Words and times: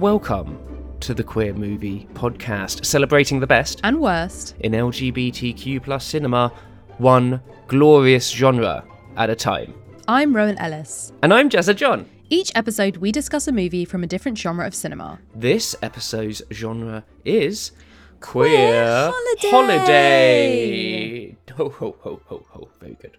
Welcome 0.00 0.58
to 1.00 1.12
the 1.12 1.22
Queer 1.22 1.52
Movie 1.52 2.08
Podcast, 2.14 2.86
celebrating 2.86 3.38
the 3.38 3.46
best 3.46 3.80
And 3.84 4.00
worst. 4.00 4.54
in 4.60 4.72
LGBTQ 4.72 5.82
plus 5.82 6.06
cinema, 6.06 6.50
one 6.96 7.42
glorious 7.68 8.30
genre 8.30 8.82
at 9.18 9.28
a 9.28 9.34
time. 9.36 9.74
I'm 10.08 10.34
Rowan 10.34 10.56
Ellis. 10.56 11.12
And 11.22 11.34
I'm 11.34 11.50
Jazza 11.50 11.76
John. 11.76 12.08
Each 12.30 12.50
episode, 12.54 12.96
we 12.96 13.12
discuss 13.12 13.46
a 13.46 13.52
movie 13.52 13.84
from 13.84 14.02
a 14.02 14.06
different 14.06 14.38
genre 14.38 14.66
of 14.66 14.74
cinema. 14.74 15.18
This 15.34 15.76
episode's 15.82 16.40
genre 16.50 17.04
is 17.26 17.72
Queer 18.20 18.48
queer 18.48 19.10
holiday. 19.12 19.50
holiday. 19.50 21.36
Ho 21.58 21.68
ho 21.68 21.96
ho 22.00 22.20
ho 22.24 22.46
ho. 22.48 22.68
Very 22.80 22.94
good. 23.00 23.18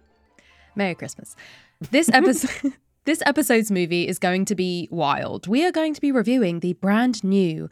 Merry 0.75 0.95
Christmas. 0.95 1.35
This 1.79 2.09
episode. 2.09 2.73
This 3.03 3.23
episode's 3.25 3.71
movie 3.71 4.07
is 4.07 4.19
going 4.19 4.45
to 4.45 4.53
be 4.53 4.87
wild. 4.91 5.47
We 5.47 5.65
are 5.65 5.71
going 5.71 5.95
to 5.95 6.01
be 6.01 6.11
reviewing 6.11 6.59
the 6.59 6.73
brand 6.73 7.23
new 7.23 7.67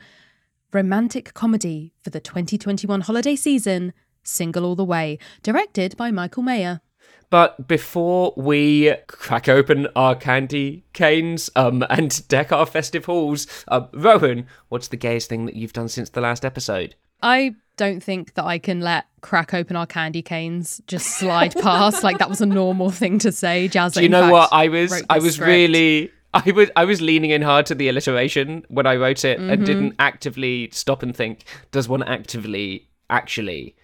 romantic 0.74 1.36
comedy 1.36 1.94
for 2.02 2.10
the 2.10 2.20
2021 2.20 3.02
holiday 3.02 3.36
season, 3.36 3.94
Single 4.24 4.66
All 4.66 4.76
the 4.76 4.84
Way, 4.84 5.20
directed 5.44 5.96
by 5.96 6.10
Michael 6.10 6.42
Mayer. 6.42 6.82
But 7.30 7.68
before 7.68 8.34
we 8.38 8.96
crack 9.06 9.48
open 9.48 9.88
our 9.96 10.16
candy 10.16 10.86
canes 10.94 11.52
um, 11.56 11.86
and 11.92 12.28
deck 12.28 12.52
our 12.52 12.66
festive 12.66 13.06
halls, 13.06 13.46
uh, 13.68 13.86
Rowan, 13.94 14.48
what's 14.70 14.88
the 14.88 14.98
gayest 14.98 15.30
thing 15.30 15.46
that 15.46 15.54
you've 15.54 15.74
done 15.74 15.90
since 15.90 16.10
the 16.10 16.22
last 16.22 16.44
episode? 16.44 16.96
I 17.22 17.54
don't 17.80 18.04
think 18.04 18.34
that 18.36 18.46
I 18.46 18.60
can 18.60 18.82
let 18.82 19.06
crack 19.22 19.54
open 19.54 19.76
our 19.76 19.88
candy 19.88 20.22
canes 20.22 20.82
just 20.86 21.08
slide 21.20 21.54
past 21.56 22.04
like 22.04 22.18
that 22.20 22.30
was 22.30 22.42
a 22.42 22.46
normal 22.46 22.90
thing 22.92 23.18
to 23.20 23.32
say. 23.32 23.68
Jazz. 23.68 23.94
Do 23.94 24.04
you 24.04 24.10
know 24.10 24.32
what 24.32 24.50
I 24.52 24.68
was? 24.68 24.92
I 25.10 25.20
was 25.20 25.40
really. 25.40 26.12
I 26.32 26.52
was 26.52 26.70
I 26.76 26.86
was 26.86 27.02
leaning 27.02 27.32
in 27.32 27.42
hard 27.42 27.66
to 27.68 27.76
the 27.76 27.88
alliteration 27.90 28.64
when 28.68 28.86
I 28.86 28.96
wrote 28.98 29.26
it 29.26 29.40
Mm-hmm. 29.40 29.50
and 29.50 29.66
didn't 29.66 29.96
actively 29.98 30.70
stop 30.72 31.02
and 31.02 31.16
think. 31.16 31.44
Does 31.72 31.90
one 31.90 32.04
actively 32.04 32.88
actually 33.10 33.76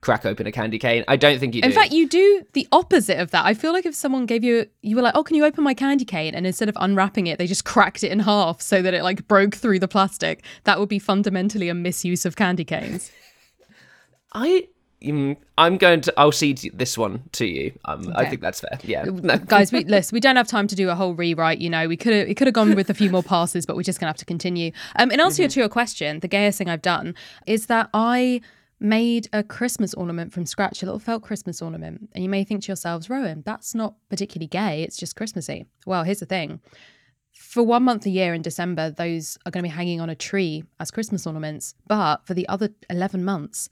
crack 0.00 0.24
open 0.24 0.46
a 0.46 0.52
candy 0.52 0.78
cane? 0.78 1.02
I 1.08 1.16
don't 1.16 1.40
think 1.40 1.56
you 1.56 1.62
do. 1.62 1.66
In 1.68 1.74
fact, 1.74 1.90
you 1.90 2.08
do 2.08 2.44
the 2.52 2.68
opposite 2.70 3.18
of 3.18 3.32
that. 3.32 3.44
I 3.44 3.52
feel 3.54 3.72
like 3.72 3.84
if 3.84 3.96
someone 3.96 4.26
gave 4.26 4.44
you, 4.44 4.66
you 4.80 4.94
were 4.94 5.02
like, 5.02 5.16
"Oh, 5.16 5.24
can 5.24 5.34
you 5.34 5.44
open 5.44 5.64
my 5.64 5.74
candy 5.74 6.04
cane?" 6.04 6.36
and 6.36 6.46
instead 6.46 6.68
of 6.68 6.76
unwrapping 6.78 7.26
it, 7.26 7.36
they 7.38 7.48
just 7.48 7.64
cracked 7.64 8.04
it 8.04 8.12
in 8.12 8.20
half 8.20 8.60
so 8.62 8.80
that 8.80 8.94
it 8.94 9.02
like 9.02 9.26
broke 9.26 9.56
through 9.56 9.80
the 9.80 9.88
plastic. 9.88 10.44
That 10.64 10.78
would 10.78 10.88
be 10.88 11.00
fundamentally 11.00 11.68
a 11.68 11.74
misuse 11.74 12.24
of 12.24 12.36
candy 12.36 12.64
canes. 12.64 13.10
I. 14.32 14.68
mm, 15.02 15.36
I'm 15.56 15.76
going 15.76 16.00
to. 16.02 16.14
I'll 16.16 16.32
cede 16.32 16.70
this 16.74 16.98
one 16.98 17.22
to 17.32 17.46
you. 17.46 17.72
Um, 17.84 18.12
I 18.14 18.26
think 18.26 18.40
that's 18.40 18.60
fair. 18.60 18.78
Yeah. 18.82 19.04
No. 19.04 19.38
Guys, 19.38 19.72
we 19.72 19.84
listen. 19.84 20.14
We 20.14 20.20
don't 20.20 20.36
have 20.36 20.48
time 20.48 20.66
to 20.68 20.76
do 20.76 20.90
a 20.90 20.94
whole 20.94 21.14
rewrite. 21.14 21.58
You 21.58 21.70
know, 21.70 21.88
we 21.88 21.96
could 21.96 22.12
have. 22.12 22.28
It 22.28 22.34
could 22.36 22.46
have 22.46 22.54
gone 22.54 22.74
with 22.74 22.90
a 22.90 22.94
few 22.94 23.10
more 23.10 23.22
passes, 23.22 23.66
but 23.66 23.76
we're 23.76 23.82
just 23.82 24.00
gonna 24.00 24.10
have 24.10 24.16
to 24.18 24.24
continue. 24.24 24.72
Um, 24.96 25.10
in 25.10 25.20
answer 25.20 25.48
to 25.48 25.60
your 25.60 25.68
question, 25.68 26.20
the 26.20 26.28
gayest 26.28 26.58
thing 26.58 26.68
I've 26.68 26.82
done 26.82 27.14
is 27.46 27.66
that 27.66 27.90
I 27.94 28.40
made 28.80 29.28
a 29.32 29.42
Christmas 29.42 29.94
ornament 29.94 30.32
from 30.32 30.46
scratch, 30.46 30.82
a 30.82 30.86
little 30.86 31.00
felt 31.00 31.22
Christmas 31.22 31.60
ornament. 31.60 32.08
And 32.12 32.22
you 32.22 32.30
may 32.30 32.44
think 32.44 32.62
to 32.62 32.68
yourselves, 32.68 33.10
Rowan, 33.10 33.42
that's 33.44 33.74
not 33.74 33.94
particularly 34.08 34.46
gay. 34.46 34.82
It's 34.82 34.96
just 34.96 35.16
Christmassy. 35.16 35.66
Well, 35.86 36.04
here's 36.04 36.20
the 36.20 36.26
thing. 36.26 36.60
For 37.32 37.62
one 37.62 37.84
month 37.84 38.06
a 38.06 38.10
year 38.10 38.34
in 38.34 38.42
December, 38.42 38.90
those 38.90 39.38
are 39.46 39.50
going 39.50 39.62
to 39.64 39.68
be 39.68 39.74
hanging 39.74 40.00
on 40.00 40.10
a 40.10 40.14
tree 40.14 40.64
as 40.80 40.90
Christmas 40.90 41.26
ornaments. 41.26 41.74
But 41.86 42.26
for 42.26 42.34
the 42.34 42.48
other 42.48 42.70
11 42.90 43.24
months, 43.24 43.68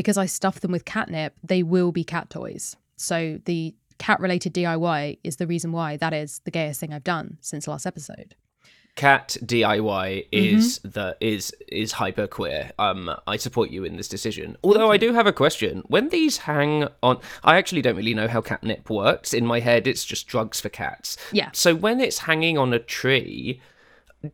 because 0.00 0.16
I 0.16 0.24
stuff 0.24 0.60
them 0.60 0.72
with 0.72 0.86
catnip, 0.86 1.34
they 1.44 1.62
will 1.62 1.92
be 1.92 2.04
cat 2.04 2.30
toys. 2.30 2.74
So 2.96 3.38
the 3.44 3.74
cat 3.98 4.18
related 4.18 4.54
DIY 4.54 5.18
is 5.22 5.36
the 5.36 5.46
reason 5.46 5.72
why 5.72 5.98
that 5.98 6.14
is 6.14 6.40
the 6.46 6.50
gayest 6.50 6.80
thing 6.80 6.90
I've 6.94 7.04
done 7.04 7.36
since 7.42 7.68
last 7.68 7.84
episode. 7.84 8.34
Cat 8.96 9.36
DIY 9.44 10.26
is 10.32 10.78
Mm-hmm. 10.78 10.90
the 10.90 11.16
is 11.20 11.54
is 11.68 11.92
hyper 11.92 12.26
queer. 12.26 12.70
Um, 12.78 13.14
I 13.26 13.36
support 13.36 13.68
you 13.68 13.84
in 13.84 13.98
this 13.98 14.08
decision. 14.08 14.56
Although 14.64 14.90
I 14.90 14.96
do 14.96 15.12
have 15.12 15.26
a 15.26 15.34
question. 15.34 15.82
When 15.88 16.08
these 16.08 16.38
hang 16.38 16.88
on, 17.02 17.20
I 17.44 17.58
actually 17.58 17.82
don't 17.82 17.96
really 17.96 18.14
know 18.14 18.26
how 18.26 18.40
catnip 18.40 18.88
works. 18.88 19.34
In 19.34 19.44
my 19.44 19.60
head, 19.60 19.86
it's 19.86 20.04
just 20.06 20.26
drugs 20.26 20.62
for 20.62 20.70
cats. 20.70 21.18
Yeah. 21.30 21.50
So 21.52 21.74
when 21.74 22.00
it's 22.00 22.20
hanging 22.20 22.56
on 22.56 22.72
a 22.72 22.78
tree, 22.78 23.60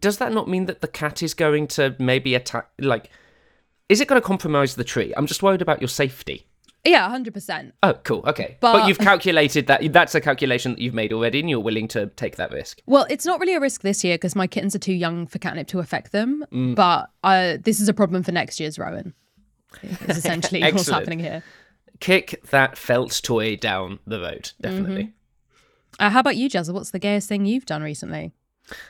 does 0.01 0.19
that 0.19 0.33
not 0.33 0.49
mean 0.49 0.67
that 0.67 0.81
the 0.81 0.89
cat 0.89 1.25
is 1.25 1.35
going 1.35 1.67
to 1.69 1.97
maybe 1.99 2.35
attack? 2.37 2.69
Like, 2.79 3.11
is 3.89 4.01
it 4.01 4.09
going 4.09 4.21
to 4.21 4.27
compromise 4.27 4.75
the 4.75 4.85
tree? 4.85 5.13
I'm 5.17 5.27
just 5.27 5.43
worried 5.43 5.63
about 5.63 5.81
your 5.81 5.89
safety. 5.89 6.47
Yeah, 6.85 7.09
100%. 7.11 7.73
Oh, 7.83 7.95
cool. 8.05 8.23
Okay, 8.27 8.57
but, 8.61 8.73
But- 8.73 8.89
you've 8.89 8.99
calculated 8.99 9.67
that. 9.67 9.93
That's 9.93 10.15
a 10.15 10.21
calculation 10.21 10.73
that 10.73 10.81
you've 10.81 10.95
made 10.95 11.13
already, 11.13 11.41
and 11.41 11.51
you're 11.51 11.61
willing 11.61 11.89
to 11.89 12.07
take 12.07 12.37
that 12.37 12.53
risk. 12.53 12.81
Well, 12.87 13.07
it's 13.11 13.27
not 13.27 13.41
really 13.41 13.55
a 13.55 13.61
risk 13.61 13.83
this 13.83 14.05
year 14.05 14.15
because 14.15 14.37
my 14.37 14.47
kittens 14.47 14.75
are 14.77 14.81
too 14.81 14.93
young 14.93 15.27
for 15.27 15.39
catnip 15.39 15.67
to 15.69 15.81
affect 15.81 16.13
them. 16.13 16.45
Mm. 16.53 16.77
But 16.77 17.11
uh, 17.25 17.59
this 17.61 17.81
is 17.81 17.89
a 17.89 17.95
problem 17.95 18.23
for 18.23 18.31
next 18.31 18.61
year's 18.61 18.79
Rowan. 18.79 19.15
It's 19.83 20.19
essentially 20.19 20.63
what's 20.63 20.89
happening 20.89 21.19
here. 21.19 21.43
Kick 21.99 22.41
that 22.51 22.79
felt 22.79 23.21
toy 23.23 23.57
down 23.57 23.99
the 24.07 24.21
road. 24.21 24.53
Definitely. 24.61 25.13
Uh, 25.99 26.11
how 26.11 26.21
about 26.21 26.37
you, 26.37 26.49
Jazza? 26.49 26.73
What's 26.73 26.91
the 26.91 26.99
gayest 26.99 27.29
thing 27.29 27.47
you've 27.47 27.67
done 27.67 27.83
recently? 27.83 28.33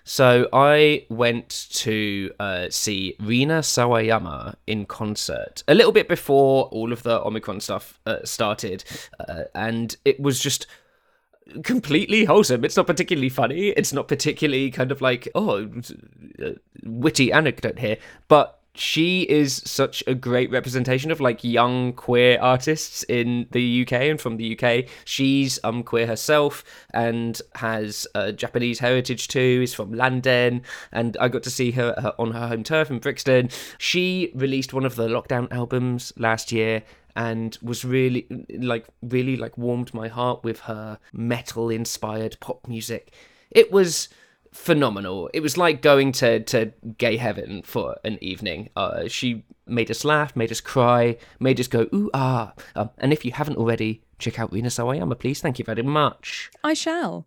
So 0.04 0.48
I 0.52 1.06
went 1.08 1.68
to 1.74 2.32
uh, 2.40 2.66
see 2.70 3.16
Rina 3.20 3.60
Sawayama 3.60 4.54
in 4.66 4.86
concert 4.86 5.62
a 5.68 5.74
little 5.74 5.92
bit 5.92 6.08
before 6.08 6.64
all 6.66 6.92
of 6.92 7.02
the 7.02 7.20
Omicron 7.24 7.60
stuff 7.60 8.00
uh, 8.06 8.18
started, 8.24 8.84
uh, 9.20 9.44
and 9.54 9.96
it 10.04 10.20
was 10.20 10.40
just 10.40 10.66
completely 11.62 12.24
wholesome. 12.24 12.64
It's 12.64 12.76
not 12.76 12.86
particularly 12.86 13.28
funny. 13.28 13.68
It's 13.68 13.92
not 13.92 14.08
particularly 14.08 14.70
kind 14.70 14.90
of 14.90 15.00
like 15.00 15.28
oh, 15.34 15.68
uh, 16.42 16.50
witty 16.82 17.32
anecdote 17.32 17.78
here, 17.78 17.98
but. 18.28 18.60
She 18.76 19.22
is 19.22 19.62
such 19.64 20.04
a 20.06 20.14
great 20.14 20.50
representation 20.50 21.10
of 21.10 21.20
like 21.20 21.42
young 21.42 21.94
queer 21.94 22.38
artists 22.40 23.02
in 23.04 23.46
the 23.50 23.82
UK 23.82 23.92
and 23.92 24.20
from 24.20 24.36
the 24.36 24.58
UK. 24.58 24.84
She's 25.04 25.58
um 25.64 25.82
queer 25.82 26.06
herself 26.06 26.62
and 26.92 27.40
has 27.56 28.06
uh, 28.14 28.32
Japanese 28.32 28.78
heritage 28.78 29.28
too. 29.28 29.60
Is 29.62 29.74
from 29.74 29.92
London, 29.92 30.62
and 30.92 31.16
I 31.18 31.28
got 31.28 31.42
to 31.44 31.50
see 31.50 31.70
her, 31.72 31.94
her 31.98 32.14
on 32.18 32.32
her 32.32 32.48
home 32.48 32.62
turf 32.62 32.90
in 32.90 32.98
Brixton. 32.98 33.48
She 33.78 34.30
released 34.34 34.74
one 34.74 34.84
of 34.84 34.96
the 34.96 35.08
lockdown 35.08 35.50
albums 35.50 36.12
last 36.16 36.52
year 36.52 36.82
and 37.16 37.56
was 37.62 37.84
really 37.84 38.26
like 38.58 38.86
really 39.02 39.36
like 39.36 39.56
warmed 39.56 39.94
my 39.94 40.08
heart 40.08 40.44
with 40.44 40.60
her 40.60 40.98
metal 41.12 41.70
inspired 41.70 42.36
pop 42.40 42.68
music. 42.68 43.12
It 43.50 43.72
was 43.72 44.08
phenomenal. 44.56 45.30
It 45.32 45.40
was 45.40 45.56
like 45.56 45.82
going 45.82 46.12
to 46.12 46.40
to 46.40 46.72
gay 46.98 47.16
heaven 47.16 47.62
for 47.62 47.96
an 48.04 48.18
evening. 48.20 48.70
Uh, 48.74 49.06
she 49.06 49.44
made 49.66 49.90
us 49.90 50.04
laugh, 50.04 50.34
made 50.34 50.50
us 50.50 50.60
cry, 50.60 51.18
made 51.38 51.60
us 51.60 51.68
go 51.68 51.86
ooh 51.94 52.10
ah. 52.14 52.54
Um, 52.74 52.90
and 52.98 53.12
if 53.12 53.24
you 53.24 53.32
haven't 53.32 53.58
already, 53.58 54.02
check 54.18 54.40
out 54.40 54.52
Rina 54.52 54.68
Sawayama, 54.68 55.18
please. 55.18 55.40
Thank 55.40 55.58
you 55.58 55.64
very 55.64 55.82
much. 55.82 56.50
I 56.64 56.74
shall. 56.74 57.26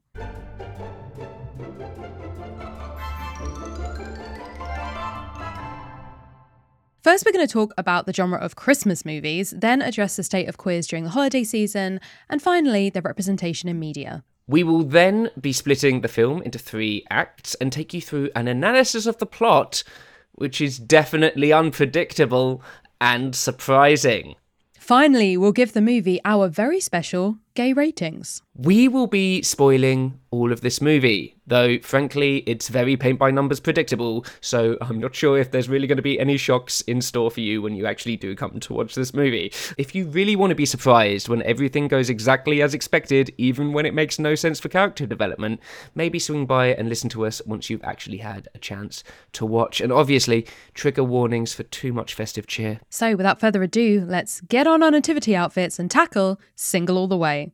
First, 7.01 7.25
we're 7.25 7.31
going 7.31 7.47
to 7.47 7.51
talk 7.51 7.73
about 7.77 8.05
the 8.05 8.13
genre 8.13 8.37
of 8.37 8.57
Christmas 8.57 9.05
movies, 9.05 9.53
then 9.55 9.81
address 9.81 10.17
the 10.17 10.23
state 10.23 10.49
of 10.49 10.57
queers 10.57 10.85
during 10.85 11.05
the 11.05 11.11
holiday 11.11 11.45
season, 11.45 12.01
and 12.29 12.41
finally, 12.41 12.89
their 12.89 13.01
representation 13.01 13.69
in 13.69 13.79
media. 13.79 14.23
We 14.49 14.63
will 14.63 14.81
then 14.81 15.29
be 15.39 15.53
splitting 15.53 16.01
the 16.01 16.07
film 16.07 16.41
into 16.41 16.57
three 16.57 17.05
acts 17.11 17.53
and 17.61 17.71
take 17.71 17.93
you 17.93 18.01
through 18.01 18.31
an 18.35 18.47
analysis 18.47 19.05
of 19.05 19.19
the 19.19 19.27
plot, 19.27 19.83
which 20.31 20.59
is 20.59 20.79
definitely 20.79 21.53
unpredictable 21.53 22.63
and 22.99 23.35
surprising. 23.35 24.33
Finally, 24.73 25.37
we'll 25.37 25.51
give 25.51 25.73
the 25.73 25.81
movie 25.81 26.19
our 26.25 26.47
very 26.47 26.79
special 26.79 27.37
gay 27.53 27.73
ratings. 27.73 28.41
We 28.55 28.87
will 28.87 29.05
be 29.05 29.43
spoiling 29.43 30.19
all 30.31 30.51
of 30.51 30.61
this 30.61 30.81
movie, 30.81 31.35
though 31.49 31.79
frankly, 31.79 32.43
it's 32.45 32.69
very 32.69 32.95
paint 32.95 33.19
by 33.19 33.31
numbers 33.31 33.59
predictable, 33.59 34.25
so 34.41 34.77
I'm 34.81 34.99
not 34.99 35.15
sure 35.15 35.37
if 35.37 35.51
there's 35.51 35.69
really 35.69 35.87
going 35.87 35.97
to 35.97 36.01
be 36.01 36.19
any 36.19 36.37
shocks 36.37 36.81
in 36.81 37.01
store 37.01 37.29
for 37.29 37.41
you 37.41 37.61
when 37.61 37.75
you 37.75 37.85
actually 37.85 38.15
do 38.15 38.35
come 38.35 38.59
to 38.59 38.73
watch 38.73 38.95
this 38.95 39.13
movie. 39.13 39.51
If 39.77 39.93
you 39.93 40.05
really 40.07 40.35
want 40.35 40.51
to 40.51 40.55
be 40.55 40.65
surprised 40.65 41.27
when 41.27 41.43
everything 41.43 41.87
goes 41.87 42.09
exactly 42.09 42.61
as 42.61 42.73
expected, 42.73 43.33
even 43.37 43.73
when 43.73 43.85
it 43.85 43.93
makes 43.93 44.19
no 44.19 44.35
sense 44.35 44.59
for 44.59 44.69
character 44.69 45.05
development, 45.05 45.59
maybe 45.95 46.19
swing 46.19 46.45
by 46.45 46.67
and 46.67 46.87
listen 46.87 47.09
to 47.09 47.25
us 47.25 47.41
once 47.45 47.69
you've 47.69 47.83
actually 47.83 48.17
had 48.17 48.47
a 48.55 48.59
chance 48.59 49.03
to 49.33 49.45
watch. 49.45 49.81
And 49.81 49.91
obviously, 49.91 50.45
trigger 50.73 51.03
warnings 51.03 51.53
for 51.53 51.63
too 51.63 51.93
much 51.93 52.13
festive 52.13 52.47
cheer. 52.47 52.79
So, 52.89 53.15
without 53.15 53.39
further 53.39 53.63
ado, 53.63 54.05
let's 54.07 54.41
get 54.41 54.67
on 54.67 54.83
our 54.83 54.91
nativity 54.91 55.35
outfits 55.35 55.79
and 55.79 55.89
tackle 55.89 56.39
Single 56.55 56.97
All 56.97 57.07
the 57.07 57.17
Way. 57.17 57.51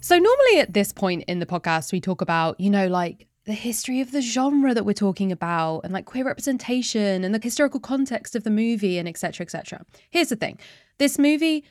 So, 0.00 0.16
normally 0.16 0.60
at 0.60 0.72
this 0.72 0.92
point 0.92 1.24
in 1.26 1.38
the 1.40 1.46
podcast, 1.46 1.92
we 1.92 2.00
talk 2.00 2.20
about, 2.20 2.58
you 2.60 2.70
know, 2.70 2.86
like 2.86 3.26
the 3.44 3.52
history 3.52 4.00
of 4.00 4.12
the 4.12 4.20
genre 4.20 4.74
that 4.74 4.84
we're 4.84 4.92
talking 4.92 5.32
about 5.32 5.80
and 5.80 5.92
like 5.92 6.04
queer 6.04 6.24
representation 6.24 7.24
and 7.24 7.34
the 7.34 7.40
historical 7.42 7.80
context 7.80 8.36
of 8.36 8.44
the 8.44 8.50
movie 8.50 8.98
and 8.98 9.08
etc. 9.08 9.44
etc. 9.44 9.84
Here's 10.10 10.28
the 10.28 10.36
thing 10.36 10.58
this 10.98 11.18
movie 11.18 11.64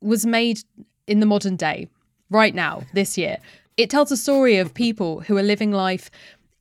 was 0.00 0.26
made 0.26 0.60
in 1.06 1.20
the 1.20 1.26
modern 1.26 1.56
day, 1.56 1.88
right 2.30 2.54
now, 2.54 2.82
this 2.92 3.18
year. 3.18 3.38
it 3.76 3.90
tells 3.90 4.12
a 4.12 4.16
story 4.16 4.56
of 4.56 4.72
people 4.72 5.20
who 5.22 5.36
are 5.36 5.42
living 5.42 5.72
life 5.72 6.10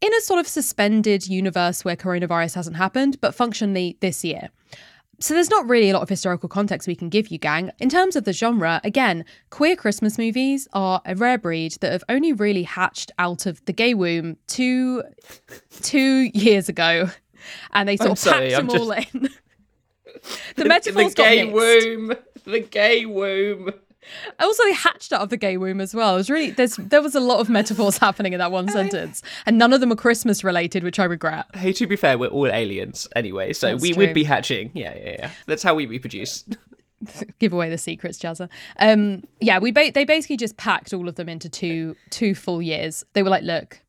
in 0.01 0.13
a 0.13 0.21
sort 0.21 0.39
of 0.39 0.47
suspended 0.47 1.27
universe 1.27 1.85
where 1.85 1.95
coronavirus 1.95 2.55
hasn't 2.55 2.75
happened, 2.75 3.19
but 3.21 3.35
functionally 3.35 3.97
this 4.01 4.25
year. 4.25 4.49
So 5.19 5.33
there's 5.33 5.49
not 5.49 5.67
really 5.69 5.89
a 5.89 5.93
lot 5.93 6.01
of 6.01 6.09
historical 6.09 6.49
context 6.49 6.87
we 6.87 6.95
can 6.95 7.07
give 7.07 7.27
you, 7.29 7.37
gang. 7.37 7.71
In 7.79 7.87
terms 7.87 8.15
of 8.15 8.25
the 8.25 8.33
genre, 8.33 8.81
again, 8.83 9.23
queer 9.51 9.75
Christmas 9.75 10.17
movies 10.17 10.67
are 10.73 11.01
a 11.05 11.15
rare 11.15 11.37
breed 11.37 11.77
that 11.81 11.91
have 11.91 12.03
only 12.09 12.33
really 12.33 12.63
hatched 12.63 13.11
out 13.19 13.45
of 13.45 13.63
the 13.65 13.73
gay 13.73 13.93
womb 13.93 14.37
two 14.47 15.03
two 15.81 16.29
years 16.33 16.67
ago, 16.67 17.09
and 17.71 17.87
they 17.87 17.95
sort 17.95 18.07
I'm 18.07 18.11
of 18.13 18.19
sorry, 18.19 18.49
packed 18.49 18.59
I'm 18.59 18.67
them 18.67 18.81
all 18.81 18.91
in. 19.13 19.29
the 20.55 20.65
metaphors 20.65 21.13
the 21.13 21.23
gay 21.23 21.45
womb. 21.45 22.13
The 22.45 22.59
gay 22.59 23.05
womb. 23.05 23.71
Also, 24.39 24.63
they 24.63 24.73
hatched 24.73 25.13
out 25.13 25.21
of 25.21 25.29
the 25.29 25.37
gay 25.37 25.57
womb 25.57 25.81
as 25.81 25.93
well. 25.93 26.13
It 26.13 26.17
was 26.17 26.29
really 26.29 26.51
there's 26.51 26.75
there 26.77 27.01
was 27.01 27.15
a 27.15 27.19
lot 27.19 27.39
of 27.39 27.49
metaphors 27.49 27.97
happening 27.99 28.33
in 28.33 28.39
that 28.39 28.51
one 28.51 28.67
sentence, 28.67 29.21
and 29.45 29.57
none 29.57 29.73
of 29.73 29.79
them 29.81 29.91
are 29.91 29.95
Christmas 29.95 30.43
related, 30.43 30.83
which 30.83 30.99
I 30.99 31.05
regret. 31.05 31.45
Hey, 31.55 31.73
to 31.73 31.87
be 31.87 31.95
fair, 31.95 32.17
we're 32.17 32.27
all 32.27 32.47
aliens 32.47 33.07
anyway, 33.15 33.53
so 33.53 33.71
That's 33.71 33.81
we 33.81 33.93
true. 33.93 34.05
would 34.05 34.13
be 34.13 34.23
hatching. 34.23 34.71
Yeah, 34.73 34.95
yeah, 34.95 35.09
yeah. 35.19 35.31
That's 35.45 35.63
how 35.63 35.75
we 35.75 35.85
reproduce. 35.85 36.45
give 37.39 37.53
away 37.53 37.69
the 37.69 37.77
secrets, 37.77 38.17
Jazza. 38.17 38.49
Um, 38.79 39.23
yeah, 39.39 39.59
we 39.59 39.71
ba- 39.71 39.91
they 39.93 40.05
basically 40.05 40.37
just 40.37 40.57
packed 40.57 40.93
all 40.93 41.07
of 41.07 41.15
them 41.15 41.29
into 41.29 41.49
two 41.49 41.95
two 42.09 42.35
full 42.35 42.61
years. 42.61 43.03
They 43.13 43.23
were 43.23 43.29
like, 43.29 43.43
look, 43.43 43.81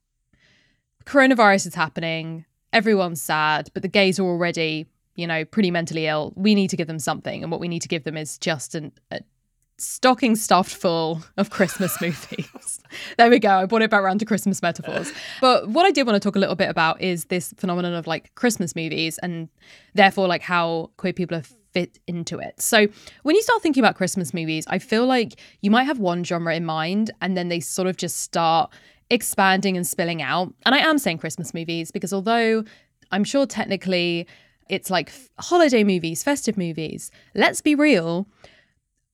coronavirus 1.06 1.66
is 1.68 1.74
happening, 1.74 2.44
everyone's 2.72 3.22
sad, 3.22 3.70
but 3.74 3.82
the 3.82 3.88
gays 3.88 4.18
are 4.18 4.24
already, 4.24 4.86
you 5.16 5.26
know, 5.26 5.44
pretty 5.44 5.70
mentally 5.70 6.06
ill. 6.06 6.32
We 6.36 6.54
need 6.54 6.70
to 6.70 6.76
give 6.76 6.86
them 6.86 6.98
something, 6.98 7.42
and 7.42 7.50
what 7.50 7.60
we 7.60 7.68
need 7.68 7.82
to 7.82 7.88
give 7.88 8.04
them 8.04 8.16
is 8.16 8.38
just 8.38 8.74
an, 8.74 8.92
a 9.10 9.20
stocking 9.78 10.36
stuffed 10.36 10.74
full 10.74 11.22
of 11.36 11.50
Christmas 11.50 12.00
movies. 12.00 12.80
there 13.16 13.30
we 13.30 13.38
go. 13.38 13.50
I 13.50 13.66
brought 13.66 13.82
it 13.82 13.90
back 13.90 14.02
around 14.02 14.18
to 14.18 14.24
Christmas 14.24 14.62
metaphors. 14.62 15.12
But 15.40 15.68
what 15.68 15.84
I 15.86 15.90
did 15.90 16.06
want 16.06 16.20
to 16.20 16.20
talk 16.20 16.36
a 16.36 16.38
little 16.38 16.54
bit 16.54 16.68
about 16.68 17.00
is 17.00 17.26
this 17.26 17.52
phenomenon 17.56 17.94
of 17.94 18.06
like 18.06 18.34
Christmas 18.34 18.76
movies 18.76 19.18
and 19.18 19.48
therefore 19.94 20.28
like 20.28 20.42
how 20.42 20.90
queer 20.96 21.12
people 21.12 21.36
have 21.36 21.52
fit 21.72 21.98
into 22.06 22.38
it. 22.38 22.60
So 22.60 22.86
when 23.24 23.34
you 23.34 23.42
start 23.42 23.60
thinking 23.62 23.82
about 23.82 23.96
Christmas 23.96 24.32
movies, 24.32 24.64
I 24.68 24.78
feel 24.78 25.06
like 25.06 25.40
you 25.60 25.70
might 25.70 25.84
have 25.84 25.98
one 25.98 26.22
genre 26.22 26.54
in 26.54 26.64
mind 26.64 27.10
and 27.20 27.36
then 27.36 27.48
they 27.48 27.60
sort 27.60 27.88
of 27.88 27.96
just 27.96 28.18
start 28.18 28.72
expanding 29.10 29.76
and 29.76 29.86
spilling 29.86 30.22
out. 30.22 30.54
And 30.64 30.74
I 30.74 30.78
am 30.78 30.98
saying 30.98 31.18
Christmas 31.18 31.52
movies 31.52 31.90
because 31.90 32.12
although 32.12 32.64
I'm 33.10 33.24
sure 33.24 33.44
technically 33.44 34.26
it's 34.70 34.88
like 34.88 35.12
holiday 35.38 35.84
movies, 35.84 36.22
festive 36.22 36.56
movies, 36.56 37.10
let's 37.34 37.60
be 37.60 37.74
real, 37.74 38.26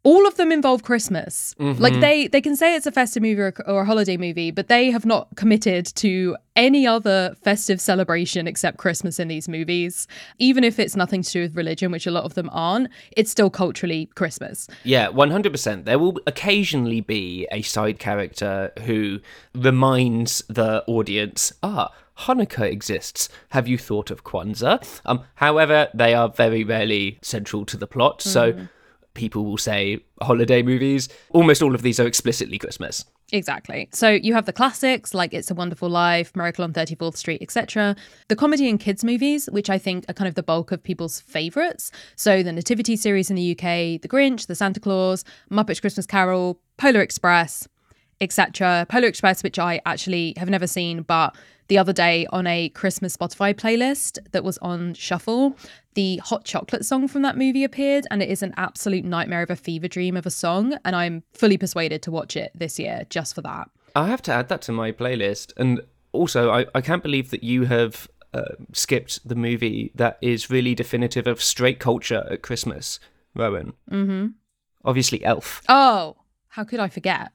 all 0.02 0.26
of 0.26 0.36
them 0.36 0.50
involve 0.50 0.82
Christmas. 0.82 1.54
Like 1.58 2.00
they 2.00 2.26
they 2.28 2.40
can 2.40 2.56
say 2.56 2.74
it's 2.74 2.86
a 2.86 2.92
festive 2.92 3.22
movie 3.22 3.40
or, 3.40 3.54
or 3.66 3.82
a 3.82 3.84
holiday 3.84 4.16
movie, 4.16 4.50
but 4.50 4.68
they 4.68 4.90
have 4.90 5.04
not 5.04 5.28
committed 5.36 5.84
to 5.96 6.36
any 6.56 6.86
other 6.86 7.34
festive 7.42 7.80
celebration 7.80 8.46
except 8.46 8.78
Christmas 8.78 9.18
in 9.18 9.28
these 9.28 9.48
movies. 9.48 10.06
Even 10.38 10.64
if 10.64 10.78
it's 10.78 10.96
nothing 10.96 11.22
to 11.22 11.30
do 11.30 11.40
with 11.42 11.54
religion, 11.54 11.90
which 11.92 12.06
a 12.06 12.10
lot 12.10 12.24
of 12.24 12.34
them 12.34 12.48
aren't, 12.52 12.88
it's 13.16 13.30
still 13.30 13.50
culturally 13.50 14.06
Christmas. 14.14 14.68
Yeah, 14.84 15.08
100%. 15.08 15.84
There 15.84 15.98
will 15.98 16.18
occasionally 16.26 17.00
be 17.00 17.46
a 17.52 17.62
side 17.62 17.98
character 17.98 18.72
who 18.84 19.20
reminds 19.54 20.42
the 20.48 20.82
audience, 20.86 21.52
ah, 21.62 21.92
Hanukkah 22.20 22.70
exists. 22.70 23.28
Have 23.50 23.68
you 23.68 23.78
thought 23.78 24.10
of 24.10 24.24
Kwanzaa? 24.24 25.00
Um, 25.06 25.24
however, 25.36 25.88
they 25.94 26.14
are 26.14 26.28
very 26.28 26.64
rarely 26.64 27.18
central 27.22 27.64
to 27.66 27.76
the 27.76 27.86
plot, 27.86 28.20
so 28.20 28.66
people 29.20 29.44
will 29.44 29.58
say 29.58 30.00
holiday 30.22 30.62
movies. 30.62 31.10
Almost 31.28 31.62
all 31.62 31.74
of 31.74 31.82
these 31.82 32.00
are 32.00 32.06
explicitly 32.06 32.56
Christmas. 32.56 33.04
Exactly. 33.32 33.88
So 33.92 34.08
you 34.08 34.32
have 34.32 34.46
the 34.46 34.52
classics 34.52 35.12
like 35.12 35.34
It's 35.34 35.50
a 35.50 35.54
Wonderful 35.54 35.90
Life, 35.90 36.34
Miracle 36.34 36.64
on 36.64 36.72
34th 36.72 37.16
Street, 37.16 37.42
etc. 37.42 37.94
The 38.28 38.34
comedy 38.34 38.68
and 38.68 38.80
kids 38.80 39.04
movies, 39.04 39.46
which 39.52 39.68
I 39.68 39.76
think 39.76 40.06
are 40.08 40.14
kind 40.14 40.26
of 40.26 40.36
the 40.36 40.42
bulk 40.42 40.72
of 40.72 40.82
people's 40.82 41.20
favorites. 41.20 41.92
So 42.16 42.42
the 42.42 42.50
Nativity 42.50 42.96
series 42.96 43.28
in 43.28 43.36
the 43.36 43.52
UK, 43.52 44.00
The 44.00 44.08
Grinch, 44.08 44.46
The 44.46 44.54
Santa 44.54 44.80
Claus, 44.80 45.22
Muppets 45.50 45.82
Christmas 45.82 46.06
Carol, 46.06 46.58
Polar 46.78 47.02
Express, 47.02 47.68
etc. 48.20 48.86
Polar 48.88 49.06
Express, 49.06 49.42
which 49.42 49.58
I 49.58 49.80
actually 49.86 50.34
have 50.36 50.50
never 50.50 50.66
seen, 50.66 51.02
but 51.02 51.34
the 51.68 51.78
other 51.78 51.92
day 51.92 52.26
on 52.30 52.46
a 52.48 52.68
Christmas 52.70 53.16
Spotify 53.16 53.54
playlist 53.54 54.18
that 54.32 54.42
was 54.42 54.58
on 54.58 54.92
Shuffle, 54.94 55.56
the 55.94 56.16
hot 56.16 56.44
chocolate 56.44 56.84
song 56.84 57.06
from 57.06 57.22
that 57.22 57.38
movie 57.38 57.62
appeared, 57.62 58.06
and 58.10 58.22
it 58.22 58.28
is 58.28 58.42
an 58.42 58.52
absolute 58.56 59.04
nightmare 59.04 59.42
of 59.42 59.50
a 59.50 59.56
fever 59.56 59.86
dream 59.86 60.16
of 60.16 60.26
a 60.26 60.30
song. 60.30 60.76
And 60.84 60.96
I'm 60.96 61.22
fully 61.32 61.56
persuaded 61.56 62.02
to 62.02 62.10
watch 62.10 62.36
it 62.36 62.50
this 62.54 62.78
year 62.78 63.06
just 63.08 63.34
for 63.34 63.42
that. 63.42 63.70
I 63.94 64.08
have 64.08 64.22
to 64.22 64.32
add 64.32 64.48
that 64.48 64.62
to 64.62 64.72
my 64.72 64.90
playlist. 64.90 65.52
And 65.56 65.80
also, 66.12 66.50
I, 66.50 66.66
I 66.74 66.80
can't 66.80 67.04
believe 67.04 67.30
that 67.30 67.44
you 67.44 67.64
have 67.64 68.08
uh, 68.34 68.54
skipped 68.72 69.26
the 69.26 69.34
movie 69.34 69.92
that 69.94 70.18
is 70.20 70.50
really 70.50 70.74
definitive 70.74 71.26
of 71.26 71.40
straight 71.40 71.78
culture 71.78 72.26
at 72.30 72.42
Christmas, 72.42 72.98
Rowan. 73.34 73.74
Mm-hmm. 73.90 74.26
Obviously, 74.84 75.24
Elf. 75.24 75.62
Oh, 75.68 76.16
how 76.48 76.64
could 76.64 76.80
I 76.80 76.88
forget? 76.88 77.30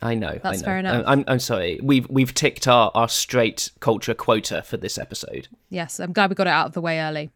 I 0.00 0.14
know. 0.14 0.38
That's 0.42 0.58
I 0.58 0.60
know. 0.60 0.64
fair 0.64 0.78
enough. 0.78 1.04
I'm, 1.06 1.24
I'm 1.28 1.38
sorry. 1.38 1.78
We've 1.82 2.08
we've 2.08 2.32
ticked 2.34 2.66
our, 2.66 2.90
our 2.94 3.08
straight 3.08 3.70
culture 3.80 4.14
quota 4.14 4.62
for 4.62 4.76
this 4.76 4.98
episode. 4.98 5.48
Yes, 5.70 6.00
I'm 6.00 6.12
glad 6.12 6.30
we 6.30 6.34
got 6.34 6.46
it 6.46 6.50
out 6.50 6.66
of 6.66 6.72
the 6.72 6.80
way 6.80 7.00
early. 7.00 7.30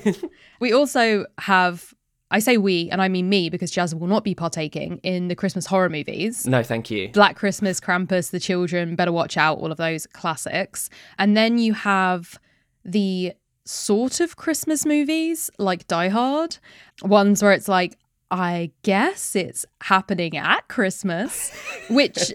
we 0.60 0.72
also 0.72 1.26
have, 1.38 1.94
I 2.30 2.38
say 2.38 2.58
we, 2.58 2.90
and 2.90 3.00
I 3.00 3.08
mean 3.08 3.28
me, 3.28 3.48
because 3.48 3.70
Jazz 3.70 3.94
will 3.94 4.06
not 4.06 4.24
be 4.24 4.34
partaking 4.34 4.98
in 5.02 5.28
the 5.28 5.34
Christmas 5.34 5.66
horror 5.66 5.88
movies. 5.88 6.46
No, 6.46 6.62
thank 6.62 6.90
you. 6.90 7.08
Black 7.08 7.36
Christmas, 7.36 7.80
Krampus, 7.80 8.30
The 8.30 8.40
Children, 8.40 8.96
Better 8.96 9.12
Watch 9.12 9.36
Out, 9.36 9.58
all 9.58 9.72
of 9.72 9.78
those 9.78 10.06
classics. 10.06 10.90
And 11.18 11.36
then 11.36 11.58
you 11.58 11.72
have 11.72 12.38
the 12.84 13.32
sort 13.64 14.20
of 14.20 14.36
Christmas 14.36 14.86
movies 14.86 15.50
like 15.58 15.88
Die 15.88 16.08
Hard, 16.08 16.58
ones 17.02 17.42
where 17.42 17.52
it's 17.52 17.68
like, 17.68 17.98
I 18.30 18.72
guess 18.82 19.36
it's 19.36 19.64
happening 19.82 20.36
at 20.36 20.66
Christmas, 20.68 21.52
which, 21.88 22.32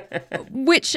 which, 0.50 0.96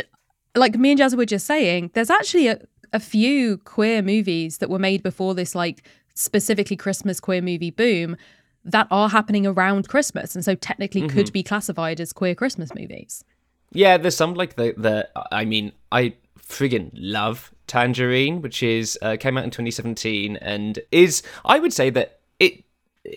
like 0.55 0.75
me 0.75 0.91
and 0.91 0.97
Jazz 0.97 1.15
were 1.15 1.25
just 1.25 1.45
saying, 1.45 1.91
there's 1.93 2.09
actually 2.09 2.47
a, 2.47 2.59
a 2.93 2.99
few 2.99 3.57
queer 3.59 4.01
movies 4.01 4.59
that 4.59 4.69
were 4.69 4.79
made 4.79 5.03
before 5.03 5.35
this, 5.35 5.53
like 5.53 5.83
specifically 6.13 6.77
Christmas 6.77 7.19
queer 7.19 7.41
movie 7.41 7.71
boom, 7.71 8.15
that 8.63 8.87
are 8.91 9.09
happening 9.09 9.45
around 9.45 9.87
Christmas, 9.87 10.35
and 10.35 10.43
so 10.43 10.55
technically 10.55 11.07
could 11.07 11.31
be 11.31 11.41
classified 11.41 12.01
as 12.01 12.11
queer 12.11 12.35
Christmas 12.35 12.73
movies. 12.75 13.23
Yeah, 13.71 13.97
there's 13.97 14.15
some 14.15 14.33
like 14.33 14.55
the 14.55 14.73
the. 14.77 15.09
I 15.31 15.45
mean, 15.45 15.71
I 15.91 16.13
friggin' 16.37 16.91
love 16.93 17.51
Tangerine, 17.67 18.41
which 18.41 18.63
is 18.63 18.97
uh, 19.01 19.17
came 19.19 19.37
out 19.37 19.43
in 19.43 19.51
2017 19.51 20.37
and 20.37 20.79
is 20.91 21.21
I 21.45 21.59
would 21.59 21.73
say 21.73 21.89
that 21.91 22.19
it 22.39 22.63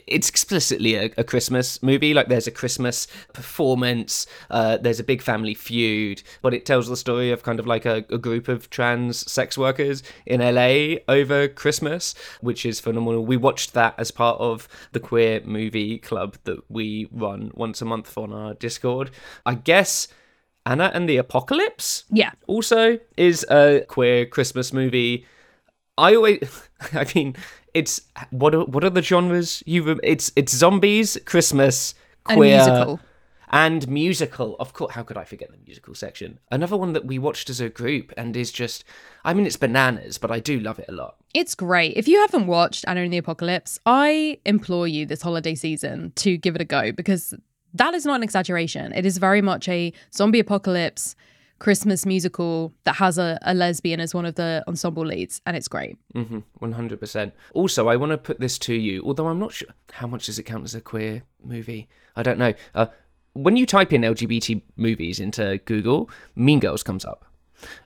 it's 0.07 0.29
explicitly 0.29 0.95
a, 0.95 1.11
a 1.19 1.25
Christmas 1.25 1.83
movie. 1.83 2.15
Like 2.15 2.29
there's 2.29 2.47
a 2.47 2.51
Christmas 2.53 3.07
performance, 3.33 4.27
uh, 4.51 4.77
there's 4.79 5.01
a 5.01 5.05
big 5.05 5.23
family 5.23 5.55
feud, 5.55 6.23
but 6.43 6.55
it 6.55 6.65
tells 6.65 6.89
the 6.89 6.97
story 6.97 7.31
of 7.33 7.43
kind 7.43 7.59
of 7.59 7.67
like 7.67 7.85
a, 7.85 8.05
a 8.11 8.19
group 8.19 8.49
of 8.49 8.71
trans 8.71 9.31
sex 9.31 9.59
workers 9.59 10.03
in 10.27 10.41
LA 10.41 10.97
over 11.09 11.49
Christmas, 11.49 12.15
which 12.41 12.65
is 12.65 12.81
phenomenal. 12.81 13.25
We 13.27 13.37
watched 13.37 13.73
that 13.75 13.95
as 13.99 14.11
part 14.11 14.41
of 14.41 14.69
the 14.93 15.01
queer 15.01 15.41
movie 15.45 15.99
club 15.99 16.37
that 16.45 16.59
we 16.71 17.09
run 17.11 17.51
once 17.55 17.83
a 17.83 17.85
month 17.85 18.17
on 18.17 18.33
our 18.33 18.55
Discord. 18.55 19.11
I 19.45 19.55
guess 19.55 20.07
Anna 20.67 20.91
and 20.95 21.09
the 21.09 21.17
Apocalypse 21.17 22.05
Yeah. 22.11 22.33
also 22.47 22.99
is 23.17 23.45
a 23.51 23.81
queer 23.89 24.27
Christmas 24.27 24.73
movie. 24.73 25.27
I 25.99 26.15
always, 26.15 26.69
I 26.93 27.07
mean, 27.15 27.35
it's 27.75 28.01
what 28.31 28.55
are 28.55 28.65
what 28.65 28.85
are 28.85 28.91
the 28.91 29.03
genres 29.03 29.63
you? 29.67 29.99
It's 30.03 30.33
it's 30.37 30.53
zombies, 30.55 31.19
Christmas, 31.25 31.95
And 32.29 32.37
queer, 32.39 32.57
musical. 32.57 33.01
and 33.51 33.89
musical. 33.89 34.57
Of 34.61 34.73
course, 34.73 34.95
how 34.95 35.03
could 35.03 35.17
I 35.17 35.25
forget 35.25 35.51
the 35.51 35.59
musical 35.67 35.95
section? 35.95 36.39
Another 36.51 36.77
one 36.77 36.93
that 36.93 37.05
we 37.05 37.19
watched 37.19 37.51
as 37.51 37.61
a 37.61 37.69
group 37.69 38.13
and 38.17 38.37
is 38.37 38.53
just, 38.53 38.85
I 39.25 39.35
mean, 39.35 39.47
it's 39.47 39.57
bananas, 39.57 40.19
but 40.19 40.31
I 40.31 40.41
do 40.41 40.61
love 40.61 40.79
it 40.79 40.87
a 40.89 40.93
lot. 40.93 41.17
It's 41.35 41.55
great. 41.55 41.97
If 41.97 42.09
you 42.09 42.21
haven't 42.21 42.47
watched 42.47 42.85
Anna 42.89 43.03
and 43.03 43.13
the 43.13 43.19
Apocalypse, 43.19 43.79
I 43.87 44.39
implore 44.45 44.87
you 44.89 45.07
this 45.07 45.23
holiday 45.23 45.55
season 45.55 46.13
to 46.17 46.37
give 46.37 46.55
it 46.57 46.61
a 46.61 46.65
go 46.65 46.93
because 46.93 47.35
that 47.75 47.95
is 47.95 48.05
not 48.05 48.17
an 48.17 48.23
exaggeration. 48.25 48.93
It 48.93 49.07
is 49.07 49.19
very 49.19 49.41
much 49.43 49.69
a 49.69 49.93
zombie 50.13 50.41
apocalypse 50.41 51.15
Christmas 51.61 52.05
musical 52.05 52.73
that 52.85 52.97
has 52.97 53.19
a, 53.19 53.39
a 53.43 53.55
lesbian 53.55 54.01
as 54.01 54.15
one 54.15 54.25
of 54.25 54.35
the 54.35 54.65
ensemble 54.67 55.07
leads, 55.07 55.41
and 55.47 55.57
it's 55.57 55.69
great. 55.69 55.97
hmm 56.13 56.41
100%. 56.61 57.33
Also, 57.55 57.87
I 57.89 57.97
want 57.97 58.11
to 58.11 58.19
put 58.19 58.41
this 58.41 58.59
to 58.61 58.75
you, 58.75 59.03
although 59.05 59.29
I'm 59.29 59.39
not 59.39 59.53
sure 59.53 59.69
how 59.93 60.07
much 60.09 60.27
does 60.27 60.39
it 60.39 60.45
count 60.45 60.65
as 60.65 60.75
a 60.75 60.81
queer 60.81 61.23
movie? 61.45 61.89
I 62.17 62.23
don't 62.23 62.39
know. 62.39 62.55
Uh, 62.75 62.87
when 63.35 63.57
you 63.57 63.67
type 63.67 63.93
in 63.93 64.03
LGBT 64.03 64.63
movies 64.77 65.21
into 65.21 65.59
Google, 65.67 66.11
Mean 66.35 66.59
Girls 66.59 66.83
comes 66.83 67.05
up. 67.05 67.25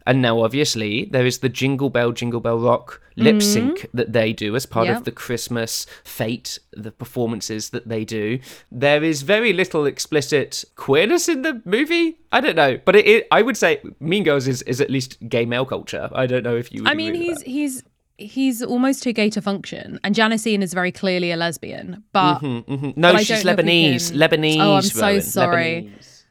And 0.06 0.20
now, 0.22 0.40
obviously, 0.42 1.06
there 1.10 1.24
is 1.26 1.38
the 1.38 1.48
Jingle 1.48 1.90
Bell, 1.90 2.12
Jingle 2.12 2.40
Bell 2.40 2.58
Rock 2.58 3.00
lip 3.16 3.40
sync 3.42 3.86
that 3.94 4.12
they 4.12 4.32
do 4.32 4.54
as 4.56 4.66
part 4.66 4.88
Yep. 4.88 4.96
of 4.98 5.04
the 5.04 5.12
Christmas 5.12 5.86
fate, 6.02 6.58
the 6.72 6.90
performances 6.90 7.70
that 7.70 7.88
they 7.88 8.04
do. 8.04 8.38
There 8.72 9.02
is 9.04 9.22
very 9.22 9.52
little 9.52 9.86
explicit 9.86 10.64
queerness 10.76 11.28
in 11.28 11.42
the 11.42 11.62
movie. 11.64 12.18
I 12.32 12.40
don't 12.40 12.56
know, 12.56 12.78
but 12.84 12.96
it, 12.96 13.06
it, 13.06 13.26
I 13.30 13.42
would 13.42 13.56
say 13.56 13.80
Mean 14.00 14.24
Girls 14.24 14.48
is, 14.48 14.62
is 14.62 14.80
at 14.80 14.90
least 14.90 15.16
gay 15.28 15.44
male 15.46 15.64
culture. 15.64 16.10
I 16.12 16.26
don't 16.26 16.42
know 16.42 16.56
if 16.56 16.72
you. 16.72 16.82
Would 16.82 16.90
I 16.90 16.94
mean, 16.94 17.14
he's 17.14 17.40
he's 17.42 17.82
he's 18.18 18.62
almost 18.62 19.02
too 19.02 19.12
gay 19.12 19.30
to 19.30 19.40
function, 19.40 19.98
and 20.04 20.14
Janis 20.14 20.46
Ian 20.46 20.62
is 20.62 20.74
very 20.74 20.90
clearly 20.92 21.30
a 21.30 21.36
lesbian. 21.36 22.02
But 22.12 22.40
that. 22.40 22.46
Mhm. 22.66 22.96
No, 22.96 23.12
but 23.12 23.20
she's 23.24 23.42
don't 23.42 23.44
know 23.46 23.52
if 23.52 23.58
we 23.58 23.62
Lebanese. 23.94 24.10
can- 24.10 24.18
Lebanese. 24.20 24.58
Oh, 24.60 24.74
I'm 24.74 24.82
so 24.82 25.00
Rowan, 25.06 25.20
sorry. 25.22 25.92
Lebanese. 25.96 26.22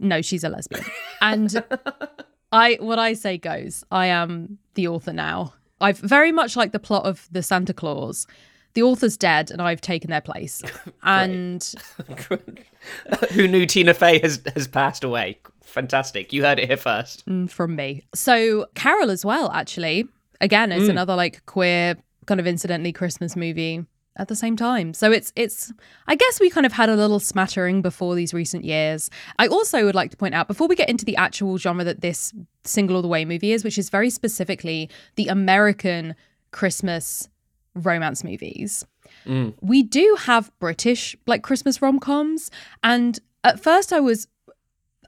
no, 0.00 0.22
she's 0.22 0.42
a 0.44 0.48
lesbian. 0.48 0.84
And 1.20 1.64
I 2.52 2.76
what 2.80 2.98
I 2.98 3.14
say 3.14 3.38
goes. 3.38 3.84
I 3.90 4.06
am 4.06 4.58
the 4.74 4.88
author 4.88 5.12
now. 5.12 5.54
I've 5.80 5.98
very 5.98 6.30
much 6.30 6.56
like 6.56 6.72
the 6.72 6.78
plot 6.78 7.04
of 7.04 7.28
the 7.32 7.42
Santa 7.42 7.72
Claus. 7.74 8.26
The 8.74 8.82
author's 8.82 9.16
dead, 9.18 9.50
and 9.50 9.60
I've 9.60 9.80
taken 9.80 10.10
their 10.10 10.20
place. 10.20 10.62
And 11.02 11.62
Who 13.32 13.48
knew 13.48 13.66
Tina 13.66 13.94
Fey 13.94 14.18
has 14.20 14.40
has 14.54 14.68
passed 14.68 15.04
away? 15.04 15.38
Fantastic. 15.62 16.32
You 16.32 16.44
heard 16.44 16.58
it 16.58 16.68
here 16.68 16.76
first. 16.76 17.26
mm, 17.26 17.50
from 17.50 17.74
me. 17.74 18.02
So 18.14 18.66
Carol 18.74 19.10
as 19.10 19.24
well, 19.24 19.50
actually. 19.50 20.06
Again, 20.40 20.72
it's 20.72 20.88
another 20.88 21.14
like 21.16 21.44
queer 21.46 21.96
kind 22.26 22.40
of 22.40 22.46
incidentally 22.46 22.92
Christmas 22.92 23.36
movie 23.36 23.84
at 24.16 24.28
the 24.28 24.36
same 24.36 24.56
time. 24.56 24.94
So 24.94 25.10
it's 25.10 25.32
it's 25.36 25.72
I 26.06 26.14
guess 26.14 26.40
we 26.40 26.50
kind 26.50 26.66
of 26.66 26.72
had 26.72 26.88
a 26.88 26.96
little 26.96 27.20
smattering 27.20 27.82
before 27.82 28.14
these 28.14 28.34
recent 28.34 28.64
years. 28.64 29.10
I 29.38 29.46
also 29.46 29.84
would 29.84 29.94
like 29.94 30.10
to 30.10 30.16
point 30.16 30.34
out 30.34 30.48
before 30.48 30.68
we 30.68 30.76
get 30.76 30.88
into 30.88 31.04
the 31.04 31.16
actual 31.16 31.58
genre 31.58 31.84
that 31.84 32.00
this 32.00 32.32
single 32.64 32.96
all 32.96 33.02
the 33.02 33.08
way 33.08 33.24
movie 33.24 33.52
is, 33.52 33.64
which 33.64 33.78
is 33.78 33.90
very 33.90 34.10
specifically 34.10 34.90
the 35.16 35.28
American 35.28 36.14
Christmas 36.50 37.28
romance 37.74 38.22
movies. 38.22 38.84
Mm. 39.26 39.54
We 39.60 39.82
do 39.82 40.16
have 40.20 40.50
British 40.58 41.16
like 41.26 41.42
Christmas 41.42 41.80
rom-coms 41.80 42.50
and 42.82 43.18
at 43.44 43.60
first 43.60 43.92
I 43.92 44.00
was 44.00 44.28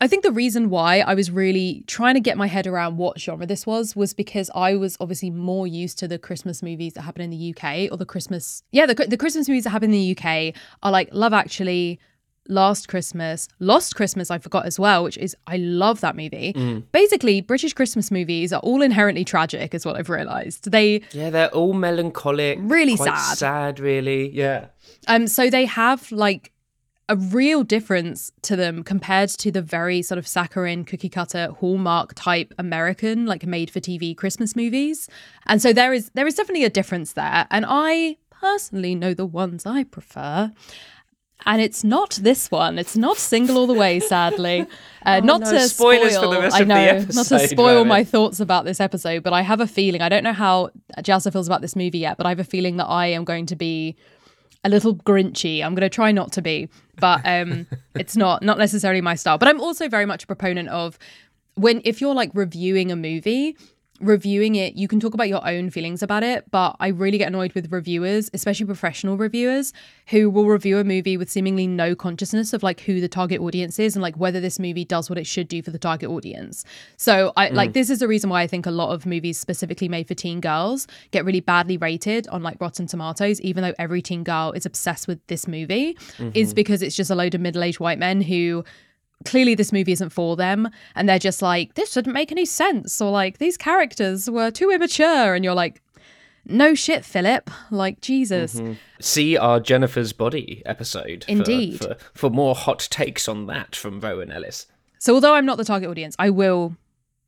I 0.04 0.06
think 0.06 0.23
the 0.23 0.32
reason 0.32 0.68
why 0.68 0.99
I 0.99 1.14
was 1.14 1.30
really 1.30 1.82
trying 1.87 2.12
to 2.12 2.20
get 2.20 2.37
my 2.37 2.46
head 2.46 2.66
around 2.66 2.99
what 2.99 3.18
genre 3.18 3.46
this 3.46 3.66
was 3.66 3.96
was 3.96 4.12
because 4.12 4.50
I 4.54 4.76
was 4.76 4.99
obviously 5.00 5.30
more 5.30 5.66
used 5.66 5.99
to 6.00 6.06
the 6.06 6.18
Christmas 6.18 6.62
movies 6.62 6.92
that 6.92 7.00
happen 7.00 7.23
in 7.23 7.30
the 7.30 7.54
UK 7.56 7.90
or 7.90 7.96
the 7.96 8.04
Christmas 8.04 8.62
yeah 8.70 8.84
the 8.84 8.94
the 8.94 9.16
Christmas 9.16 9.49
movies 9.49 9.64
that 9.64 9.70
happen 9.70 9.94
in 9.94 9.99
the 9.99 10.14
UK 10.14 10.54
are 10.82 10.92
like 10.92 11.08
Love 11.12 11.32
Actually, 11.32 11.99
Last 12.49 12.87
Christmas, 12.87 13.49
Lost 13.61 13.96
Christmas 13.96 14.30
I 14.30 14.37
forgot 14.37 14.66
as 14.66 14.78
well, 14.78 15.04
which 15.04 15.16
is 15.16 15.34
I 15.46 15.56
love 15.56 16.02
that 16.02 16.16
movie. 16.16 16.52
Basically, 16.92 17.40
British 17.40 17.73
Christmas 17.73 18.11
movies 18.11 18.52
are 18.52 18.61
all 18.61 18.82
inherently 18.82 19.25
tragic, 19.25 19.73
is 19.75 19.87
what 19.87 19.96
I've 19.96 20.11
realized. 20.11 20.70
They 20.70 21.00
Yeah, 21.12 21.30
they're 21.30 21.54
all 21.54 21.73
melancholic. 21.73 22.58
Really 22.61 22.99
sad. 22.99 23.38
Sad, 23.38 23.80
really. 23.80 24.28
Yeah. 24.28 24.66
Um, 25.08 25.28
so 25.28 25.49
they 25.49 25.64
have 25.64 26.12
like 26.12 26.52
a 27.08 27.16
real 27.16 27.62
difference 27.62 28.32
to 28.42 28.56
them 28.56 28.82
compared 28.82 29.28
to 29.28 29.50
the 29.50 29.61
very 29.61 30.00
sort 30.00 30.18
of 30.18 30.26
saccharine, 30.26 30.84
cookie 30.84 31.08
cutter, 31.11 31.49
hallmark 31.61 32.14
type 32.14 32.54
American, 32.58 33.26
like 33.26 33.44
made 33.46 33.70
for 33.70 33.80
TV 33.80 34.16
Christmas 34.16 34.56
movies. 34.56 35.08
And 35.46 35.61
so 35.61 35.73
there 35.73 35.92
is 35.92 36.11
there 36.14 36.26
is 36.26 36.34
definitely 36.34 36.64
a 36.64 36.70
difference 36.70 37.12
there. 37.12 37.46
And 37.50 37.66
I 37.68 38.16
personally 38.30 38.94
know 38.94 39.12
the 39.14 39.26
ones 39.26 39.66
I 39.66 39.84
prefer. 39.84 40.52
And 41.46 41.61
it's 41.61 41.84
not 41.84 42.12
this 42.23 42.50
one. 42.50 42.78
It's 42.78 42.96
not 42.96 43.18
single 43.18 43.58
all 43.58 43.66
the 43.66 43.75
way, 43.75 44.00
sadly. 44.00 44.66
Uh, 45.06 45.20
not 45.20 45.42
no, 45.42 45.50
to 45.52 45.68
spoilers 45.68 46.14
for 46.16 46.23
spoil. 46.23 46.30
the 46.30 46.40
rest 46.40 46.56
I 46.56 46.61
of 46.61 46.68
the 46.68 46.75
know, 46.75 47.06
not 47.12 47.26
to 47.26 47.46
spoil 47.46 47.66
Rowan. 47.75 47.88
my 47.88 48.04
thoughts 48.04 48.40
about 48.40 48.64
this 48.64 48.80
episode, 48.80 49.23
but 49.23 49.34
I 49.34 49.42
have 49.42 49.61
a 49.61 49.66
feeling. 49.66 50.00
I 50.00 50.08
don't 50.08 50.25
know 50.25 50.32
how 50.32 50.70
Jazza 51.00 51.30
feels 51.30 51.46
about 51.46 51.61
this 51.61 51.76
movie 51.76 51.99
yet, 51.99 52.16
but 52.16 52.25
I 52.25 52.30
have 52.30 52.38
a 52.38 52.44
feeling 52.44 52.78
that 52.78 52.87
I 52.87 53.08
am 53.08 53.23
going 53.25 53.44
to 53.44 53.54
be 53.54 53.96
a 54.64 54.68
little 54.68 54.97
grinchy. 54.97 55.62
I'm 55.62 55.75
going 55.75 55.83
to 55.83 55.94
try 55.94 56.11
not 56.11 56.33
to 56.33 56.42
be, 56.42 56.68
but 56.99 57.21
um, 57.25 57.66
it's 57.94 58.16
not 58.16 58.42
not 58.42 58.59
necessarily 58.59 59.00
my 59.00 59.14
style. 59.14 59.38
But 59.38 59.49
I'm 59.49 59.61
also 59.61 59.88
very 59.88 60.06
much 60.06 60.25
a 60.25 60.26
proponent 60.26 60.68
of 60.71 60.99
when 61.54 61.80
if 61.85 62.00
you're 62.00 62.14
like 62.14 62.30
reviewing 62.35 62.90
a 62.90 62.97
movie, 62.97 63.56
reviewing 64.04 64.54
it, 64.54 64.75
you 64.75 64.88
can 64.88 65.00
talk 65.00 65.14
about 65.14 65.28
your 65.28 65.46
own 65.46 65.70
feelings 65.70 66.02
about 66.02 66.23
it. 66.23 66.50
But 66.50 66.76
I 66.80 66.88
really 66.88 67.18
get 67.18 67.28
annoyed 67.28 67.52
with 67.54 67.73
reviewers, 67.73 68.30
especially 68.34 68.66
professional 68.66 69.16
reviewers, 69.16 69.73
who 70.08 70.30
will 70.30 70.46
review 70.46 70.78
a 70.78 70.84
movie 70.84 71.16
with 71.16 71.30
seemingly 71.30 71.66
no 71.66 71.94
consciousness 71.94 72.52
of 72.52 72.62
like 72.62 72.80
who 72.80 73.00
the 73.00 73.08
target 73.08 73.40
audience 73.40 73.78
is 73.78 73.96
and 73.96 74.02
like 74.02 74.16
whether 74.16 74.40
this 74.40 74.58
movie 74.58 74.84
does 74.84 75.08
what 75.08 75.18
it 75.18 75.26
should 75.26 75.49
do 75.49 75.62
for 75.62 75.70
the 75.70 75.78
target 75.78 76.11
audience. 76.11 76.64
So 76.96 77.32
I 77.37 77.49
hmm. 77.49 77.54
like 77.54 77.73
this 77.73 77.90
is 77.90 77.99
the 77.99 78.08
reason 78.08 78.30
why 78.30 78.42
I 78.42 78.46
think 78.46 78.66
a 78.66 78.70
lot 78.70 78.90
of 78.90 79.06
movies 79.06 79.38
specifically 79.38 79.88
made 79.88 80.06
for 80.06 80.14
teen 80.14 80.40
girls 80.40 80.87
get 81.11 81.25
really 81.25 81.40
badly 81.40 81.76
rated 81.76 82.28
on 82.28 82.42
like 82.42 82.61
Rotten 82.61 82.87
Tomatoes, 82.87 83.40
even 83.40 83.62
though 83.62 83.75
every 83.78 84.02
teen 84.02 84.25
girl 84.25 84.52
is 84.52 84.66
obsessed 84.66 85.08
with 85.08 85.25
this 85.26 85.49
movie, 85.49 85.96
is 86.34 86.49
mm-hmm. 86.49 86.54
because 86.54 86.82
it's 86.82 86.96
just 86.96 87.11
a 87.11 87.14
load 87.14 87.34
of 87.34 87.40
middle-aged 87.40 87.80
white 87.80 87.99
men 87.99 88.20
who 88.20 88.64
clearly 89.25 89.54
this 89.54 89.73
movie 89.73 89.93
isn't 89.93 90.11
for 90.11 90.37
them 90.37 90.69
and 90.95 91.09
they're 91.09 91.19
just 91.19 91.43
like 91.43 91.75
this 91.75 91.93
shouldn't 91.93 92.14
make 92.14 92.31
any 92.31 92.45
sense 92.45 93.00
or 93.00 93.11
like 93.11 93.38
these 93.38 93.57
characters 93.57 94.31
were 94.31 94.50
too 94.50 94.71
immature 94.71 95.35
and 95.35 95.45
you're 95.45 95.54
like 95.54 95.81
no 96.47 96.75
shit 96.75 97.04
philip 97.04 97.50
like 97.71 98.00
jesus 98.00 98.57
mm-hmm. 98.57 98.75
See 99.00 99.37
our 99.37 99.61
Jennifer's 99.61 100.14
Body 100.14 100.62
episode. 100.64 101.25
for- 101.25 101.31
Indeed. 101.31 101.78
For, 101.78 101.97
for, 102.14 102.31
more 102.31 102.54
hot 102.54 102.88
takes 102.90 103.28
on 103.28 103.47
that 103.49 103.76
from 103.76 104.00
Rowan 104.00 104.31
Ellis. 104.31 104.66
so 104.99 105.14
although 105.14 105.35
i'm 105.35 105.47
not 105.47 105.57
the 105.59 105.64
target 105.64 105.88
audience 105.88 106.16
i 106.19 106.31
will 106.31 106.76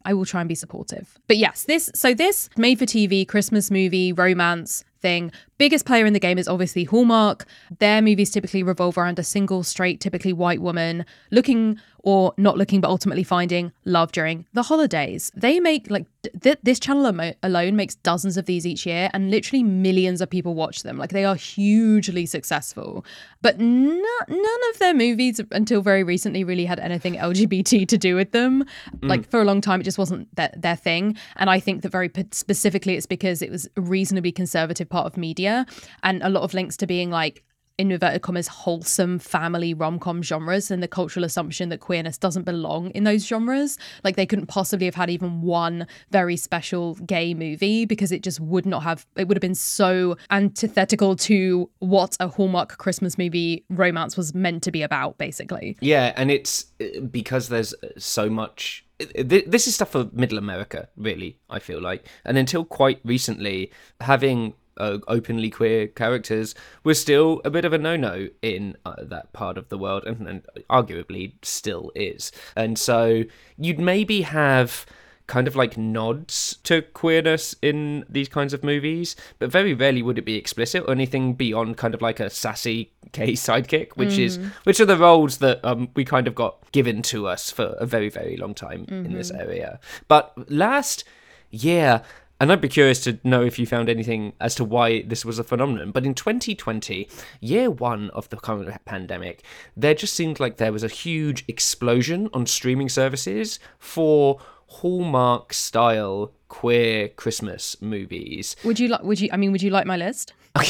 i 0.05 0.15
will 0.15 0.25
try 0.25 0.41
and 0.41 0.49
be 0.49 0.55
supportive 0.55 1.19
but 1.29 1.37
yes 1.37 1.65
this 1.65 1.91
so 1.95 2.15
this 2.15 2.49
made 2.57 2.79
for 2.79 2.87
tv 2.87 3.27
christmas 3.27 3.71
movie 3.71 4.13
romance 4.13 4.85
thing. 5.01 5.33
Biggest 5.59 5.87
player 5.87 6.07
in 6.07 6.13
the 6.13 6.21
game 6.21 6.39
is 6.39 6.49
obviously 6.49 6.85
hallmark. 6.85 7.47
Their 7.79 8.03
movies 8.03 8.31
typically 8.31 8.63
revolve 8.63 8.99
around 8.99 9.19
a 9.19 9.25
single 9.25 9.63
straight 9.63 10.01
typically 10.01 10.33
white 10.33 10.61
woman 10.61 11.05
looking 11.31 11.81
or 12.07 12.33
not 12.37 12.57
looking 12.57 12.81
but 12.81 12.89
ultimately 12.89 13.25
finding 13.25 13.73
love 13.85 14.13
during 14.13 14.47
the 14.53 14.63
holidays. 14.63 15.33
They 15.35 15.59
make 15.59 15.91
like 15.91 16.07
th- 16.41 16.59
this 16.63 16.79
channel 16.79 17.05
amo- 17.05 17.35
alone 17.43 17.75
makes 17.75 17.97
dozens 17.97 18.37
of 18.37 18.47
these 18.47 18.65
each 18.65 18.87
year 18.87 19.11
and 19.13 19.29
literally 19.29 19.65
millions 19.65 20.21
of 20.21 20.31
people 20.31 20.55
watch 20.55 20.85
them. 20.85 20.99
Like 20.99 21.11
they 21.11 21.25
are 21.25 21.35
hugely 21.35 22.25
successful. 22.25 23.05
But 23.43 23.57
n- 23.57 24.03
none 24.29 24.61
of 24.71 24.79
their 24.79 24.95
movies 24.95 25.41
until 25.51 25.83
very 25.83 26.05
recently 26.05 26.45
really 26.45 26.65
had 26.65 26.79
anything 26.79 27.15
lgbt 27.17 27.89
to 27.89 27.99
do 27.99 28.15
with 28.15 28.31
them. 28.31 28.65
Mm. 29.01 29.09
Like 29.09 29.29
for 29.29 29.41
a 29.41 29.45
long 29.45 29.61
time 29.61 29.81
it 29.81 29.85
just 29.85 29.99
wasn't 29.99 30.33
their, 30.37 30.53
their 30.57 30.77
thing. 30.77 31.17
And 31.35 31.51
i 31.51 31.59
think 31.59 31.83
that 31.83 31.91
very 31.91 32.09
p- 32.09 32.25
specifically 32.31 32.95
it's 32.95 33.07
because 33.07 33.43
it 33.43 33.51
was 33.51 33.69
a 33.77 33.81
reasonably 33.81 34.31
conservative 34.31 34.89
part 34.89 35.07
of 35.07 35.17
media 35.17 35.67
and 36.05 36.23
a 36.23 36.29
lot 36.29 36.45
of 36.45 36.55
links 36.55 36.77
to 36.77 36.87
being 36.87 37.11
like 37.11 37.43
in 37.79 37.91
inverted 37.91 38.23
commas 38.23 38.49
wholesome 38.49 39.19
family 39.19 39.75
rom-com 39.75 40.23
genres 40.23 40.71
and 40.71 40.83
the 40.83 40.89
cultural 40.89 41.25
assumption 41.25 41.69
that 41.69 41.81
queerness 41.81 42.19
doesn't 42.19 42.45
belong 42.45 42.91
in 42.91 43.05
those 43.05 43.27
genres 43.27 43.79
like 44.05 44.17
they 44.17 44.27
couldn't 44.27 44.47
possibly 44.47 44.87
have 44.87 44.95
had 44.95 45.11
even 45.11 45.43
one 45.43 45.87
very 46.11 46.37
special 46.37 46.95
gay 47.07 47.35
movie 47.35 47.85
because 47.85 48.13
it 48.13 48.23
just 48.23 48.41
would 48.41 48.67
not 48.67 48.83
have 48.83 49.07
it 49.17 49.29
would 49.29 49.37
have 49.37 49.43
been 49.43 49.55
so 49.55 50.17
antithetical 50.31 51.17
to 51.17 51.69
what 51.79 52.17
a 52.21 52.29
hallmark 52.29 52.77
christmas 52.79 53.19
movie 53.19 53.65
romance 53.71 54.17
was 54.17 54.35
meant 54.35 54.63
to 54.63 54.71
be 54.71 54.83
about 54.83 55.17
basically 55.19 55.77
Yeah, 55.81 56.13
and 56.17 56.31
it's 56.31 56.67
uh, 56.81 57.01
because 57.01 57.49
there's 57.49 57.75
uh, 57.75 57.89
so 57.99 58.29
much. 58.29 58.85
This 59.15 59.67
is 59.67 59.75
stuff 59.75 59.91
for 59.91 60.09
Middle 60.13 60.39
America, 60.39 60.89
really. 60.97 61.39
I 61.51 61.59
feel 61.59 61.81
like, 61.83 62.09
and 62.25 62.39
until 62.39 62.65
quite 62.65 63.01
recently, 63.05 63.71
having 64.01 64.55
uh, 64.77 64.99
openly 65.09 65.51
queer 65.51 65.87
characters 65.89 66.55
was 66.85 67.01
still 67.01 67.41
a 67.45 67.51
bit 67.51 67.65
of 67.65 67.73
a 67.73 67.79
no-no 67.79 68.29
in 68.43 68.77
uh, 68.85 68.97
that 69.03 69.33
part 69.33 69.59
of 69.59 69.69
the 69.69 69.79
world, 69.79 70.05
and, 70.05 70.27
and 70.29 70.47
arguably 70.71 71.33
still 71.43 71.91
is. 71.95 72.33
And 72.55 72.79
so 72.79 73.25
you'd 73.57 73.81
maybe 73.81 74.23
have 74.23 74.87
kind 75.27 75.49
of 75.49 75.57
like 75.57 75.77
nods 75.77 76.59
to 76.63 76.83
queerness 76.83 77.55
in 77.61 78.05
these 78.09 78.29
kinds 78.29 78.55
of 78.55 78.63
movies, 78.63 79.17
but 79.39 79.51
very 79.51 79.75
rarely 79.75 80.03
would 80.03 80.19
it 80.19 80.25
be 80.25 80.37
explicit 80.37 80.85
or 80.87 80.93
anything 80.93 81.35
beyond 81.35 81.77
kind 81.77 81.95
of 81.95 82.03
like 82.03 82.21
a 82.21 82.31
sassy 82.31 82.93
gay 83.13 83.33
sidekick, 83.33 83.97
which 83.97 84.19
is 84.19 84.39
which 84.65 84.81
are 84.81 84.87
the 84.87 84.97
roles 84.97 85.39
that 85.39 85.61
um, 85.65 85.89
we 85.95 86.05
kind 86.05 86.29
of 86.29 86.35
got 86.35 86.71
given 86.73 87.03
to 87.03 87.27
us 87.27 87.51
for 87.51 87.75
a 87.79 87.87
very 87.87 88.09
very 88.09 88.37
long 88.37 88.55
time 88.55 88.87
in 88.89 89.13
this 89.15 89.31
area. 89.31 89.81
But 90.09 90.33
last 90.51 91.05
year. 91.51 92.03
And 92.39 92.53
I'd 92.53 92.61
be 92.61 92.69
curious 92.69 93.03
to 93.05 93.19
know 93.25 93.43
if 93.43 93.59
you 93.59 93.67
found 93.67 93.89
anything 93.89 94.35
as 94.41 94.55
to 94.57 94.65
why 94.65 95.03
this 95.03 95.25
was 95.25 95.39
a 95.39 95.45
phenomenon. 95.45 95.91
But 95.91 96.05
in 96.05 96.15
2020, 96.15 97.09
year 97.41 97.71
one 97.71 98.11
of 98.11 98.29
the 98.29 98.37
current 98.37 98.85
pandemic, 98.85 99.43
there 99.77 99.95
just 99.95 100.13
seemed 100.13 100.39
like 100.39 100.59
there 100.59 100.73
was 100.73 100.85
a 100.85 100.89
huge 100.89 101.45
explosion 101.49 102.29
on 102.35 102.47
streaming 102.47 102.91
services 102.91 103.59
for 103.79 104.39
Hallmark 104.69 105.55
style 105.55 106.33
queer 106.49 107.09
Christmas 107.09 107.81
movies. 107.81 108.55
would 108.65 108.79
you 108.79 108.87
like 108.89 109.03
would 109.03 109.21
you 109.21 109.29
i 109.33 109.37
mean 109.37 109.51
would 109.51 109.63
you 109.63 109.71
like 109.71 109.85
my 109.85 109.97
list 109.97 110.33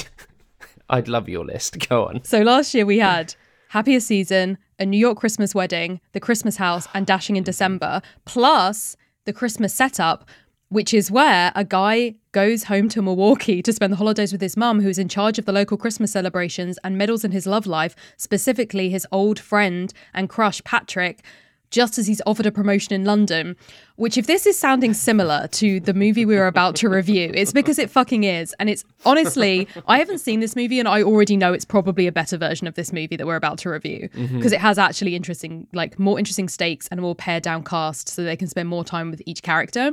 I'd 0.89 1.09
love 1.09 1.29
your 1.29 1.45
list. 1.45 1.79
Go 1.89 2.07
on. 2.07 2.25
So 2.25 2.43
last 2.43 2.75
year 2.75 2.87
we 2.87 2.99
had 2.99 3.35
Happiest 3.69 4.07
Season, 4.07 4.59
A 4.79 4.87
New 4.87 4.99
York 4.99 5.19
Christmas 5.19 5.55
Wedding, 5.55 6.01
The 6.13 6.21
Christmas 6.21 6.57
House, 6.57 6.87
and 6.95 7.07
Dashing 7.07 7.37
in 7.37 7.43
December, 7.43 8.03
plus 8.25 8.97
the 9.25 9.33
Christmas 9.33 9.75
setup, 9.75 10.29
which 10.69 10.93
is 10.93 11.11
where 11.11 11.53
a 11.55 11.65
guy 11.65 12.15
goes 12.33 12.65
home 12.65 12.89
to 12.89 13.01
Milwaukee 13.01 13.63
to 13.63 13.73
spend 13.73 13.93
the 13.93 13.97
holidays 13.97 14.33
with 14.33 14.41
his 14.41 14.57
mum, 14.57 14.81
who's 14.81 14.99
in 14.99 15.09
charge 15.09 15.39
of 15.39 15.45
the 15.45 15.53
local 15.53 15.77
Christmas 15.77 16.13
celebrations 16.13 16.79
and 16.83 16.99
meddles 16.99 17.25
in 17.25 17.31
his 17.31 17.47
love 17.47 17.67
life, 17.67 17.95
specifically 18.17 18.91
his 18.91 19.07
old 19.13 19.39
friend 19.39 19.93
and 20.13 20.29
crush, 20.29 20.63
Patrick 20.65 21.23
just 21.71 21.99
as 21.99 22.07
he's 22.07 22.23
offered 22.27 22.47
a 22.47 22.53
promotion 22.53 22.95
in 22.95 23.05
London. 23.05 23.57
Which, 23.97 24.19
if 24.19 24.27
this 24.27 24.47
is 24.47 24.59
sounding 24.59 24.93
similar 24.93 25.49
to 25.53 25.81
the 25.81 25.95
movie 25.95 26.27
we 26.27 26.37
were 26.37 26.47
about 26.47 26.77
to 26.77 26.89
review, 26.89 27.31
it's 27.35 27.53
because 27.53 27.79
it 27.79 27.91
fucking 27.91 28.25
is. 28.25 28.55
And 28.61 28.69
it's 28.69 28.85
honestly, 29.07 29.67
I 29.89 29.99
haven't 29.99 30.19
seen 30.19 30.41
this 30.41 30.55
movie 30.55 30.79
and 30.79 30.87
I 30.87 31.03
already 31.03 31.37
know 31.37 31.55
it's 31.55 31.65
probably 31.65 32.07
a 32.07 32.13
better 32.13 32.37
version 32.37 32.67
of 32.67 32.75
this 32.75 32.93
movie 32.93 33.17
that 33.17 33.27
we're 33.27 33.37
about 33.37 33.59
to 33.59 33.71
review 33.71 34.09
because 34.13 34.31
mm-hmm. 34.31 34.53
it 34.53 34.61
has 34.61 34.79
actually 34.79 35.17
interesting, 35.17 35.67
like 35.73 35.99
more 35.99 36.19
interesting 36.19 36.49
stakes 36.49 36.89
and 36.89 37.01
a 37.01 37.03
more 37.03 37.15
pared 37.15 37.43
down 37.43 37.65
cast 37.65 38.09
so 38.09 38.23
they 38.23 38.37
can 38.37 38.49
spend 38.49 38.69
more 38.69 38.85
time 38.85 39.11
with 39.11 39.23
each 39.25 39.43
character. 39.43 39.93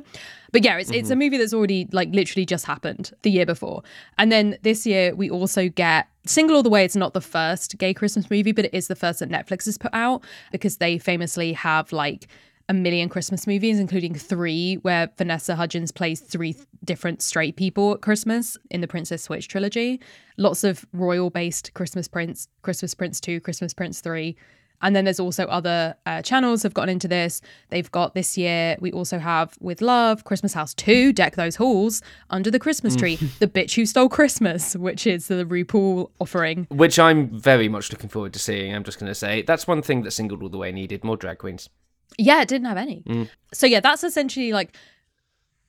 But 0.52 0.64
yeah, 0.64 0.78
it's, 0.78 0.90
mm-hmm. 0.90 1.00
it's 1.00 1.10
a 1.10 1.14
mm-hmm. 1.14 1.20
movie 1.20 1.38
that's 1.38 1.54
already 1.54 1.88
like 1.92 2.10
literally 2.12 2.46
just 2.46 2.66
happened 2.66 3.14
the 3.22 3.32
year 3.32 3.46
before. 3.46 3.84
And 4.18 4.32
then 4.32 4.58
this 4.64 4.86
year, 4.86 5.16
we 5.16 5.30
also 5.30 5.70
get 5.70 6.08
Single 6.26 6.58
All 6.58 6.64
the 6.64 6.70
Way, 6.70 6.86
it's 6.86 6.96
not 6.96 7.14
the 7.14 7.22
first 7.22 7.78
gay 7.78 7.94
Christmas 7.94 8.30
movie, 8.30 8.52
but 8.52 8.66
it 8.66 8.74
is 8.74 8.88
the 8.88 8.96
first 8.96 9.20
that 9.20 9.30
Netflix 9.30 9.66
has 9.66 9.78
put 9.78 9.94
out 9.94 10.24
because 10.52 10.78
they 10.78 10.98
famously 10.98 11.54
have 11.54 11.92
like 11.92 12.28
a 12.70 12.74
million 12.74 13.10
Christmas 13.10 13.46
movies, 13.46 13.80
including 13.80 14.16
three 14.16 14.76
where 14.76 15.10
Vanessa 15.18 15.56
Hudgens 15.56 15.92
plays 15.92 16.22
three 16.22 16.56
different 16.84 17.22
straight 17.22 17.56
people 17.56 17.94
at 17.94 18.02
Christmas 18.02 18.58
in 18.70 18.82
the 18.82 18.88
Princess 18.88 19.24
Switch 19.24 19.48
trilogy. 19.48 20.00
Lots 20.38 20.64
of 20.64 20.86
royal 20.94 21.30
based 21.30 21.74
Christmas 21.74 22.08
Prince, 22.08 22.48
Christmas 22.62 22.94
Prince 22.96 23.20
2, 23.20 23.42
Christmas 23.42 23.74
Prince 23.74 24.02
3. 24.02 24.36
And 24.82 24.94
then 24.94 25.06
there's 25.06 25.20
also 25.20 25.46
other 25.46 25.96
uh, 26.06 26.22
channels 26.22 26.62
have 26.64 26.74
gotten 26.74 26.90
into 26.90 27.08
this. 27.08 27.42
They've 27.70 27.90
got 27.90 28.16
this 28.16 28.38
year, 28.38 28.76
we 28.82 28.92
also 28.92 29.18
have 29.18 29.58
With 29.62 29.82
Love, 29.82 30.26
Christmas 30.26 30.54
House 30.54 30.74
2, 30.74 31.14
Deck 31.14 31.36
Those 31.36 31.56
Halls, 31.56 32.02
Under 32.30 32.52
the 32.52 32.60
Christmas 32.60 32.94
Tree, 32.94 33.16
mm. 33.16 33.40
The 33.40 33.48
Bitch 33.48 33.76
Who 33.76 33.86
Stole 33.86 34.10
Christmas, 34.10 34.76
which 34.76 35.08
is 35.08 35.30
the 35.30 35.46
RuPaul 35.46 36.10
offering. 36.20 36.68
Which 36.70 37.00
I'm 37.00 37.30
very 37.30 37.70
much 37.70 37.94
looking 37.94 38.10
forward 38.10 38.34
to 38.34 38.40
seeing. 38.40 38.76
I'm 38.76 38.84
just 38.84 39.00
going 39.00 39.10
to 39.10 39.16
say 39.16 39.42
that's 39.42 39.68
one 39.68 39.82
thing 39.82 40.04
that 40.04 40.12
Singled 40.12 40.44
All 40.44 40.50
the 40.50 40.58
Way 40.58 40.74
needed 40.74 41.06
more 41.06 41.16
drag 41.16 41.38
queens. 41.38 41.70
Yeah, 42.18 42.42
it 42.42 42.48
didn't 42.48 42.68
have 42.68 42.78
any. 42.78 43.04
Mm. 43.08 43.30
So 43.54 43.66
yeah, 43.68 43.80
that's 43.80 44.04
essentially 44.04 44.54
like 44.54 44.76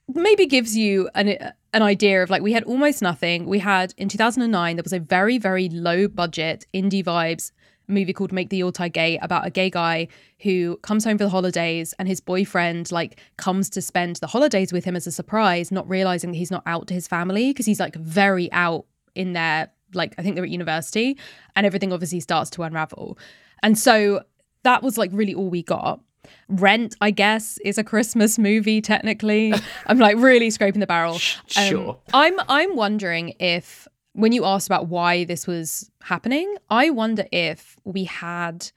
maybe 0.09 0.47
gives 0.47 0.77
you 0.77 1.09
an 1.15 1.53
an 1.73 1.83
idea 1.83 2.23
of 2.23 2.31
like 2.31 2.43
we 2.43 2.53
had 2.53 2.65
almost 2.65 3.03
nothing. 3.03 3.47
We 3.47 3.59
had 3.59 3.95
in 3.97 4.09
2009 4.09 4.77
there 4.77 4.83
was 4.83 4.93
a 4.93 5.01
very 5.01 5.39
very 5.39 5.69
low 5.69 6.09
budget 6.09 6.67
indie 6.75 7.05
vibes 7.05 7.53
movie 7.87 8.13
called 8.13 8.33
Make 8.33 8.51
the 8.51 8.57
Yuletide 8.59 8.93
Gay 8.93 9.19
about 9.19 9.47
a 9.47 9.51
gay 9.51 9.71
guy 9.71 10.09
who 10.41 10.79
comes 10.79 11.05
home 11.05 11.19
for 11.19 11.25
the 11.25 11.31
holidays 11.31 11.95
and 11.99 12.09
his 12.09 12.21
boyfriend 12.21 12.91
like 12.91 13.21
comes 13.37 13.69
to 13.71 13.83
spend 13.83 14.17
the 14.17 14.27
holidays 14.27 14.73
with 14.73 14.85
him 14.85 14.97
as 14.97 15.07
a 15.07 15.13
surprise, 15.13 15.71
not 15.71 15.89
realizing 15.89 16.31
that 16.31 16.37
he's 16.37 16.51
not 16.51 16.63
out 16.67 16.87
to 16.89 16.95
his 16.95 17.07
family 17.07 17.51
because 17.51 17.67
he's 17.67 17.81
like 17.81 17.95
very 17.97 18.51
out 18.53 18.87
in 19.15 19.33
their 19.33 19.71
like 19.93 20.15
I 20.19 20.23
think 20.23 20.35
they're 20.35 20.45
at 20.45 20.51
university 20.51 21.19
and 21.57 21.67
everything 21.67 21.93
obviously 21.93 22.21
starts 22.21 22.51
to 22.51 22.63
unravel. 22.63 23.19
And 23.63 23.79
so 23.79 24.23
that 24.63 24.83
was 24.83 24.99
like 24.99 25.11
really 25.13 25.35
all 25.35 25.49
we 25.49 25.63
got. 25.63 26.01
Rent, 26.49 26.95
I 27.01 27.11
guess, 27.11 27.59
is 27.65 27.79
a 27.79 27.85
Christmas 27.85 28.39
movie 28.39 28.81
technically. 28.81 29.55
I'm 29.87 29.99
like 29.99 30.17
really 30.17 30.51
scraping 30.51 30.81
the 30.81 30.87
barrel. 30.87 31.15
Um, 31.15 31.69
sure. 31.69 31.99
I'm 32.13 32.39
I'm 32.49 32.77
wondering 32.77 33.35
if 33.39 33.89
when 34.13 34.33
you 34.33 34.45
asked 34.45 34.69
about 34.69 34.89
why 34.89 35.25
this 35.25 35.47
was 35.47 35.91
happening, 36.03 36.57
I 36.71 36.91
wonder 36.91 37.27
if 37.33 37.77
we 37.85 38.05
had. 38.05 38.71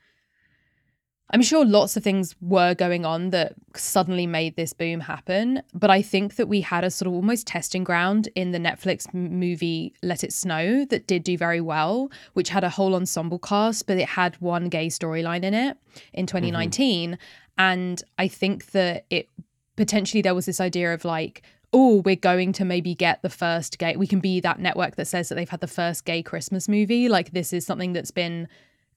I'm 1.29 1.41
sure 1.41 1.65
lots 1.65 1.97
of 1.97 2.03
things 2.03 2.35
were 2.39 2.73
going 2.73 3.05
on 3.05 3.31
that 3.31 3.53
suddenly 3.75 4.25
made 4.25 4.55
this 4.55 4.71
boom 4.71 5.01
happen, 5.01 5.61
but 5.73 5.89
I 5.89 6.01
think 6.01 6.37
that 6.37 6.47
we 6.47 6.61
had 6.61 6.85
a 6.85 6.91
sort 6.91 7.07
of 7.07 7.13
almost 7.13 7.47
testing 7.47 7.83
ground 7.83 8.29
in 8.33 8.51
the 8.51 8.59
Netflix 8.59 9.13
movie 9.13 9.93
Let 10.01 10.23
It 10.23 10.31
Snow 10.31 10.85
that 10.85 11.05
did 11.05 11.23
do 11.23 11.37
very 11.37 11.59
well, 11.59 12.09
which 12.33 12.49
had 12.49 12.63
a 12.63 12.69
whole 12.69 12.95
ensemble 12.95 13.39
cast, 13.39 13.87
but 13.87 13.97
it 13.97 14.07
had 14.07 14.39
one 14.39 14.69
gay 14.69 14.87
storyline 14.87 15.43
in 15.43 15.53
it 15.53 15.77
in 16.13 16.27
2019. 16.27 17.11
Mm-hmm. 17.11 17.21
And 17.57 18.01
I 18.17 18.29
think 18.29 18.67
that 18.67 19.05
it 19.09 19.27
potentially 19.75 20.21
there 20.21 20.35
was 20.35 20.45
this 20.45 20.61
idea 20.61 20.93
of 20.93 21.03
like 21.03 21.43
oh, 21.73 22.01
we're 22.05 22.15
going 22.15 22.53
to 22.53 22.65
maybe 22.65 22.95
get 22.95 23.21
the 23.21 23.29
first 23.29 23.77
gay, 23.77 23.95
we 23.97 24.07
can 24.07 24.19
be 24.19 24.39
that 24.39 24.59
network 24.59 24.95
that 24.95 25.05
says 25.05 25.29
that 25.29 25.35
they've 25.35 25.49
had 25.49 25.59
the 25.59 25.67
first 25.67 26.05
gay 26.05 26.23
Christmas 26.23 26.69
movie. 26.69 27.09
Like, 27.09 27.31
this 27.31 27.51
is 27.51 27.65
something 27.65 27.93
that's 27.93 28.09
been 28.09 28.47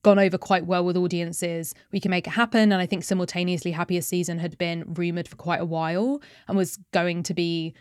gone 0.02 0.18
over 0.18 0.38
quite 0.38 0.66
well 0.66 0.84
with 0.84 0.96
audiences. 0.96 1.74
We 1.92 2.00
can 2.00 2.10
make 2.10 2.26
it 2.26 2.30
happen. 2.30 2.72
And 2.72 2.80
I 2.80 2.86
think 2.86 3.04
simultaneously, 3.04 3.72
Happiest 3.72 4.08
Season 4.08 4.38
had 4.38 4.56
been 4.58 4.84
rumored 4.94 5.28
for 5.28 5.36
quite 5.36 5.60
a 5.60 5.64
while 5.64 6.20
and 6.48 6.56
was 6.56 6.78
going 6.92 7.22
to 7.24 7.34
be 7.34 7.74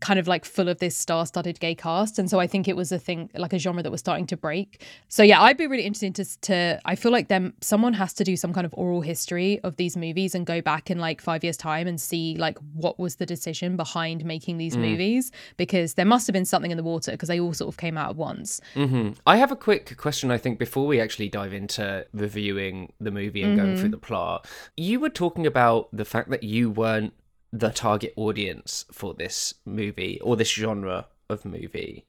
kind 0.00 0.18
of 0.18 0.26
like 0.26 0.44
full 0.44 0.68
of 0.68 0.78
this 0.78 0.96
star-studded 0.96 1.60
gay 1.60 1.74
cast 1.74 2.18
and 2.18 2.28
so 2.28 2.40
i 2.40 2.46
think 2.46 2.66
it 2.66 2.76
was 2.76 2.90
a 2.90 2.98
thing 2.98 3.30
like 3.34 3.52
a 3.52 3.58
genre 3.58 3.82
that 3.82 3.92
was 3.92 4.00
starting 4.00 4.26
to 4.26 4.36
break 4.36 4.82
so 5.08 5.22
yeah 5.22 5.40
i'd 5.42 5.56
be 5.56 5.66
really 5.66 5.84
interested 5.84 6.14
to, 6.14 6.40
to 6.40 6.80
i 6.84 6.96
feel 6.96 7.12
like 7.12 7.28
them 7.28 7.54
someone 7.60 7.92
has 7.92 8.12
to 8.12 8.24
do 8.24 8.36
some 8.36 8.52
kind 8.52 8.64
of 8.64 8.74
oral 8.76 9.00
history 9.00 9.60
of 9.60 9.76
these 9.76 9.96
movies 9.96 10.34
and 10.34 10.46
go 10.46 10.60
back 10.60 10.90
in 10.90 10.98
like 10.98 11.20
five 11.20 11.44
years 11.44 11.56
time 11.56 11.86
and 11.86 12.00
see 12.00 12.36
like 12.36 12.58
what 12.74 12.98
was 12.98 13.16
the 13.16 13.26
decision 13.26 13.76
behind 13.76 14.24
making 14.24 14.58
these 14.58 14.76
mm. 14.76 14.80
movies 14.80 15.30
because 15.56 15.94
there 15.94 16.06
must 16.06 16.26
have 16.26 16.34
been 16.34 16.44
something 16.44 16.72
in 16.72 16.76
the 16.76 16.82
water 16.82 17.12
because 17.12 17.28
they 17.28 17.38
all 17.38 17.52
sort 17.52 17.72
of 17.72 17.76
came 17.76 17.96
out 17.96 18.10
at 18.10 18.16
once 18.16 18.60
mm-hmm. 18.74 19.10
i 19.26 19.36
have 19.36 19.52
a 19.52 19.56
quick 19.56 19.96
question 19.96 20.30
i 20.30 20.38
think 20.38 20.58
before 20.58 20.86
we 20.86 21.00
actually 21.00 21.28
dive 21.28 21.52
into 21.52 22.04
reviewing 22.12 22.92
the 23.00 23.12
movie 23.12 23.42
and 23.42 23.56
mm-hmm. 23.56 23.64
going 23.64 23.76
through 23.76 23.84
mm-hmm. 23.84 23.92
the 23.92 23.98
plot 23.98 24.46
you 24.76 24.98
were 24.98 25.08
talking 25.08 25.46
about 25.46 25.88
the 25.92 26.04
fact 26.04 26.30
that 26.30 26.42
you 26.42 26.68
weren't 26.70 27.12
the 27.54 27.70
target 27.70 28.12
audience 28.16 28.84
for 28.90 29.14
this 29.14 29.54
movie 29.64 30.20
or 30.22 30.36
this 30.36 30.50
genre 30.50 31.06
of 31.30 31.44
movie. 31.44 32.04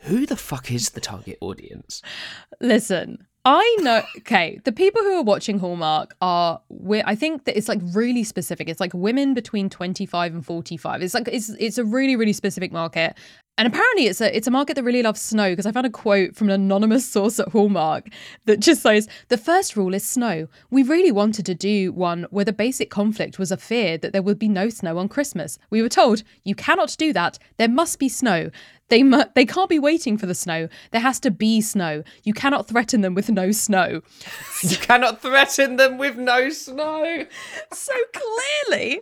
Who 0.00 0.26
the 0.26 0.36
fuck 0.36 0.70
is 0.70 0.90
the 0.90 1.00
target 1.00 1.38
audience? 1.40 2.02
Listen, 2.60 3.26
I 3.46 3.76
know. 3.80 4.02
Okay, 4.18 4.60
the 4.64 4.72
people 4.72 5.00
who 5.00 5.16
are 5.16 5.22
watching 5.22 5.58
Hallmark 5.58 6.14
are. 6.20 6.60
I 6.90 7.14
think 7.14 7.46
that 7.46 7.56
it's 7.56 7.68
like 7.68 7.80
really 7.94 8.22
specific. 8.22 8.68
It's 8.68 8.80
like 8.80 8.92
women 8.92 9.32
between 9.32 9.70
twenty 9.70 10.04
five 10.04 10.34
and 10.34 10.44
forty 10.44 10.76
five. 10.76 11.00
It's 11.00 11.14
like 11.14 11.28
it's 11.28 11.48
it's 11.58 11.78
a 11.78 11.84
really 11.84 12.16
really 12.16 12.34
specific 12.34 12.72
market, 12.72 13.16
and 13.58 13.66
apparently, 13.66 14.06
it's 14.06 14.20
a 14.20 14.36
it's 14.36 14.46
a 14.46 14.50
market 14.50 14.74
that 14.74 14.82
really 14.82 15.02
loves 15.02 15.22
snow 15.22 15.50
because 15.50 15.64
I 15.64 15.72
found 15.72 15.86
a 15.86 15.90
quote 15.90 16.36
from 16.36 16.50
an 16.50 16.60
anonymous 16.60 17.08
source 17.10 17.40
at 17.40 17.48
Hallmark 17.48 18.08
that 18.44 18.60
just 18.60 18.82
says 18.82 19.08
the 19.28 19.38
first 19.38 19.76
rule 19.76 19.94
is 19.94 20.04
snow. 20.04 20.48
We 20.70 20.82
really 20.82 21.10
wanted 21.10 21.46
to 21.46 21.54
do 21.54 21.90
one 21.92 22.26
where 22.30 22.44
the 22.44 22.52
basic 22.52 22.90
conflict 22.90 23.38
was 23.38 23.50
a 23.50 23.56
fear 23.56 23.96
that 23.98 24.12
there 24.12 24.22
would 24.22 24.38
be 24.38 24.48
no 24.48 24.68
snow 24.68 24.98
on 24.98 25.08
Christmas. 25.08 25.58
We 25.70 25.80
were 25.80 25.88
told 25.88 26.22
you 26.44 26.54
cannot 26.54 26.94
do 26.98 27.14
that. 27.14 27.38
There 27.56 27.68
must 27.68 27.98
be 27.98 28.10
snow. 28.10 28.50
They 28.88 29.02
mu- 29.02 29.24
they 29.34 29.46
can't 29.46 29.70
be 29.70 29.78
waiting 29.78 30.18
for 30.18 30.26
the 30.26 30.34
snow. 30.34 30.68
There 30.90 31.00
has 31.00 31.18
to 31.20 31.30
be 31.30 31.62
snow. 31.62 32.02
You 32.24 32.34
cannot 32.34 32.68
threaten 32.68 33.00
them 33.00 33.14
with 33.14 33.30
no 33.30 33.52
snow. 33.52 34.02
you 34.62 34.76
cannot 34.76 35.22
threaten 35.22 35.76
them 35.76 35.96
with 35.96 36.18
no 36.18 36.50
snow. 36.50 37.24
so 37.72 37.94
clearly, 38.12 39.00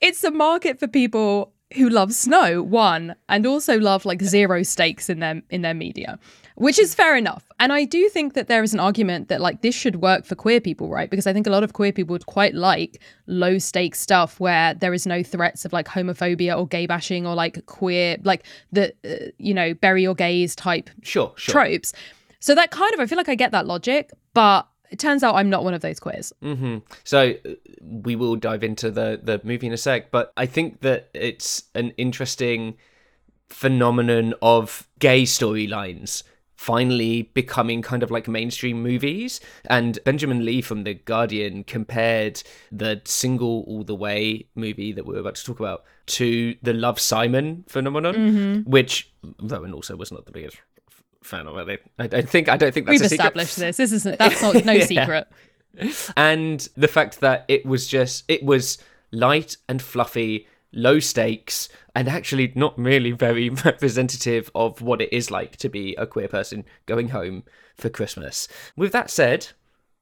it's 0.00 0.24
a 0.24 0.30
market 0.30 0.80
for 0.80 0.88
people 0.88 1.52
who 1.74 1.88
love 1.88 2.12
snow 2.12 2.62
one 2.62 3.14
and 3.28 3.46
also 3.46 3.78
love 3.78 4.04
like 4.04 4.22
zero 4.22 4.62
stakes 4.62 5.08
in 5.08 5.20
their 5.20 5.42
in 5.50 5.62
their 5.62 5.74
media 5.74 6.18
which 6.56 6.78
is 6.78 6.94
fair 6.94 7.16
enough. 7.16 7.48
And 7.58 7.72
i 7.72 7.84
do 7.84 8.08
think 8.10 8.34
that 8.34 8.48
there 8.48 8.62
is 8.62 8.74
an 8.74 8.80
argument 8.80 9.28
that 9.28 9.40
like 9.40 9.62
this 9.62 9.74
should 9.74 10.02
work 10.02 10.26
for 10.26 10.34
queer 10.34 10.60
people 10.60 10.90
right? 10.90 11.08
Because 11.08 11.26
i 11.26 11.32
think 11.32 11.46
a 11.46 11.50
lot 11.50 11.62
of 11.62 11.72
queer 11.72 11.92
people 11.92 12.12
would 12.12 12.26
quite 12.26 12.54
like 12.54 13.00
low 13.26 13.58
stakes 13.58 14.00
stuff 14.00 14.38
where 14.40 14.74
there 14.74 14.92
is 14.92 15.06
no 15.06 15.22
threats 15.22 15.64
of 15.64 15.72
like 15.72 15.86
homophobia 15.86 16.56
or 16.58 16.66
gay 16.66 16.86
bashing 16.86 17.26
or 17.26 17.34
like 17.34 17.64
queer 17.66 18.16
like 18.24 18.44
the 18.72 18.92
uh, 19.04 19.30
you 19.38 19.54
know 19.54 19.72
bury 19.74 20.02
your 20.02 20.14
gays 20.14 20.54
type 20.54 20.90
sure, 21.02 21.32
sure. 21.36 21.52
tropes. 21.52 21.92
So 22.40 22.54
that 22.54 22.70
kind 22.70 22.92
of 22.94 23.00
i 23.00 23.06
feel 23.06 23.18
like 23.18 23.28
i 23.28 23.34
get 23.34 23.52
that 23.52 23.66
logic 23.66 24.10
but 24.34 24.66
it 24.90 24.98
turns 24.98 25.22
out 25.22 25.34
I'm 25.34 25.50
not 25.50 25.64
one 25.64 25.74
of 25.74 25.80
those 25.80 26.00
queers. 26.00 26.32
Mm-hmm. 26.42 26.78
So 27.04 27.34
uh, 27.44 27.50
we 27.80 28.16
will 28.16 28.36
dive 28.36 28.64
into 28.64 28.90
the 28.90 29.20
the 29.22 29.40
movie 29.44 29.66
in 29.66 29.72
a 29.72 29.78
sec, 29.78 30.10
but 30.10 30.32
I 30.36 30.46
think 30.46 30.80
that 30.80 31.10
it's 31.14 31.64
an 31.74 31.90
interesting 31.96 32.76
phenomenon 33.48 34.34
of 34.42 34.86
gay 34.98 35.24
storylines 35.24 36.22
finally 36.60 37.22
becoming 37.32 37.80
kind 37.80 38.02
of 38.02 38.10
like 38.10 38.28
mainstream 38.28 38.82
movies. 38.82 39.40
And 39.70 39.98
Benjamin 40.04 40.44
Lee 40.44 40.60
from 40.60 40.84
The 40.84 40.92
Guardian 40.92 41.64
compared 41.64 42.42
the 42.70 43.00
Single 43.06 43.64
All 43.66 43.82
the 43.82 43.94
Way 43.94 44.46
movie 44.54 44.92
that 44.92 45.06
we 45.06 45.16
are 45.16 45.20
about 45.20 45.36
to 45.36 45.44
talk 45.44 45.58
about 45.58 45.84
to 46.08 46.54
the 46.62 46.74
Love 46.74 47.00
Simon 47.00 47.64
phenomenon, 47.66 48.14
mm-hmm. 48.14 48.70
which 48.70 49.10
Rowan 49.40 49.72
also 49.72 49.96
was 49.96 50.12
not 50.12 50.26
the 50.26 50.32
biggest 50.32 50.58
fan 51.22 51.46
of 51.46 51.68
it. 51.68 51.82
I 51.98 52.06
don't 52.06 52.28
think 52.28 52.48
I 52.48 52.56
don't 52.56 52.72
think 52.72 52.86
that's 52.86 53.00
we've 53.00 53.12
established 53.12 53.56
this. 53.56 53.76
This 53.76 53.92
isn't 53.92 54.18
that's 54.18 54.42
not 54.42 54.64
no 54.64 54.72
yeah. 54.72 54.84
secret. 54.84 55.28
And 56.16 56.68
the 56.76 56.88
fact 56.88 57.20
that 57.20 57.44
it 57.48 57.64
was 57.64 57.86
just 57.86 58.24
it 58.28 58.42
was 58.42 58.78
light 59.12 59.56
and 59.68 59.80
fluffy, 59.80 60.46
low 60.72 60.98
stakes, 60.98 61.68
and 61.94 62.08
actually 62.08 62.52
not 62.54 62.78
really 62.78 63.12
very 63.12 63.48
representative 63.64 64.50
of 64.54 64.80
what 64.80 65.00
it 65.00 65.12
is 65.12 65.30
like 65.30 65.56
to 65.58 65.68
be 65.68 65.94
a 65.96 66.06
queer 66.06 66.28
person 66.28 66.64
going 66.86 67.08
home 67.08 67.44
for 67.76 67.88
Christmas. 67.88 68.48
With 68.76 68.92
that 68.92 69.10
said, 69.10 69.48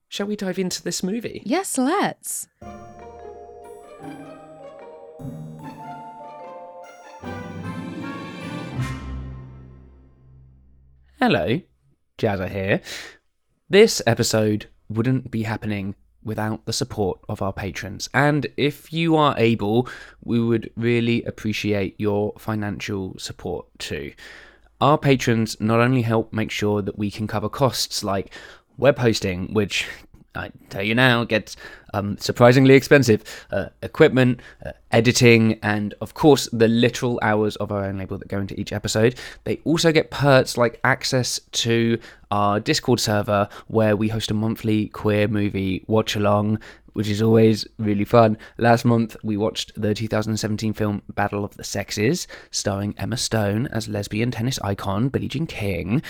shall 0.08 0.26
we 0.26 0.36
dive 0.36 0.58
into 0.58 0.82
this 0.82 1.02
movie? 1.02 1.42
Yes, 1.44 1.78
let's. 1.78 2.48
Hello, 11.20 11.60
Jazza 12.16 12.48
here. 12.48 12.80
This 13.68 14.00
episode 14.06 14.68
wouldn't 14.88 15.32
be 15.32 15.42
happening 15.42 15.96
without 16.22 16.64
the 16.64 16.72
support 16.72 17.18
of 17.28 17.42
our 17.42 17.52
patrons. 17.52 18.08
And 18.14 18.46
if 18.56 18.92
you 18.92 19.16
are 19.16 19.34
able, 19.36 19.88
we 20.22 20.38
would 20.38 20.70
really 20.76 21.24
appreciate 21.24 21.96
your 21.98 22.34
financial 22.38 23.18
support 23.18 23.66
too. 23.80 24.12
Our 24.80 24.96
patrons 24.96 25.60
not 25.60 25.80
only 25.80 26.02
help 26.02 26.32
make 26.32 26.52
sure 26.52 26.82
that 26.82 26.96
we 26.96 27.10
can 27.10 27.26
cover 27.26 27.48
costs 27.48 28.04
like 28.04 28.32
web 28.76 28.98
hosting, 28.98 29.52
which 29.52 29.88
I 30.38 30.50
tell 30.70 30.82
you 30.82 30.94
now 30.94 31.24
gets 31.24 31.56
um, 31.94 32.16
surprisingly 32.18 32.74
expensive, 32.74 33.24
uh, 33.50 33.66
equipment, 33.82 34.40
uh, 34.64 34.72
editing, 34.92 35.58
and 35.62 35.94
of 36.00 36.14
course 36.14 36.48
the 36.52 36.68
literal 36.68 37.18
hours 37.22 37.56
of 37.56 37.72
our 37.72 37.84
own 37.84 37.98
label 37.98 38.18
that 38.18 38.28
go 38.28 38.38
into 38.38 38.58
each 38.58 38.72
episode. 38.72 39.16
They 39.44 39.60
also 39.64 39.90
get 39.92 40.10
perks 40.10 40.56
like 40.56 40.80
access 40.84 41.40
to 41.52 41.98
our 42.30 42.60
Discord 42.60 43.00
server 43.00 43.48
where 43.66 43.96
we 43.96 44.08
host 44.08 44.30
a 44.30 44.34
monthly 44.34 44.88
queer 44.88 45.28
movie 45.28 45.84
watch 45.86 46.16
along. 46.16 46.60
Which 46.94 47.08
is 47.08 47.22
always 47.22 47.64
really 47.78 48.04
fun. 48.04 48.36
Last 48.56 48.84
month, 48.84 49.14
we 49.22 49.36
watched 49.36 49.70
the 49.80 49.94
2017 49.94 50.72
film 50.72 51.00
Battle 51.14 51.44
of 51.44 51.56
the 51.56 51.62
Sexes, 51.62 52.26
starring 52.50 52.92
Emma 52.98 53.16
Stone 53.16 53.68
as 53.68 53.86
lesbian 53.86 54.32
tennis 54.32 54.58
icon 54.64 55.08
Billie 55.08 55.28
Jean 55.28 55.46
King 55.46 56.02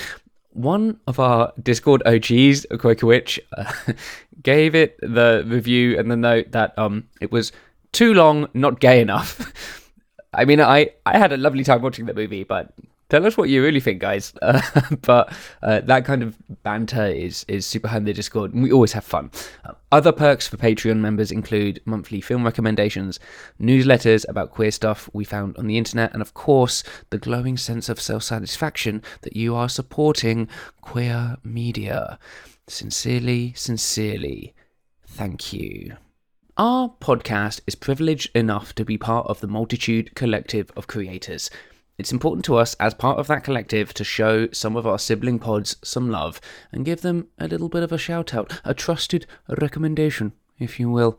one 0.59 0.99
of 1.07 1.21
our 1.21 1.53
Discord 1.63 2.03
OGs, 2.05 2.67
Quaker 2.79 3.07
Witch, 3.07 3.41
uh, 3.57 3.73
gave 4.43 4.75
it 4.75 4.99
the 5.01 5.45
review 5.47 5.99
and 5.99 6.11
the 6.11 6.17
note 6.17 6.53
that 6.53 6.77
um 6.79 7.05
it 7.21 7.31
was 7.31 7.53
too 7.93 8.13
long, 8.13 8.49
not 8.55 8.81
gay 8.81 9.01
enough. 9.01 9.53
I 10.35 10.45
mean, 10.45 10.61
I 10.61 10.91
I 11.07 11.17
had 11.19 11.33
a 11.33 11.37
lovely 11.37 11.65
time 11.65 11.83
watching 11.83 12.07
the 12.07 12.15
movie, 12.15 12.45
but 12.45 12.73
tell 13.09 13.27
us 13.27 13.37
what 13.37 13.49
you 13.49 13.63
really 13.63 13.81
think, 13.81 14.01
guys. 14.01 14.33
Uh, 14.49 14.63
but 15.03 15.33
uh, 15.63 15.81
that 15.81 16.05
kind 16.05 16.23
of 16.23 16.37
banter 16.63 17.07
is 17.07 17.45
is 17.49 17.67
super 17.67 17.89
the 18.01 18.13
Discord, 18.15 18.55
and 18.55 18.63
we 18.63 18.73
always 18.73 18.93
have 18.93 19.05
fun. 19.05 19.31
Uh, 19.65 19.73
other 19.93 20.13
perks 20.13 20.49
for 20.49 20.57
Patreon 20.57 20.99
members 20.99 21.31
include 21.31 21.81
monthly 21.85 22.21
film 22.21 22.45
recommendations, 22.45 23.21
newsletters 23.61 24.25
about 24.29 24.51
queer 24.51 24.71
stuff 24.71 25.11
we 25.13 25.25
found 25.25 25.57
on 25.59 25.67
the 25.67 25.77
internet, 25.77 26.13
and 26.13 26.23
of 26.23 26.33
course, 26.33 26.83
the 27.11 27.19
glowing 27.19 27.57
sense 27.57 27.89
of 27.89 28.01
self 28.01 28.23
satisfaction 28.23 29.03
that 29.23 29.37
you 29.37 29.55
are 29.55 29.69
supporting 29.69 30.49
queer 30.81 31.37
media. 31.45 32.19
Sincerely, 32.69 33.53
sincerely, 33.55 34.55
thank 35.07 35.53
you. 35.53 35.97
Our 36.57 36.95
podcast 37.01 37.61
is 37.67 37.75
privileged 37.75 38.35
enough 38.35 38.75
to 38.75 38.85
be 38.85 38.99
part 38.99 39.27
of 39.27 39.41
the 39.41 39.47
multitude 39.47 40.15
collective 40.15 40.73
of 40.77 40.87
creators. 40.87 41.51
It's 41.99 42.13
important 42.13 42.45
to 42.45 42.55
us 42.55 42.75
as 42.75 42.95
part 42.95 43.19
of 43.19 43.27
that 43.27 43.43
collective 43.43 43.93
to 43.95 44.05
show 44.05 44.49
some 44.53 44.77
of 44.77 44.87
our 44.87 45.01
sibling 45.01 45.41
pods 45.41 45.77
some 45.83 46.09
love 46.09 46.41
and 46.71 46.85
give 46.85 47.01
them 47.01 47.27
a 47.39 47.49
little 47.49 47.69
bit 47.69 47.83
of 47.83 47.91
a 47.91 47.99
shout 47.99 48.33
out, 48.33 48.61
a 48.65 48.73
trusted 48.73 49.27
recommendation, 49.49 50.33
if 50.61 50.79
you 50.79 50.91
will. 50.91 51.19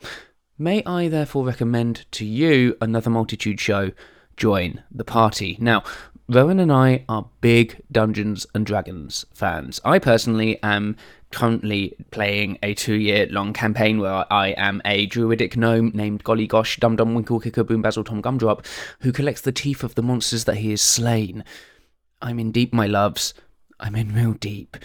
May 0.58 0.82
I 0.86 1.10
therefore 1.10 1.46
recommend 1.46 2.06
to 2.14 2.26
you 2.26 2.78
another 2.80 3.10
multitude 3.10 3.60
show, 3.60 3.92
Join 4.38 4.82
the 4.90 5.04
Party. 5.04 5.58
Now, 5.60 5.84
Rowan 6.30 6.62
and 6.62 6.72
I 6.72 7.04
are 7.10 7.28
big 7.42 7.82
Dungeons 7.92 8.48
and 8.56 8.66
Dragons 8.66 9.26
fans. 9.34 9.82
I 9.84 10.00
personally 10.00 10.64
am 10.64 10.96
currently 11.32 11.96
playing 12.12 12.58
a 12.64 12.74
two 12.74 12.96
year 12.96 13.28
long 13.30 13.54
campaign 13.54 14.00
where 14.00 14.26
I 14.32 14.50
am 14.58 14.82
a 14.86 15.06
druidic 15.06 15.56
gnome 15.56 15.92
named 15.94 16.24
Golly 16.24 16.48
Gosh 16.48 16.78
Dum 16.78 16.96
Dum 16.96 17.14
Winkle 17.14 17.40
Kicker 17.40 17.64
Boom 17.64 17.82
Basil 17.82 18.04
Tom 18.04 18.22
Gumdrop 18.22 18.66
who 19.02 19.12
collects 19.12 19.42
the 19.42 19.52
teeth 19.52 19.84
of 19.84 19.96
the 19.96 20.04
monsters 20.04 20.46
that 20.46 20.58
he 20.58 20.72
has 20.72 20.82
slain. 20.82 21.44
I'm 22.22 22.40
in 22.40 22.52
deep, 22.52 22.74
my 22.74 22.88
loves. 22.88 23.34
I'm 23.80 23.96
in 23.96 24.14
real 24.14 24.34
deep. 24.34 24.78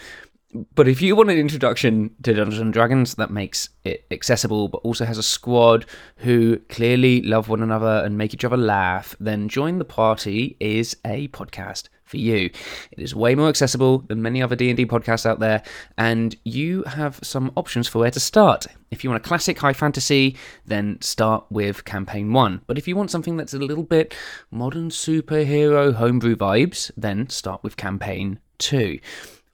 But 0.75 0.87
if 0.87 1.01
you 1.01 1.15
want 1.15 1.31
an 1.31 1.37
introduction 1.37 2.15
to 2.23 2.33
Dungeons 2.33 2.61
and 2.61 2.71
Dragons 2.71 3.15
that 3.15 3.29
makes 3.29 3.69
it 3.83 4.05
accessible, 4.09 4.69
but 4.69 4.77
also 4.79 5.03
has 5.03 5.17
a 5.17 5.23
squad 5.23 5.85
who 6.17 6.59
clearly 6.69 7.21
love 7.21 7.49
one 7.49 7.61
another 7.61 8.01
and 8.05 8.17
make 8.17 8.33
each 8.33 8.45
other 8.45 8.55
laugh, 8.55 9.15
then 9.19 9.49
Join 9.49 9.79
the 9.79 9.85
Party 9.85 10.55
is 10.61 10.95
a 11.03 11.27
podcast 11.29 11.89
for 12.05 12.17
you. 12.17 12.49
It 12.91 12.99
is 12.99 13.13
way 13.13 13.35
more 13.35 13.49
accessible 13.49 13.99
than 13.99 14.21
many 14.21 14.41
other 14.41 14.55
D&D 14.55 14.85
podcasts 14.85 15.25
out 15.25 15.39
there, 15.39 15.61
and 15.97 16.35
you 16.45 16.83
have 16.83 17.19
some 17.21 17.51
options 17.57 17.89
for 17.89 17.99
where 17.99 18.11
to 18.11 18.19
start. 18.19 18.67
If 18.91 19.03
you 19.03 19.09
want 19.09 19.25
a 19.25 19.27
classic 19.27 19.59
high 19.59 19.73
fantasy, 19.73 20.37
then 20.65 21.01
start 21.01 21.45
with 21.49 21.83
campaign 21.83 22.31
1. 22.31 22.61
But 22.67 22.77
if 22.77 22.87
you 22.87 22.95
want 22.95 23.11
something 23.11 23.35
that's 23.35 23.53
a 23.53 23.59
little 23.59 23.83
bit 23.83 24.15
modern 24.51 24.89
superhero 24.89 25.93
homebrew 25.95 26.37
vibes, 26.37 26.91
then 26.95 27.27
start 27.29 27.61
with 27.63 27.75
campaign 27.75 28.39
2 28.59 28.99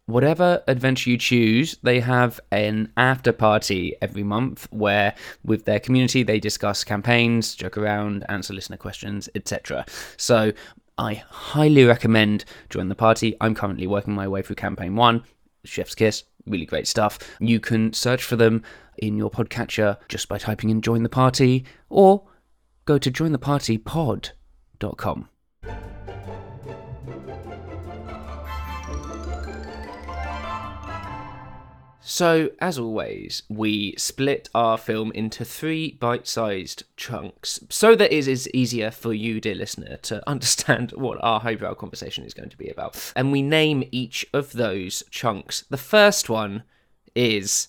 whatever 0.06 0.64
adventure 0.68 1.10
you 1.10 1.18
choose, 1.18 1.78
they 1.84 2.00
have 2.00 2.40
an 2.52 2.92
after 2.98 3.32
party 3.32 3.96
every 4.02 4.24
month 4.24 4.68
where, 4.72 5.14
with 5.44 5.66
their 5.66 5.80
community, 5.80 6.24
they 6.24 6.40
discuss 6.40 6.84
campaigns, 6.84 7.56
joke 7.56 7.78
around, 7.78 8.26
answer 8.30 8.54
listener 8.54 8.78
questions, 8.78 9.30
etc. 9.36 9.86
So, 10.18 10.54
I 10.98 11.24
highly 11.30 11.86
recommend 11.86 12.46
join 12.70 12.90
the 12.90 12.96
party. 12.96 13.36
I'm 13.42 13.56
currently 13.56 13.88
working 13.88 14.14
my 14.14 14.28
way 14.28 14.42
through 14.42 14.58
campaign 14.58 14.96
one. 14.96 15.24
Chef's 15.64 15.96
Kiss, 15.96 16.24
really 16.46 16.66
great 16.66 16.88
stuff. 16.88 17.18
You 17.40 17.60
can 17.60 17.94
search 17.94 18.24
for 18.24 18.36
them 18.36 18.64
in 18.98 19.18
your 19.18 19.32
podcatcher 19.32 19.98
just 20.10 20.28
by 20.28 20.38
typing 20.38 20.70
in 20.70 20.82
join 20.82 21.04
the 21.04 21.10
party 21.10 21.66
or 21.90 22.28
go 22.86 22.98
to 22.98 23.12
jointhepartypod.com. 23.12 25.30
So, 32.04 32.50
as 32.60 32.80
always, 32.80 33.44
we 33.48 33.94
split 33.98 34.50
our 34.56 34.78
film 34.78 35.12
into 35.14 35.46
three 35.46 35.92
bite 35.94 36.28
sized 36.28 36.84
chunks 36.98 37.60
so 37.70 37.96
that 37.96 38.12
it 38.12 38.28
is 38.28 38.50
easier 38.54 38.90
for 38.90 39.14
you, 39.14 39.40
dear 39.40 39.56
listener, 39.56 39.98
to 39.98 40.28
understand 40.28 40.92
what 40.92 41.20
our 41.22 41.40
highbrow 41.40 41.76
conversation 41.76 42.26
is 42.26 42.34
going 42.34 42.50
to 42.50 42.58
be 42.58 42.70
about. 42.70 43.14
And 43.16 43.32
we 43.32 43.42
name 43.42 43.88
each 43.92 44.26
of 44.34 44.54
those 44.54 45.04
chunks. 45.12 45.64
The 45.70 45.78
first 45.78 46.30
one 46.30 46.64
is 47.14 47.68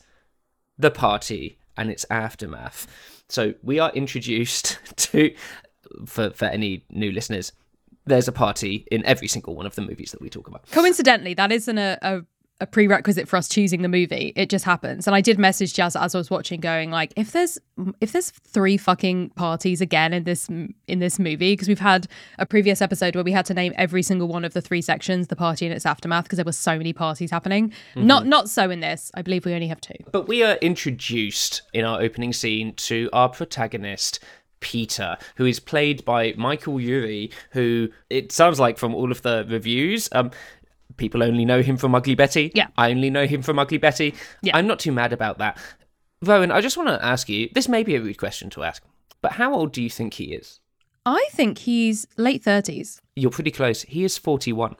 the 0.78 0.90
party 0.90 1.58
and 1.76 1.90
its 1.90 2.06
aftermath. 2.10 2.86
So, 3.28 3.54
we 3.62 3.78
are 3.78 3.92
introduced 3.92 4.78
to, 4.96 5.34
for, 6.06 6.30
for 6.30 6.46
any 6.46 6.84
new 6.90 7.12
listeners, 7.12 7.52
there's 8.04 8.28
a 8.28 8.32
party 8.32 8.86
in 8.90 9.04
every 9.06 9.28
single 9.28 9.54
one 9.54 9.66
of 9.66 9.74
the 9.74 9.82
movies 9.82 10.10
that 10.12 10.20
we 10.20 10.28
talk 10.28 10.48
about. 10.48 10.68
Coincidentally, 10.70 11.34
that 11.34 11.52
isn't 11.52 11.78
a, 11.78 11.98
a 12.02 12.22
a 12.62 12.66
prerequisite 12.66 13.28
for 13.28 13.36
us 13.36 13.48
choosing 13.48 13.82
the 13.82 13.88
movie. 13.88 14.32
It 14.36 14.48
just 14.48 14.64
happens. 14.64 15.08
And 15.08 15.16
I 15.16 15.20
did 15.20 15.36
message 15.36 15.74
Jazz 15.74 15.96
as 15.96 16.14
I 16.14 16.18
was 16.18 16.30
watching, 16.30 16.60
going 16.60 16.92
like, 16.92 17.12
if 17.16 17.32
there's 17.32 17.58
if 18.00 18.12
there's 18.12 18.30
three 18.30 18.76
fucking 18.76 19.30
parties 19.30 19.80
again 19.80 20.12
in 20.12 20.22
this 20.22 20.48
in 20.48 21.00
this 21.00 21.18
movie, 21.18 21.54
because 21.54 21.66
we've 21.66 21.80
had 21.80 22.06
a 22.38 22.46
previous 22.46 22.80
episode 22.80 23.16
where 23.16 23.24
we 23.24 23.32
had 23.32 23.44
to 23.46 23.54
name 23.54 23.74
every 23.76 24.02
single 24.02 24.28
one 24.28 24.44
of 24.44 24.54
the 24.54 24.60
three 24.60 24.80
sections, 24.80 25.26
the 25.26 25.36
party 25.36 25.66
and 25.66 25.74
its 25.74 25.84
aftermath, 25.84 26.24
because 26.24 26.36
there 26.36 26.44
were 26.44 26.52
so 26.52 26.78
many 26.78 26.92
parties 26.92 27.32
happening. 27.32 27.70
Mm-hmm. 27.70 28.06
Not 28.06 28.26
not 28.26 28.48
so 28.48 28.70
in 28.70 28.78
this. 28.78 29.10
I 29.14 29.22
believe 29.22 29.44
we 29.44 29.54
only 29.54 29.66
have 29.68 29.80
two. 29.80 29.96
But 30.12 30.28
we 30.28 30.44
are 30.44 30.54
introduced 30.62 31.62
in 31.72 31.84
our 31.84 32.00
opening 32.00 32.32
scene 32.32 32.74
to 32.74 33.10
our 33.12 33.28
protagonist. 33.28 34.20
Peter, 34.60 35.18
who 35.34 35.44
is 35.44 35.58
played 35.58 36.04
by 36.04 36.34
Michael 36.36 36.80
Urie, 36.80 37.32
who 37.50 37.88
it 38.08 38.30
sounds 38.30 38.60
like 38.60 38.78
from 38.78 38.94
all 38.94 39.10
of 39.10 39.20
the 39.22 39.44
reviews, 39.48 40.08
um, 40.12 40.30
people 41.02 41.24
only 41.24 41.44
know 41.44 41.62
him 41.62 41.76
from 41.76 41.96
Ugly 41.96 42.14
Betty. 42.14 42.52
Yeah. 42.54 42.68
I 42.78 42.92
only 42.92 43.10
know 43.10 43.26
him 43.26 43.42
from 43.42 43.58
Ugly 43.58 43.78
Betty. 43.78 44.14
Yeah. 44.40 44.56
I'm 44.56 44.68
not 44.68 44.78
too 44.78 44.92
mad 44.92 45.12
about 45.12 45.38
that. 45.38 45.58
Rowan, 46.22 46.52
I 46.52 46.60
just 46.60 46.76
want 46.76 46.90
to 46.90 47.04
ask 47.04 47.28
you 47.28 47.48
this 47.52 47.68
may 47.68 47.82
be 47.82 47.96
a 47.96 48.00
rude 48.00 48.18
question 48.18 48.50
to 48.50 48.62
ask, 48.62 48.84
but 49.20 49.32
how 49.32 49.52
old 49.52 49.72
do 49.72 49.82
you 49.82 49.90
think 49.90 50.14
he 50.14 50.26
is? 50.26 50.60
I 51.04 51.26
think 51.32 51.58
he's 51.58 52.06
late 52.16 52.44
30s. 52.44 53.00
You're 53.16 53.32
pretty 53.32 53.50
close. 53.50 53.82
He 53.82 54.04
is 54.04 54.16
41. 54.16 54.76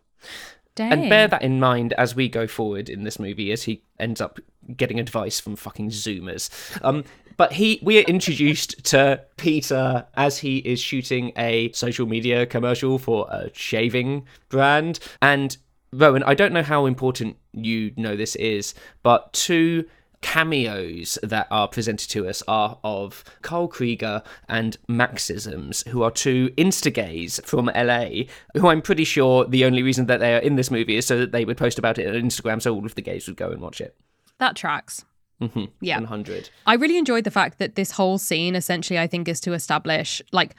Dang. 0.77 0.93
And 0.93 1.11
bear 1.11 1.27
that 1.27 1.43
in 1.43 1.59
mind 1.59 1.93
as 1.95 2.15
we 2.15 2.29
go 2.29 2.47
forward 2.47 2.89
in 2.89 3.03
this 3.03 3.19
movie, 3.19 3.51
as 3.51 3.65
he 3.65 3.83
ends 3.99 4.21
up 4.21 4.39
getting 4.77 5.01
advice 5.01 5.41
from 5.41 5.57
fucking 5.57 5.91
Zoomers. 5.91 6.51
Um, 6.85 7.03
but 7.37 7.53
he, 7.53 7.81
we 7.83 7.99
are 7.99 8.03
introduced 8.03 8.85
to 8.93 9.25
Peter 9.37 10.07
as 10.15 10.39
he 10.39 10.59
is 10.59 10.79
shooting 10.79 11.33
a 11.37 11.73
social 11.73 12.07
media 12.07 12.47
commercial 12.47 12.97
for 12.99 13.27
a 13.29 13.51
shaving 13.53 14.25
brand, 14.51 15.01
and 15.21 15.57
Rowan, 15.93 16.23
I 16.23 16.35
don't 16.35 16.53
know 16.53 16.63
how 16.63 16.87
important 16.87 17.37
you 17.53 17.93
know 17.97 18.17
this 18.17 18.35
is, 18.37 18.75
but 19.03 19.33
two 19.33 19.85
cameos 20.23 21.19
that 21.23 21.49
are 21.51 21.69
presented 21.69 22.09
to 22.09 22.27
us 22.27 22.43
are 22.49 22.79
of 22.83 23.25
Carl 23.43 23.69
Krieger 23.69 24.23
and 24.49 24.79
Maxisms, 24.89 25.87
who 25.89 26.03
are 26.03 26.11
two 26.11 26.49
insta-gays 26.57 27.41
from 27.45 27.67
LA, 27.67 28.25
who 28.55 28.69
I'm 28.69 28.81
pretty 28.81 29.05
sure 29.05 29.45
the 29.45 29.65
only 29.65 29.83
reason 29.83 30.07
that 30.07 30.21
they 30.21 30.35
are 30.35 30.39
in 30.39 30.57
this 30.57 30.71
movie 30.71 30.97
is 30.97 31.07
so 31.07 31.19
that 31.19 31.33
they 31.33 31.45
would 31.45 31.59
post 31.59 31.79
about 31.79 31.99
it 31.99 32.09
on 32.09 32.15
Instagram 32.15 32.63
so 32.63 32.75
all 32.75 32.87
of 32.87 32.95
the 32.95 33.03
gays 33.03 33.27
would 33.27 33.37
go 33.37 33.51
and 33.51 33.61
watch 33.61 33.81
it. 33.81 33.97
That 34.39 34.57
tracks. 34.57 35.05
Mm-hmm. 35.41 35.65
Yeah. 35.81 35.99
100. 35.99 36.51
I 36.67 36.75
really 36.75 36.99
enjoyed 36.99 37.25
the 37.25 37.31
fact 37.31 37.59
that 37.59 37.75
this 37.75 37.91
whole 37.91 38.19
scene 38.19 38.55
essentially, 38.55 38.99
I 38.99 39.09
think, 39.09 39.29
is 39.29 39.41
to 39.41 39.53
establish 39.53 40.23
like 40.31 40.55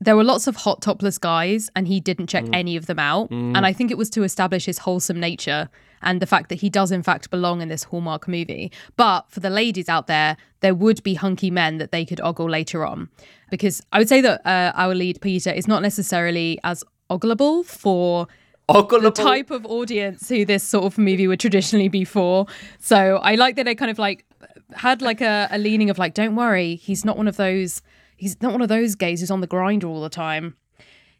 there 0.00 0.16
were 0.16 0.24
lots 0.24 0.46
of 0.46 0.56
hot 0.56 0.80
topless 0.80 1.18
guys 1.18 1.70
and 1.74 1.88
he 1.88 1.98
didn't 1.98 2.28
check 2.28 2.44
any 2.52 2.76
of 2.76 2.86
them 2.86 2.98
out. 2.98 3.30
Mm. 3.30 3.56
And 3.56 3.66
I 3.66 3.72
think 3.72 3.90
it 3.90 3.98
was 3.98 4.10
to 4.10 4.22
establish 4.22 4.66
his 4.66 4.78
wholesome 4.78 5.18
nature 5.18 5.68
and 6.02 6.22
the 6.22 6.26
fact 6.26 6.48
that 6.50 6.56
he 6.56 6.70
does 6.70 6.92
in 6.92 7.02
fact 7.02 7.30
belong 7.30 7.60
in 7.60 7.68
this 7.68 7.82
Hallmark 7.84 8.28
movie. 8.28 8.70
But 8.96 9.28
for 9.28 9.40
the 9.40 9.50
ladies 9.50 9.88
out 9.88 10.06
there, 10.06 10.36
there 10.60 10.74
would 10.74 11.02
be 11.02 11.14
hunky 11.14 11.50
men 11.50 11.78
that 11.78 11.90
they 11.90 12.04
could 12.04 12.20
ogle 12.20 12.48
later 12.48 12.86
on. 12.86 13.08
Because 13.50 13.82
I 13.92 13.98
would 13.98 14.08
say 14.08 14.20
that 14.20 14.46
uh, 14.46 14.72
our 14.76 14.94
lead 14.94 15.20
Peter 15.20 15.50
is 15.50 15.66
not 15.66 15.82
necessarily 15.82 16.60
as 16.62 16.84
ogleable 17.10 17.64
for 17.64 18.28
the 18.68 19.10
type 19.10 19.50
of 19.50 19.64
audience 19.66 20.28
who 20.28 20.44
this 20.44 20.62
sort 20.62 20.84
of 20.84 20.98
movie 20.98 21.26
would 21.26 21.40
traditionally 21.40 21.88
be 21.88 22.04
for. 22.04 22.46
So 22.78 23.16
I 23.16 23.34
like 23.34 23.56
that 23.56 23.64
they 23.64 23.74
kind 23.74 23.90
of 23.90 23.98
like 23.98 24.26
had 24.74 25.02
like 25.02 25.20
a, 25.20 25.48
a 25.50 25.58
leaning 25.58 25.90
of 25.90 25.98
like, 25.98 26.14
don't 26.14 26.36
worry, 26.36 26.76
he's 26.76 27.04
not 27.04 27.16
one 27.16 27.26
of 27.26 27.36
those. 27.36 27.82
He's 28.18 28.40
not 28.42 28.52
one 28.52 28.60
of 28.60 28.68
those 28.68 28.94
gays 28.94 29.20
who's 29.20 29.30
on 29.30 29.40
the 29.40 29.48
Grindr 29.48 29.84
all 29.84 30.02
the 30.02 30.08
time. 30.10 30.56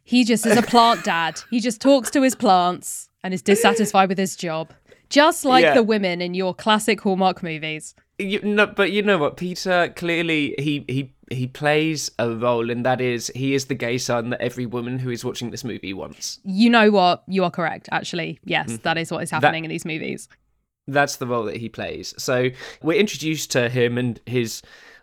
He 0.03 0.23
just 0.23 0.45
is 0.45 0.57
a 0.57 0.61
plant 0.61 1.03
dad. 1.03 1.41
He 1.49 1.59
just 1.59 1.81
talks 1.81 2.09
to 2.11 2.21
his 2.21 2.35
plants 2.35 3.09
and 3.23 3.33
is 3.33 3.41
dissatisfied 3.41 4.09
with 4.09 4.17
his 4.17 4.35
job, 4.35 4.73
just 5.09 5.45
like 5.45 5.63
Yeah. 5.63 5.73
the 5.73 5.83
women 5.83 6.21
in 6.21 6.33
your 6.33 6.53
classic 6.53 7.01
Hallmark 7.01 7.41
movies. 7.41 7.95
You, 8.17 8.41
no, 8.41 8.65
but 8.67 8.91
you 8.91 9.01
know 9.01 9.17
what? 9.17 9.37
Peter 9.37 9.93
clearly 9.95 10.55
he 10.59 10.83
he 10.89 11.13
he 11.31 11.47
plays 11.47 12.11
a 12.19 12.29
role, 12.29 12.69
and 12.69 12.85
that 12.85 12.99
is 12.99 13.31
he 13.33 13.53
is 13.53 13.65
the 13.65 13.75
gay 13.75 13.97
son 13.97 14.31
that 14.31 14.41
every 14.41 14.65
woman 14.65 14.99
who 14.99 15.09
is 15.09 15.23
watching 15.23 15.51
this 15.51 15.63
movie 15.63 15.93
wants. 15.93 16.39
You 16.43 16.69
know 16.69 16.91
what? 16.91 17.23
You 17.27 17.45
are 17.45 17.51
correct. 17.51 17.87
Actually, 17.91 18.39
yes, 18.43 18.67
mm-hmm. 18.71 18.81
that 18.81 18.97
is 18.97 19.11
what 19.11 19.23
is 19.23 19.31
happening 19.31 19.63
in 19.63 19.69
these 19.69 19.85
movies. 19.85 20.27
That's 20.87 21.17
the 21.17 21.27
role 21.27 21.45
that 21.45 21.57
he 21.57 21.69
plays. 21.69 22.13
So 22.17 22.49
we're 22.81 22.99
introduced 22.99 23.51
to 23.51 23.69
him 23.69 23.97
and 23.97 24.19
his 24.25 24.61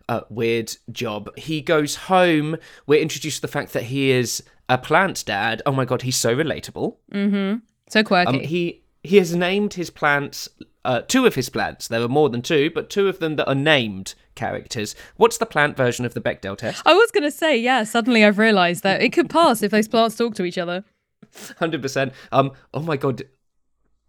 uh, 0.08 0.22
weird 0.28 0.76
job. 0.92 1.36
He 1.36 1.60
goes 1.60 1.96
home. 1.96 2.56
We're 2.86 3.00
introduced 3.00 3.38
to 3.38 3.42
the 3.42 3.48
fact 3.48 3.72
that 3.72 3.84
he 3.84 4.10
is 4.10 4.42
a 4.68 4.78
plant 4.78 5.24
dad. 5.24 5.62
Oh 5.66 5.72
my 5.72 5.84
god, 5.84 6.02
he's 6.02 6.16
so 6.16 6.34
relatable. 6.34 6.96
So 7.88 8.02
quirky. 8.02 8.28
Um, 8.28 8.40
he 8.40 8.82
he 9.02 9.16
has 9.18 9.34
named 9.34 9.74
his 9.74 9.90
plants. 9.90 10.48
Uh, 10.84 11.00
two 11.00 11.26
of 11.26 11.34
his 11.34 11.48
plants. 11.48 11.88
There 11.88 12.00
are 12.00 12.08
more 12.08 12.28
than 12.28 12.42
two, 12.42 12.70
but 12.70 12.88
two 12.90 13.08
of 13.08 13.18
them 13.18 13.34
that 13.36 13.48
are 13.48 13.56
named 13.56 14.14
characters. 14.36 14.94
What's 15.16 15.38
the 15.38 15.46
plant 15.46 15.76
version 15.76 16.04
of 16.04 16.14
the 16.14 16.20
Bechdel 16.20 16.56
test? 16.56 16.80
I 16.86 16.94
was 16.94 17.10
going 17.10 17.24
to 17.24 17.30
say, 17.32 17.58
yeah, 17.58 17.82
suddenly 17.82 18.24
I've 18.24 18.38
realised 18.38 18.84
that 18.84 19.02
it 19.02 19.12
could 19.12 19.28
pass 19.28 19.64
if 19.64 19.72
those 19.72 19.88
plants 19.88 20.14
talk 20.14 20.36
to 20.36 20.44
each 20.44 20.58
other. 20.58 20.84
Hundred 21.58 21.82
percent. 21.82 22.12
Um. 22.30 22.52
Oh 22.72 22.80
my 22.82 22.96
god. 22.96 23.24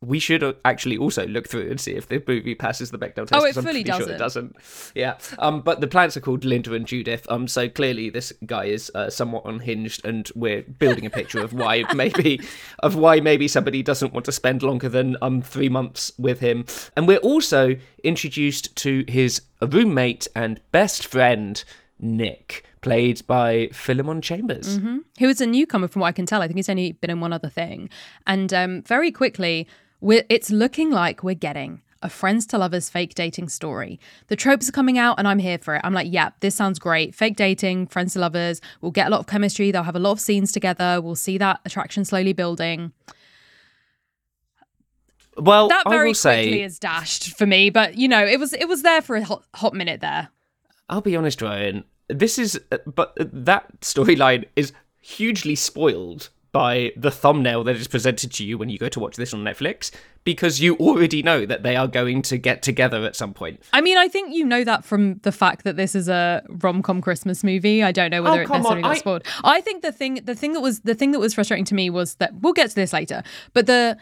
We 0.02 0.20
should 0.20 0.56
actually 0.64 0.96
also 0.98 1.26
look 1.26 1.48
through 1.50 1.72
and 1.72 1.82
see 1.82 1.94
if 1.94 2.08
the 2.08 2.24
movie 2.28 2.54
passes 2.54 2.92
the 2.92 3.00
Bechdel 3.00 3.26
test. 3.28 3.34
Oh, 3.34 3.46
it 3.46 3.54
fully 3.54 3.84
pretty 3.84 3.84
Sure 3.86 3.96
it 4.14 4.18
doesn't. 4.20 4.54
doesn't. 4.54 4.92
Yeah. 4.94 5.18
Um. 5.40 5.62
But 5.62 5.82
the 5.82 5.88
plants 5.88 6.16
are 6.16 6.20
called 6.22 6.46
Linda 6.46 6.74
and 6.76 6.86
Judith. 6.86 7.26
Um. 7.30 7.48
So 7.48 7.68
clearly 7.68 8.12
this 8.12 8.32
guy 8.46 8.66
is 8.66 8.92
uh, 8.94 9.10
somewhat 9.10 9.46
unhinged, 9.46 10.06
and 10.06 10.30
we're 10.36 10.62
building 10.62 11.06
a 11.08 11.10
picture 11.10 11.40
of 11.40 11.52
why 11.54 11.84
maybe 11.96 12.40
of 12.80 12.96
why 12.96 13.20
maybe 13.22 13.48
somebody 13.48 13.82
doesn't 13.82 14.14
want 14.14 14.26
to 14.26 14.32
spend 14.32 14.62
longer 14.62 14.88
than 14.88 15.18
um 15.24 15.42
three 15.42 15.70
months 15.70 16.12
with 16.20 16.42
him. 16.42 16.66
And 16.96 17.08
we're 17.08 17.18
also 17.18 17.76
introduced 18.04 18.76
to 18.78 19.04
his 19.08 19.42
roommate 19.62 20.28
and 20.36 20.62
best 20.72 21.08
friend 21.08 21.64
Nick, 22.00 22.64
played 22.82 23.26
by 23.26 23.70
Philemon 23.74 24.22
Chambers. 24.22 24.78
Who 24.78 25.28
is 25.28 25.42
a 25.42 25.48
newcomer 25.48 25.88
from 25.88 26.02
what 26.02 26.10
I 26.10 26.12
can 26.12 26.28
tell. 26.28 26.44
I 26.44 26.48
think 26.48 26.58
he's 26.58 26.70
only 26.70 26.92
been 26.92 27.10
in 27.10 27.20
one 27.20 27.34
other 27.34 27.50
thing. 27.50 27.90
And 28.28 28.54
um, 28.54 28.84
very 28.84 29.12
quickly, 29.12 29.68
we're, 30.02 30.24
it's 30.30 30.50
looking 30.52 30.92
like 30.92 31.24
we're 31.24 31.36
getting 31.36 31.82
a 32.04 32.10
friends 32.10 32.46
to 32.48 32.58
lovers 32.58 32.90
fake 32.90 33.16
dating 33.16 33.50
story. 33.50 34.00
The 34.28 34.36
tropes 34.36 34.70
are 34.70 34.72
coming 34.72 34.98
out 34.98 35.18
and 35.18 35.28
I'm 35.28 35.40
here 35.40 35.58
for 35.58 35.76
it. 35.76 35.82
I'm 35.84 35.94
like, 35.94 36.08
yeah, 36.12 36.30
this 36.42 36.56
sounds 36.56 36.80
great. 36.80 37.16
Fake 37.16 37.36
dating, 37.36 37.88
friends 37.88 38.14
to 38.14 38.20
lovers. 38.20 38.62
We'll 38.82 38.92
get 38.92 39.08
a 39.08 39.10
lot 39.10 39.20
of 39.20 39.28
chemistry. 39.28 39.72
They'll 39.72 39.84
have 39.84 39.96
a 39.96 40.00
lot 40.00 40.12
of 40.12 40.20
scenes 40.20 40.52
together. 40.52 41.02
We'll 41.02 41.16
see 41.16 41.38
that 41.40 41.60
attraction 41.66 42.06
slowly 42.06 42.34
building. 42.34 42.92
Well, 45.38 45.68
That 45.68 45.84
I 45.86 45.90
very 45.90 46.10
will 46.10 46.16
say, 46.16 46.44
quickly 46.44 46.64
is 46.64 46.80
dashed 46.80 47.38
for 47.38 47.46
me, 47.46 47.70
but 47.70 47.96
you 47.96 48.08
know, 48.08 48.26
it 48.26 48.40
was 48.40 48.54
it 48.54 48.68
was 48.68 48.82
there 48.82 49.02
for 49.04 49.16
a 49.16 49.24
hot, 49.24 49.44
hot 49.54 49.76
minute 49.76 50.02
there. 50.02 50.30
I'll 50.90 51.02
be 51.02 51.16
honest, 51.16 51.42
Ryan. 51.42 51.84
This 52.08 52.40
is, 52.40 52.60
uh, 52.72 52.78
but 52.88 53.14
uh, 53.20 53.26
that 53.32 53.82
storyline 53.82 54.46
is 54.56 54.72
hugely 55.00 55.54
spoiled 55.56 56.30
by 56.58 56.92
the 56.96 57.12
thumbnail 57.12 57.64
that 57.66 57.76
is 57.76 57.88
presented 57.88 58.32
to 58.32 58.46
you 58.46 58.58
when 58.58 58.70
you 58.70 58.78
go 58.78 58.90
to 58.90 59.00
watch 59.00 59.16
this 59.16 59.32
on 59.34 59.44
Netflix, 59.44 59.92
because 60.24 60.60
you 60.60 60.76
already 60.78 61.22
know 61.22 61.46
that 61.46 61.62
they 61.64 61.76
are 61.76 61.88
going 61.88 62.22
to 62.24 62.38
get 62.38 62.62
together 62.64 63.06
at 63.06 63.16
some 63.16 63.34
point. 63.34 63.62
I 63.74 63.82
mean, 63.82 63.98
I 63.98 64.08
think 64.08 64.34
you 64.34 64.44
know 64.44 64.64
that 64.64 64.84
from 64.84 65.20
the 65.20 65.32
fact 65.32 65.64
that 65.66 65.76
this 65.78 65.94
is 65.94 66.10
a 66.10 66.42
rom-com 66.50 67.02
Christmas 67.02 67.44
movie. 67.44 67.84
I 67.84 67.92
don't 67.92 68.10
know 68.10 68.24
whether 68.24 68.40
Oh, 68.40 68.44
it 68.44 68.50
necessarily 68.50 68.84
on, 68.84 68.92
I- 68.92 68.98
spoiled. 68.98 69.24
I 69.44 69.62
think 69.62 69.84
the 69.84 69.92
thing, 69.92 70.16
the 70.24 70.36
thing 70.36 70.54
that 70.54 70.62
was 70.62 70.80
the 70.82 70.96
thing 70.96 71.12
that 71.12 71.20
was 71.20 71.34
frustrating 71.34 71.66
to 71.66 71.76
me 71.76 71.90
was 71.90 72.16
that 72.16 72.32
we'll 72.42 72.54
get 72.54 72.70
to 72.70 72.76
this 72.76 72.92
later, 72.94 73.22
but 73.54 73.66
the 73.68 73.98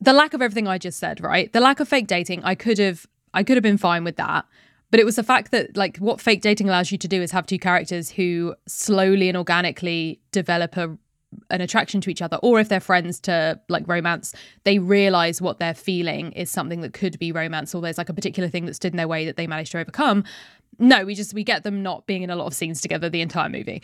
the 0.00 0.12
lack 0.12 0.32
of 0.32 0.40
everything 0.40 0.66
I 0.68 0.78
just 0.78 0.98
said, 0.98 1.20
right? 1.20 1.52
The 1.52 1.60
lack 1.60 1.80
of 1.80 1.88
fake 1.88 2.06
dating, 2.06 2.42
I 2.44 2.54
could 2.54 2.78
have, 2.78 3.04
I 3.34 3.42
could 3.42 3.56
have 3.58 3.62
been 3.62 3.76
fine 3.78 4.02
with 4.04 4.16
that. 4.16 4.46
But 4.90 4.98
it 4.98 5.04
was 5.04 5.16
the 5.16 5.22
fact 5.22 5.50
that, 5.50 5.76
like, 5.76 5.98
what 5.98 6.20
fake 6.20 6.40
dating 6.40 6.68
allows 6.68 6.90
you 6.90 6.98
to 6.98 7.06
do 7.06 7.20
is 7.22 7.30
have 7.32 7.46
two 7.46 7.58
characters 7.58 8.10
who 8.10 8.54
slowly 8.66 9.28
and 9.28 9.36
organically 9.36 10.20
develop 10.32 10.76
a 10.78 10.96
an 11.50 11.60
attraction 11.60 12.00
to 12.00 12.10
each 12.10 12.22
other 12.22 12.36
or 12.38 12.58
if 12.60 12.68
they're 12.68 12.80
friends 12.80 13.20
to 13.20 13.58
like 13.68 13.86
romance 13.86 14.34
they 14.64 14.78
realize 14.78 15.40
what 15.40 15.58
they're 15.58 15.74
feeling 15.74 16.32
is 16.32 16.50
something 16.50 16.80
that 16.80 16.92
could 16.92 17.18
be 17.18 17.30
romance 17.32 17.74
or 17.74 17.80
there's 17.80 17.98
like 17.98 18.08
a 18.08 18.14
particular 18.14 18.48
thing 18.48 18.66
that 18.66 18.74
stood 18.74 18.92
in 18.92 18.96
their 18.96 19.08
way 19.08 19.24
that 19.24 19.36
they 19.36 19.46
managed 19.46 19.72
to 19.72 19.78
overcome 19.78 20.24
no 20.78 21.04
we 21.04 21.14
just 21.14 21.32
we 21.34 21.44
get 21.44 21.62
them 21.62 21.82
not 21.82 22.06
being 22.06 22.22
in 22.22 22.30
a 22.30 22.36
lot 22.36 22.46
of 22.46 22.54
scenes 22.54 22.80
together 22.80 23.08
the 23.08 23.20
entire 23.20 23.48
movie 23.48 23.82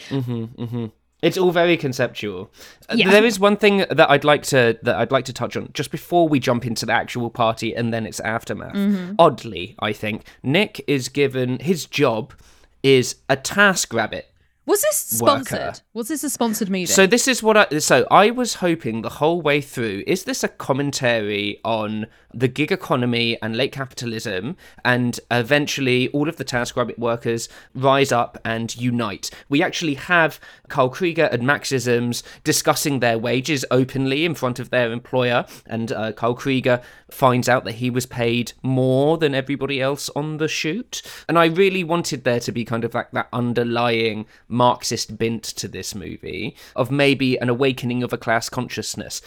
It's 1.23 1.39
all 1.39 1.51
very 1.51 1.79
conceptual. 1.79 2.51
Uh, 2.91 2.95
Yeah. 2.97 3.11
There 3.11 3.25
is 3.25 3.41
one 3.41 3.57
thing 3.57 3.87
that 3.91 4.11
I'd 4.11 4.23
like 4.23 4.43
to 4.45 4.79
that 4.83 4.97
I'd 4.97 5.11
like 5.11 5.25
to 5.25 5.33
touch 5.33 5.57
on 5.57 5.71
just 5.73 5.91
before 5.91 6.29
we 6.29 6.39
jump 6.39 6.67
into 6.67 6.85
the 6.85 6.93
actual 6.93 7.31
party 7.31 7.75
and 7.75 7.93
then 7.93 8.07
its 8.07 8.21
aftermath. 8.21 8.75
Mm-hmm. 8.75 9.15
Oddly, 9.19 9.77
I 9.79 9.93
think 9.95 10.25
Nick 10.43 10.85
is 10.87 11.09
given 11.09 11.59
his 11.59 11.87
job 11.87 12.35
is 12.83 13.17
a 13.31 13.37
TaskRabbit. 13.37 14.25
Was 14.67 14.83
this 14.83 14.97
sponsored 14.97 15.59
Worker. 15.59 15.75
was 15.95 16.09
this 16.09 16.25
a 16.25 16.31
sponsored 16.31 16.69
meeting? 16.69 16.93
So 16.93 17.07
this 17.07 17.29
is 17.29 17.43
what 17.43 17.57
I 17.57 17.79
so 17.79 18.07
I 18.11 18.31
was 18.31 18.55
hoping 18.55 19.03
the 19.03 19.09
whole 19.09 19.41
way 19.41 19.61
through 19.61 20.03
is 20.07 20.25
this 20.25 20.43
a 20.43 20.49
commentary 20.49 21.61
on 21.65 22.07
the 22.35 22.49
gig 22.49 22.71
economy 22.71 23.39
and 23.41 23.57
late 23.57 23.73
capitalism 23.73 24.57
and 24.85 25.19
eventually 25.31 26.09
all 26.09 26.29
of 26.29 26.37
the 26.37 26.45
TaskRabbit 26.45 26.99
workers 26.99 27.49
rise 27.75 28.13
up 28.13 28.37
and 28.45 28.77
unite. 28.77 29.31
We 29.49 29.63
actually 29.63 29.95
have 29.95 30.39
Carl 30.69 30.91
Krieger 30.91 31.25
and 31.33 31.45
Maxisms 31.45 32.23
discussing 32.45 33.01
their 33.01 33.19
wages 33.19 33.65
openly 33.71 34.27
in 34.27 34.35
front 34.35 34.59
of 34.59 34.69
their 34.69 34.93
employer 34.93 35.47
and 35.65 35.93
uh, 35.93 36.13
Carl 36.13 36.35
Krieger 36.35 36.83
finds 37.11 37.49
out 37.49 37.65
that 37.65 37.77
he 37.77 37.89
was 37.89 38.05
paid 38.05 38.53
more 38.63 39.17
than 39.17 39.35
everybody 39.35 39.81
else 39.81 40.11
on 40.15 40.37
the 40.37 40.49
shoot 40.49 41.03
and 41.29 41.39
I 41.39 41.47
really 41.47 41.85
wanted 41.85 42.25
there 42.25 42.41
to 42.41 42.53
be 42.53 42.65
kind 42.65 42.85
of 42.85 42.93
like 42.93 43.13
that 43.13 43.29
underlying 43.33 44.27
Marxist 44.57 45.19
bent 45.19 45.45
to 45.45 45.69
this 45.69 45.95
movie 45.95 46.57
of 46.75 46.91
maybe 46.91 47.37
an 47.37 47.49
awakening 47.49 48.03
of 48.03 48.13
a 48.13 48.19
class 48.19 48.49
consciousness. 48.49 49.23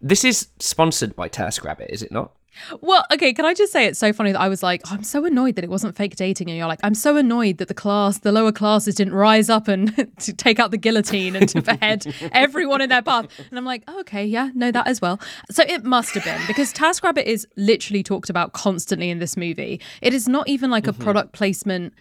This 0.00 0.24
is 0.24 0.48
sponsored 0.58 1.16
by 1.16 1.28
TaskRabbit, 1.28 1.88
is 1.88 2.02
it 2.02 2.12
not? 2.12 2.32
Well, 2.80 3.04
okay, 3.12 3.32
can 3.32 3.44
I 3.44 3.54
just 3.54 3.72
say 3.72 3.86
it's 3.86 3.98
so 3.98 4.12
funny 4.12 4.32
that 4.32 4.40
I 4.40 4.48
was 4.48 4.62
like, 4.62 4.82
I'm 4.90 5.02
so 5.02 5.24
annoyed 5.24 5.56
that 5.56 5.64
it 5.64 5.70
wasn't 5.70 5.96
fake 5.96 6.16
dating. 6.16 6.48
And 6.48 6.58
you're 6.58 6.66
like, 6.66 6.80
I'm 6.82 6.94
so 6.94 7.16
annoyed 7.16 7.58
that 7.58 7.68
the 7.68 7.74
class, 7.74 8.18
the 8.18 8.32
lower 8.32 8.52
classes 8.52 8.94
didn't 8.94 9.14
rise 9.14 9.48
up 9.48 9.68
and 9.68 9.94
to 10.20 10.32
take 10.32 10.58
out 10.58 10.70
the 10.70 10.76
guillotine 10.76 11.36
and 11.36 11.48
to 11.50 11.62
behead 11.62 12.12
everyone 12.32 12.80
in 12.80 12.88
their 12.88 13.02
path. 13.02 13.26
And 13.50 13.58
I'm 13.58 13.64
like, 13.64 13.84
oh, 13.88 14.00
okay, 14.00 14.24
yeah, 14.24 14.50
no, 14.54 14.70
that 14.70 14.86
as 14.86 15.00
well. 15.00 15.20
So 15.50 15.64
it 15.66 15.84
must 15.84 16.14
have 16.14 16.24
been 16.24 16.40
because 16.46 16.72
TaskRabbit 16.72 17.24
is 17.24 17.46
literally 17.56 18.02
talked 18.02 18.30
about 18.30 18.52
constantly 18.52 19.10
in 19.10 19.18
this 19.18 19.36
movie. 19.36 19.80
It 20.02 20.14
is 20.14 20.28
not 20.28 20.48
even 20.48 20.70
like 20.70 20.86
a 20.86 20.92
mm-hmm. 20.92 21.02
product 21.02 21.32
placement 21.32 21.94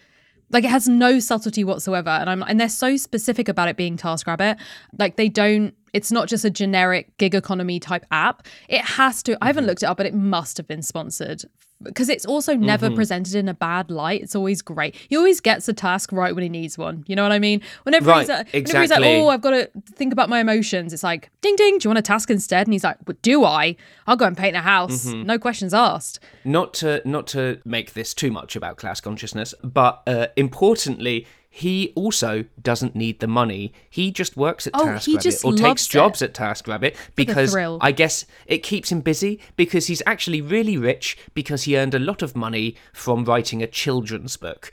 like 0.50 0.64
it 0.64 0.70
has 0.70 0.88
no 0.88 1.20
subtlety 1.20 1.64
whatsoever 1.64 2.10
and 2.10 2.30
i'm 2.30 2.44
and 2.44 2.60
they're 2.60 2.70
so 2.70 2.98
specific 2.98 3.48
about 3.48 3.68
it 3.68 3.78
being 3.78 3.98
taskrabbit. 3.98 4.58
Like 4.98 5.16
they 5.16 5.30
don't 5.30 5.74
it's 5.93 6.12
not 6.12 6.28
just 6.28 6.43
a 6.45 6.50
generic 6.50 7.15
gig 7.17 7.34
economy 7.36 7.80
type 7.80 8.06
app. 8.12 8.45
It 8.69 8.82
has 8.82 9.23
to 9.23 9.38
i 9.41 9.47
haven't 9.47 9.63
Mm-hmm. 9.63 9.69
looked 9.69 9.84
it 9.84 9.86
up 9.88 9.97
but 9.97 10.06
it 10.06 10.13
must 10.13 10.58
have 10.58 10.67
been 10.67 10.82
sponsored 10.82 11.43
because 11.84 12.10
it's 12.10 12.26
also 12.26 12.56
never 12.56 12.88
Mm-hmm. 12.88 12.95
presented 12.95 13.36
in 13.36 13.47
a 13.47 13.54
bad 13.54 13.91
light. 13.91 14.23
It's 14.23 14.36
always 14.36 14.63
great. 14.63 14.95
He 15.10 15.15
always 15.15 15.39
gets 15.39 15.67
a 15.69 15.73
task 15.73 16.12
right 16.12 16.34
when 16.34 16.41
he 16.41 16.50
needs 16.50 16.76
one. 16.76 17.04
You 17.08 17.15
know 17.15 17.21
what 17.23 17.32
i 17.32 17.38
mean? 17.39 17.62
Whenever 17.84 18.12
he's, 18.15 18.30
Right, 18.30 18.39
uh, 18.39 18.43
whenever 18.52 18.82
he's 18.82 18.89
like 18.89 19.04
oh 19.04 19.28
i've 19.30 19.41
got 19.41 19.52
to 19.52 19.69
think 19.93 20.12
about 20.12 20.28
my 20.30 20.39
emotions 20.39 20.91
it's 20.91 21.04
like 21.04 21.30
ding 21.41 21.56
ding 21.56 21.78
do 21.78 21.86
you 21.86 21.89
want 21.89 22.00
a 22.00 22.02
task 22.02 22.30
instead? 22.32 22.65
And 22.67 22.73
he's 22.73 22.84
like 22.84 22.97
well, 23.08 23.17
do 23.21 23.43
i? 23.45 23.76
I'll 24.08 24.15
go 24.17 24.26
and 24.26 24.36
paint 24.38 24.56
a 24.56 24.62
house. 24.62 25.06
Mm-hmm. 25.06 25.23
no 25.23 25.38
questions 25.38 25.73
asked. 25.73 26.19
Not 26.43 26.73
to 26.76 27.02
not 27.06 27.28
to 27.28 27.60
make 27.65 27.93
this 27.93 28.13
too 28.15 28.32
much 28.32 28.56
about 28.56 28.78
class 28.78 29.00
consciousness, 29.00 29.54
but 29.63 30.02
uh, 30.08 30.28
importantly, 30.36 31.28
he 31.58 31.91
also 31.96 32.46
doesn't 32.62 32.96
need 32.96 33.20
the 33.20 33.26
money. 33.26 33.74
He 33.89 34.12
just 34.12 34.38
works 34.38 34.67
at 34.67 34.74
Oh, 34.76 34.86
TaskRabbit 34.86 35.43
or 35.43 35.54
takes 35.54 35.88
jobs 35.88 36.22
at 36.22 36.36
TaskRabbit 36.36 36.96
because. 37.15 37.56
I 37.56 37.91
guess 37.91 38.28
it 38.46 38.60
keeps 38.60 38.91
him 38.91 39.02
busy 39.02 39.39
because 39.56 39.88
he's 39.88 40.04
actually 40.06 40.39
really 40.39 40.78
rich 40.78 41.17
because 41.34 41.63
he 41.63 41.76
earned 41.76 41.96
a 41.96 42.00
lot 42.00 42.22
of 42.22 42.36
money 42.36 42.76
from 42.93 43.26
writing 43.26 43.63
a 43.63 43.67
children's 43.67 44.38
book. 44.38 44.72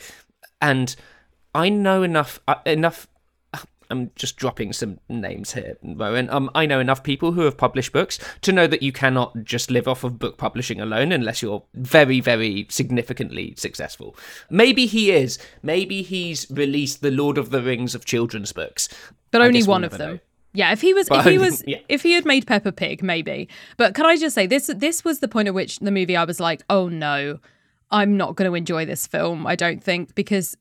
And 0.60 0.94
I 1.54 1.70
know 1.70 2.02
enough 2.02 2.38
uh, 2.46 2.56
enough 2.66 3.08
I'm 3.94 4.10
just 4.16 4.36
dropping 4.36 4.72
some 4.72 4.98
names 5.08 5.52
here, 5.52 5.78
Rowan. 5.82 6.28
Um, 6.30 6.50
I 6.54 6.66
know 6.66 6.80
enough 6.80 7.02
people 7.02 7.32
who 7.32 7.42
have 7.42 7.56
published 7.56 7.92
books 7.92 8.18
to 8.42 8.52
know 8.52 8.66
that 8.66 8.82
you 8.82 8.92
cannot 8.92 9.44
just 9.44 9.70
live 9.70 9.86
off 9.86 10.02
of 10.04 10.18
book 10.18 10.36
publishing 10.36 10.80
alone 10.80 11.12
unless 11.12 11.40
you're 11.42 11.62
very, 11.74 12.20
very 12.20 12.66
significantly 12.68 13.54
successful. 13.56 14.16
Maybe 14.50 14.86
he 14.86 15.12
is. 15.12 15.38
Maybe 15.62 16.02
he's 16.02 16.46
released 16.50 17.00
the 17.00 17.10
Lord 17.10 17.38
of 17.38 17.50
the 17.50 17.62
Rings 17.62 17.94
of 17.94 18.04
children's 18.04 18.52
books, 18.52 18.88
but 19.30 19.40
I 19.40 19.46
only 19.46 19.60
we'll 19.60 19.68
one 19.68 19.84
of 19.84 19.92
them. 19.92 20.14
know. 20.14 20.18
Yeah, 20.56 20.72
if 20.72 20.80
he 20.80 20.94
was, 20.94 21.08
But 21.08 21.26
if 21.26 21.32
he 21.32 21.38
was, 21.46 21.64
yeah. 21.66 21.78
if 21.88 22.02
he 22.02 22.12
had 22.12 22.24
made 22.24 22.46
Peppa 22.46 22.72
Pig, 22.72 23.02
maybe. 23.02 23.48
But 23.76 23.94
can 23.94 24.06
I 24.06 24.16
just 24.16 24.34
say 24.34 24.46
this? 24.46 24.70
This 24.74 25.04
was 25.04 25.20
the 25.20 25.28
point 25.28 25.48
at 25.48 25.54
which 25.54 25.80
the 25.80 25.90
movie 25.90 26.16
I 26.16 26.24
was 26.24 26.38
like, 26.40 26.62
oh 26.70 26.88
no, 26.88 27.40
I'm 27.90 28.16
not 28.16 28.36
going 28.36 28.50
to 28.50 28.54
enjoy 28.56 28.84
this 28.86 29.06
film. 29.06 29.46
I 29.46 29.56
don't 29.56 29.82
think 29.82 30.14
because 30.14 30.56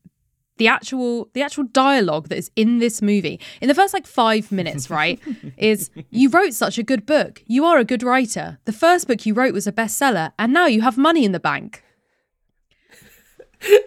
the 0.63 0.69
actual 0.69 1.29
the 1.33 1.41
actual 1.41 1.65
dialogue 1.65 2.29
that 2.29 2.37
is 2.37 2.49
in 2.55 2.79
this 2.79 3.01
movie 3.01 3.37
in 3.59 3.67
the 3.67 3.75
first 3.75 3.93
like 3.93 4.07
five 4.07 4.49
minutes, 4.49 4.89
right, 4.99 5.19
is 5.57 5.91
you 6.09 6.29
wrote 6.29 6.53
such 6.53 6.77
a 6.77 6.83
good 6.83 7.05
book. 7.05 7.43
You 7.47 7.65
are 7.65 7.79
a 7.79 7.83
good 7.83 8.01
writer. 8.01 8.59
The 8.63 8.71
first 8.71 9.05
book 9.09 9.25
you 9.25 9.33
wrote 9.33 9.53
was 9.53 9.67
a 9.67 9.73
bestseller, 9.73 10.31
and 10.39 10.53
now 10.53 10.67
you 10.67 10.79
have 10.81 10.97
money 10.97 11.25
in 11.25 11.33
the 11.33 11.39
bank. 11.39 11.83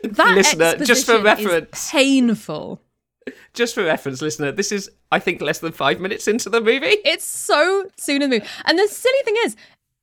That 0.02 0.34
Listener, 0.34 0.76
just 0.84 1.06
for 1.06 1.20
reference. 1.20 1.90
painful. 1.90 2.80
Just 3.52 3.74
for 3.74 3.84
reference, 3.84 4.22
listener, 4.22 4.50
this 4.52 4.72
is, 4.72 4.90
I 5.12 5.18
think, 5.18 5.42
less 5.42 5.58
than 5.58 5.72
five 5.72 6.00
minutes 6.00 6.28
into 6.28 6.48
the 6.48 6.60
movie. 6.60 6.96
It's 7.04 7.26
so 7.26 7.84
soon 7.98 8.22
in 8.22 8.30
the 8.30 8.36
movie. 8.36 8.48
And 8.64 8.78
the 8.78 8.86
silly 8.88 9.22
thing 9.24 9.34
is, 9.44 9.54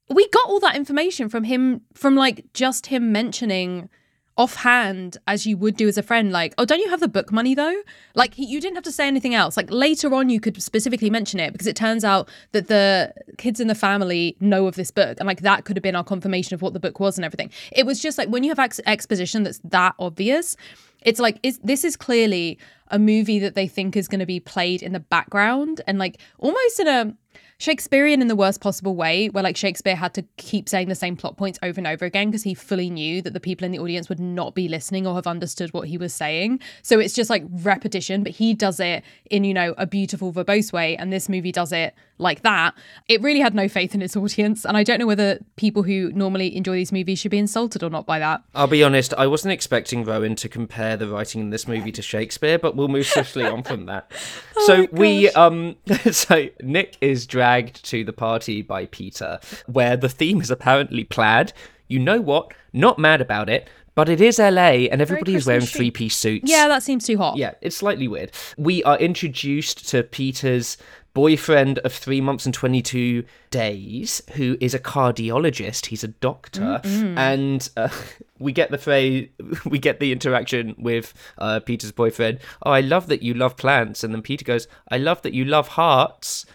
we 0.09 0.27
got 0.29 0.47
all 0.47 0.59
that 0.59 0.75
information 0.75 1.27
from 1.29 1.43
him, 1.43 1.81
from 1.95 2.15
like 2.15 2.45
just 2.53 2.87
him 2.87 3.11
mentioning 3.11 3.89
offhand 4.37 5.17
as 5.27 5.45
you 5.45 5.55
would 5.55 5.77
do 5.77 5.87
as 5.87 5.95
a 5.95 6.01
friend 6.01 6.31
like 6.31 6.55
oh 6.57 6.65
don't 6.65 6.79
you 6.79 6.89
have 6.89 6.99
the 6.99 7.07
book 7.07 7.31
money 7.31 7.53
though? 7.53 7.81
Like 8.15 8.33
he, 8.33 8.45
you 8.45 8.59
didn't 8.59 8.75
have 8.75 8.83
to 8.85 8.91
say 8.91 9.07
anything 9.07 9.35
else. 9.35 9.55
Like 9.55 9.69
later 9.69 10.13
on 10.13 10.29
you 10.29 10.39
could 10.39 10.61
specifically 10.61 11.09
mention 11.09 11.39
it 11.39 11.51
because 11.51 11.67
it 11.67 11.75
turns 11.75 12.03
out 12.03 12.29
that 12.51 12.67
the 12.67 13.13
kids 13.37 13.59
in 13.59 13.67
the 13.67 13.75
family 13.75 14.35
know 14.39 14.67
of 14.67 14.75
this 14.75 14.91
book 14.91 15.17
and 15.19 15.27
like 15.27 15.41
that 15.41 15.65
could 15.65 15.77
have 15.77 15.83
been 15.83 15.95
our 15.95 16.03
confirmation 16.03 16.55
of 16.55 16.61
what 16.61 16.73
the 16.73 16.79
book 16.79 16.99
was 16.99 17.17
and 17.17 17.25
everything. 17.25 17.51
It 17.71 17.85
was 17.85 17.99
just 17.99 18.17
like 18.17 18.29
when 18.29 18.43
you 18.43 18.49
have 18.49 18.59
ex- 18.59 18.81
exposition 18.85 19.43
that's 19.43 19.59
that 19.65 19.95
obvious 19.99 20.55
it's 21.03 21.19
like 21.19 21.37
is 21.43 21.59
this 21.59 21.83
is 21.83 21.95
clearly 21.95 22.57
a 22.87 22.99
movie 22.99 23.39
that 23.39 23.55
they 23.55 23.67
think 23.67 23.95
is 23.95 24.07
going 24.07 24.19
to 24.19 24.25
be 24.25 24.39
played 24.39 24.81
in 24.81 24.93
the 24.93 24.99
background 24.99 25.81
and 25.87 25.97
like 25.99 26.19
almost 26.39 26.79
in 26.79 26.87
a 26.87 27.15
Shakespearean 27.63 28.21
in 28.21 28.27
the 28.27 28.35
worst 28.35 28.59
possible 28.59 28.93
way, 28.93 29.29
where 29.29 29.41
like 29.41 29.55
Shakespeare 29.55 29.95
had 29.95 30.13
to 30.15 30.23
keep 30.35 30.67
saying 30.67 30.89
the 30.89 30.95
same 30.95 31.15
plot 31.15 31.37
points 31.37 31.57
over 31.63 31.79
and 31.79 31.87
over 31.87 32.03
again 32.03 32.29
because 32.29 32.43
he 32.43 32.53
fully 32.53 32.89
knew 32.89 33.21
that 33.21 33.31
the 33.31 33.39
people 33.39 33.63
in 33.63 33.71
the 33.71 33.79
audience 33.79 34.09
would 34.09 34.19
not 34.19 34.53
be 34.53 34.67
listening 34.67 35.07
or 35.07 35.15
have 35.15 35.27
understood 35.27 35.73
what 35.73 35.87
he 35.87 35.97
was 35.97 36.13
saying. 36.13 36.59
So 36.81 36.99
it's 36.99 37.13
just 37.13 37.29
like 37.29 37.45
repetition, 37.49 38.21
but 38.21 38.33
he 38.33 38.53
does 38.53 38.81
it 38.81 39.01
in, 39.31 39.45
you 39.45 39.53
know, 39.53 39.75
a 39.77 39.87
beautiful, 39.87 40.33
verbose 40.33 40.73
way. 40.73 40.97
And 40.97 41.13
this 41.13 41.29
movie 41.29 41.53
does 41.53 41.71
it 41.71 41.95
like 42.23 42.41
that. 42.41 42.73
It 43.07 43.21
really 43.21 43.39
had 43.39 43.53
no 43.53 43.67
faith 43.67 43.93
in 43.93 44.01
its 44.01 44.15
audience. 44.17 44.65
And 44.65 44.75
I 44.75 44.83
don't 44.83 44.99
know 44.99 45.05
whether 45.05 45.39
people 45.55 45.83
who 45.83 46.11
normally 46.13 46.55
enjoy 46.55 46.73
these 46.73 46.91
movies 46.91 47.19
should 47.19 47.31
be 47.31 47.37
insulted 47.37 47.83
or 47.83 47.89
not 47.89 48.05
by 48.05 48.19
that. 48.19 48.41
I'll 48.55 48.67
be 48.67 48.83
honest, 48.83 49.13
I 49.15 49.27
wasn't 49.27 49.51
expecting 49.51 50.03
Rowan 50.03 50.35
to 50.37 50.49
compare 50.49 50.97
the 50.97 51.07
writing 51.07 51.41
in 51.41 51.49
this 51.51 51.67
movie 51.67 51.91
to 51.91 52.01
Shakespeare, 52.01 52.57
but 52.57 52.75
we'll 52.75 52.87
move 52.87 53.05
swiftly 53.05 53.45
on 53.45 53.63
from 53.63 53.85
that. 53.85 54.11
so 54.65 54.87
we 54.91 55.29
um 55.31 55.75
so 56.11 56.47
Nick 56.61 56.97
is 57.01 57.27
dragged 57.27 57.83
to 57.85 58.03
the 58.03 58.13
party 58.13 58.61
by 58.61 58.87
Peter, 58.87 59.39
where 59.67 59.95
the 59.95 60.09
theme 60.09 60.41
is 60.41 60.49
apparently 60.49 61.03
plaid. 61.03 61.53
You 61.87 61.99
know 61.99 62.21
what? 62.21 62.53
Not 62.71 62.97
mad 62.97 63.21
about 63.21 63.49
it, 63.49 63.69
but 63.95 64.09
it 64.09 64.21
is 64.21 64.39
LA 64.39 64.87
and 64.91 65.01
everybody 65.01 65.35
is 65.35 65.45
wearing 65.45 65.65
three 65.65 65.91
piece 65.91 66.15
suits. 66.15 66.49
Yeah, 66.49 66.67
that 66.67 66.83
seems 66.83 67.05
too 67.05 67.17
hot. 67.17 67.37
Yeah, 67.37 67.53
it's 67.61 67.77
slightly 67.77 68.07
weird. 68.07 68.31
We 68.57 68.83
are 68.83 68.97
introduced 68.97 69.87
to 69.89 70.03
Peter's 70.03 70.77
boyfriend 71.13 71.77
of 71.79 71.93
three 71.93 72.21
months 72.21 72.45
and 72.45 72.53
22 72.53 73.23
days, 73.51 74.21
who 74.33 74.57
is 74.59 74.73
a 74.73 74.79
cardiologist. 74.79 75.87
He's 75.87 76.03
a 76.03 76.07
doctor. 76.07 76.81
And 76.83 77.69
uh, 77.77 77.89
we 78.39 78.51
get 78.51 78.71
the 78.71 78.77
phrase, 78.77 79.29
we 79.65 79.77
get 79.79 79.99
the 79.99 80.11
interaction 80.11 80.75
with 80.77 81.13
uh, 81.37 81.59
Peter's 81.59 81.91
boyfriend. 81.91 82.39
Oh, 82.65 82.71
I 82.71 82.81
love 82.81 83.07
that 83.07 83.21
you 83.21 83.33
love 83.33 83.57
plants. 83.57 84.03
And 84.03 84.13
then 84.13 84.21
Peter 84.21 84.43
goes, 84.43 84.67
I 84.89 84.97
love 84.97 85.21
that 85.21 85.33
you 85.33 85.45
love 85.45 85.69
hearts. 85.69 86.45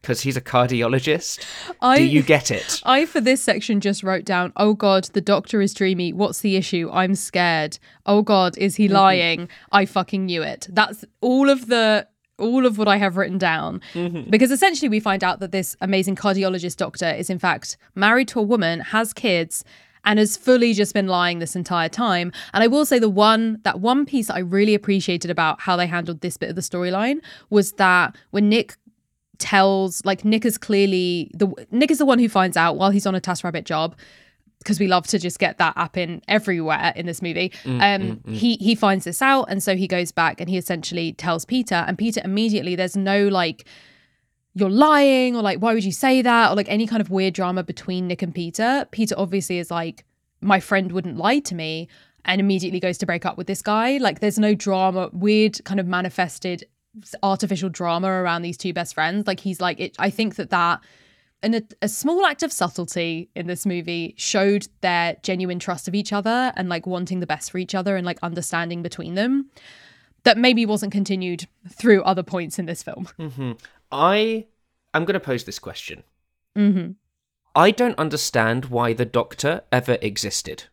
Because 0.00 0.20
he's 0.22 0.36
a 0.36 0.40
cardiologist. 0.40 1.44
I, 1.80 1.98
Do 1.98 2.04
you 2.04 2.22
get 2.22 2.50
it? 2.50 2.80
I, 2.86 3.06
for 3.06 3.20
this 3.20 3.42
section, 3.42 3.80
just 3.80 4.02
wrote 4.02 4.24
down, 4.24 4.52
oh 4.56 4.74
God, 4.74 5.04
the 5.12 5.20
doctor 5.20 5.60
is 5.60 5.74
dreamy. 5.74 6.12
What's 6.12 6.40
the 6.40 6.56
issue? 6.56 6.90
I'm 6.92 7.14
scared. 7.14 7.78
Oh 8.06 8.22
God, 8.22 8.56
is 8.58 8.76
he 8.76 8.86
mm-hmm. 8.86 8.94
lying? 8.94 9.48
I 9.72 9.86
fucking 9.86 10.26
knew 10.26 10.42
it. 10.42 10.68
That's 10.70 11.04
all 11.20 11.48
of 11.48 11.66
the. 11.66 12.06
All 12.40 12.66
of 12.66 12.78
what 12.78 12.86
I 12.86 12.98
have 12.98 13.16
written 13.16 13.36
down. 13.36 13.80
Mm-hmm. 13.94 14.30
Because 14.30 14.52
essentially, 14.52 14.88
we 14.88 15.00
find 15.00 15.24
out 15.24 15.40
that 15.40 15.50
this 15.50 15.76
amazing 15.80 16.14
cardiologist 16.14 16.76
doctor 16.76 17.08
is, 17.08 17.30
in 17.30 17.40
fact, 17.40 17.76
married 17.96 18.28
to 18.28 18.38
a 18.38 18.44
woman, 18.44 18.78
has 18.78 19.12
kids, 19.12 19.64
and 20.04 20.18
has 20.18 20.36
fully 20.36 20.72
just 20.72 20.94
been 20.94 21.06
lying 21.06 21.38
this 21.38 21.56
entire 21.56 21.88
time. 21.88 22.32
And 22.54 22.62
I 22.62 22.66
will 22.66 22.84
say 22.84 22.98
the 22.98 23.08
one 23.08 23.58
that 23.64 23.80
one 23.80 24.06
piece 24.06 24.28
that 24.28 24.36
I 24.36 24.40
really 24.40 24.74
appreciated 24.74 25.30
about 25.30 25.60
how 25.60 25.76
they 25.76 25.86
handled 25.86 26.20
this 26.20 26.36
bit 26.36 26.48
of 26.48 26.54
the 26.56 26.62
storyline 26.62 27.20
was 27.50 27.72
that 27.72 28.16
when 28.30 28.48
Nick 28.48 28.76
tells 29.38 30.04
like 30.04 30.24
Nick 30.24 30.44
is 30.44 30.58
clearly 30.58 31.30
the 31.34 31.48
Nick 31.70 31.90
is 31.90 31.98
the 31.98 32.06
one 32.06 32.18
who 32.18 32.28
finds 32.28 32.56
out 32.56 32.76
while 32.76 32.90
he's 32.90 33.06
on 33.06 33.14
a 33.14 33.20
TaskRabbit 33.20 33.64
job 33.64 33.96
because 34.58 34.80
we 34.80 34.88
love 34.88 35.06
to 35.06 35.18
just 35.18 35.38
get 35.38 35.58
that 35.58 35.72
app 35.76 35.96
in 35.96 36.20
everywhere 36.26 36.92
in 36.96 37.06
this 37.06 37.22
movie. 37.22 37.50
Mm, 37.62 37.78
mm, 37.78 37.94
um, 37.94 38.16
mm, 38.16 38.34
he 38.34 38.56
he 38.56 38.74
finds 38.74 39.04
this 39.04 39.22
out, 39.22 39.44
and 39.44 39.62
so 39.62 39.76
he 39.76 39.86
goes 39.86 40.12
back 40.12 40.40
and 40.40 40.50
he 40.50 40.56
essentially 40.56 41.12
tells 41.12 41.44
Peter, 41.44 41.76
and 41.86 41.96
Peter 41.96 42.20
immediately 42.24 42.74
there's 42.74 42.96
no 42.96 43.28
like 43.28 43.64
you're 44.54 44.70
lying 44.70 45.36
or 45.36 45.42
like 45.42 45.60
why 45.60 45.72
would 45.72 45.84
you 45.84 45.92
say 45.92 46.20
that 46.20 46.50
or 46.50 46.56
like 46.56 46.68
any 46.68 46.86
kind 46.86 47.00
of 47.00 47.10
weird 47.10 47.34
drama 47.34 47.62
between 47.62 48.08
Nick 48.08 48.22
and 48.22 48.34
Peter. 48.34 48.86
Peter 48.90 49.14
obviously 49.16 49.58
is 49.58 49.70
like 49.70 50.04
my 50.40 50.58
friend 50.58 50.92
wouldn't 50.92 51.16
lie 51.16 51.38
to 51.40 51.54
me 51.54 51.88
and 52.24 52.40
immediately 52.40 52.80
goes 52.80 52.98
to 52.98 53.06
break 53.06 53.24
up 53.24 53.38
with 53.38 53.46
this 53.46 53.62
guy. 53.62 53.98
Like 53.98 54.20
there's 54.20 54.38
no 54.38 54.54
drama, 54.54 55.10
weird 55.12 55.64
kind 55.64 55.78
of 55.78 55.86
manifested 55.86 56.64
artificial 57.22 57.68
drama 57.68 58.08
around 58.08 58.42
these 58.42 58.56
two 58.56 58.72
best 58.72 58.94
friends. 58.94 59.26
Like 59.26 59.40
he's 59.40 59.60
like 59.60 59.80
it 59.80 59.96
I 59.98 60.10
think 60.10 60.36
that 60.36 60.50
that 60.50 60.80
and 61.42 61.54
a, 61.54 61.62
a 61.82 61.88
small 61.88 62.26
act 62.26 62.42
of 62.42 62.52
subtlety 62.52 63.30
in 63.36 63.46
this 63.46 63.64
movie 63.64 64.14
showed 64.16 64.66
their 64.80 65.16
genuine 65.22 65.58
trust 65.60 65.86
of 65.86 65.94
each 65.94 66.12
other 66.12 66.52
and 66.56 66.68
like 66.68 66.86
wanting 66.86 67.20
the 67.20 67.26
best 67.26 67.50
for 67.50 67.58
each 67.58 67.74
other 67.74 67.96
and 67.96 68.04
like 68.04 68.18
understanding 68.22 68.82
between 68.82 69.14
them 69.14 69.48
that 70.24 70.36
maybe 70.36 70.66
wasn't 70.66 70.90
continued 70.90 71.46
through 71.68 72.02
other 72.02 72.24
points 72.24 72.58
in 72.58 72.66
this 72.66 72.82
film. 72.82 73.08
I 73.92 74.46
am 74.92 75.04
going 75.04 75.14
to 75.14 75.20
pose 75.20 75.44
this 75.44 75.58
question. 75.58 76.02
hmm 76.56 76.92
I 77.54 77.70
don't 77.72 77.98
understand 77.98 78.66
why 78.66 78.92
the 78.92 79.04
doctor 79.04 79.62
ever 79.72 79.96
existed. 80.00 80.64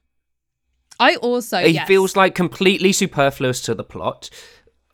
I 1.00 1.16
also 1.16 1.60
He 1.60 1.72
yes. 1.72 1.88
feels 1.88 2.16
like 2.16 2.36
completely 2.36 2.92
superfluous 2.92 3.62
to 3.62 3.74
the 3.74 3.84
plot. 3.84 4.30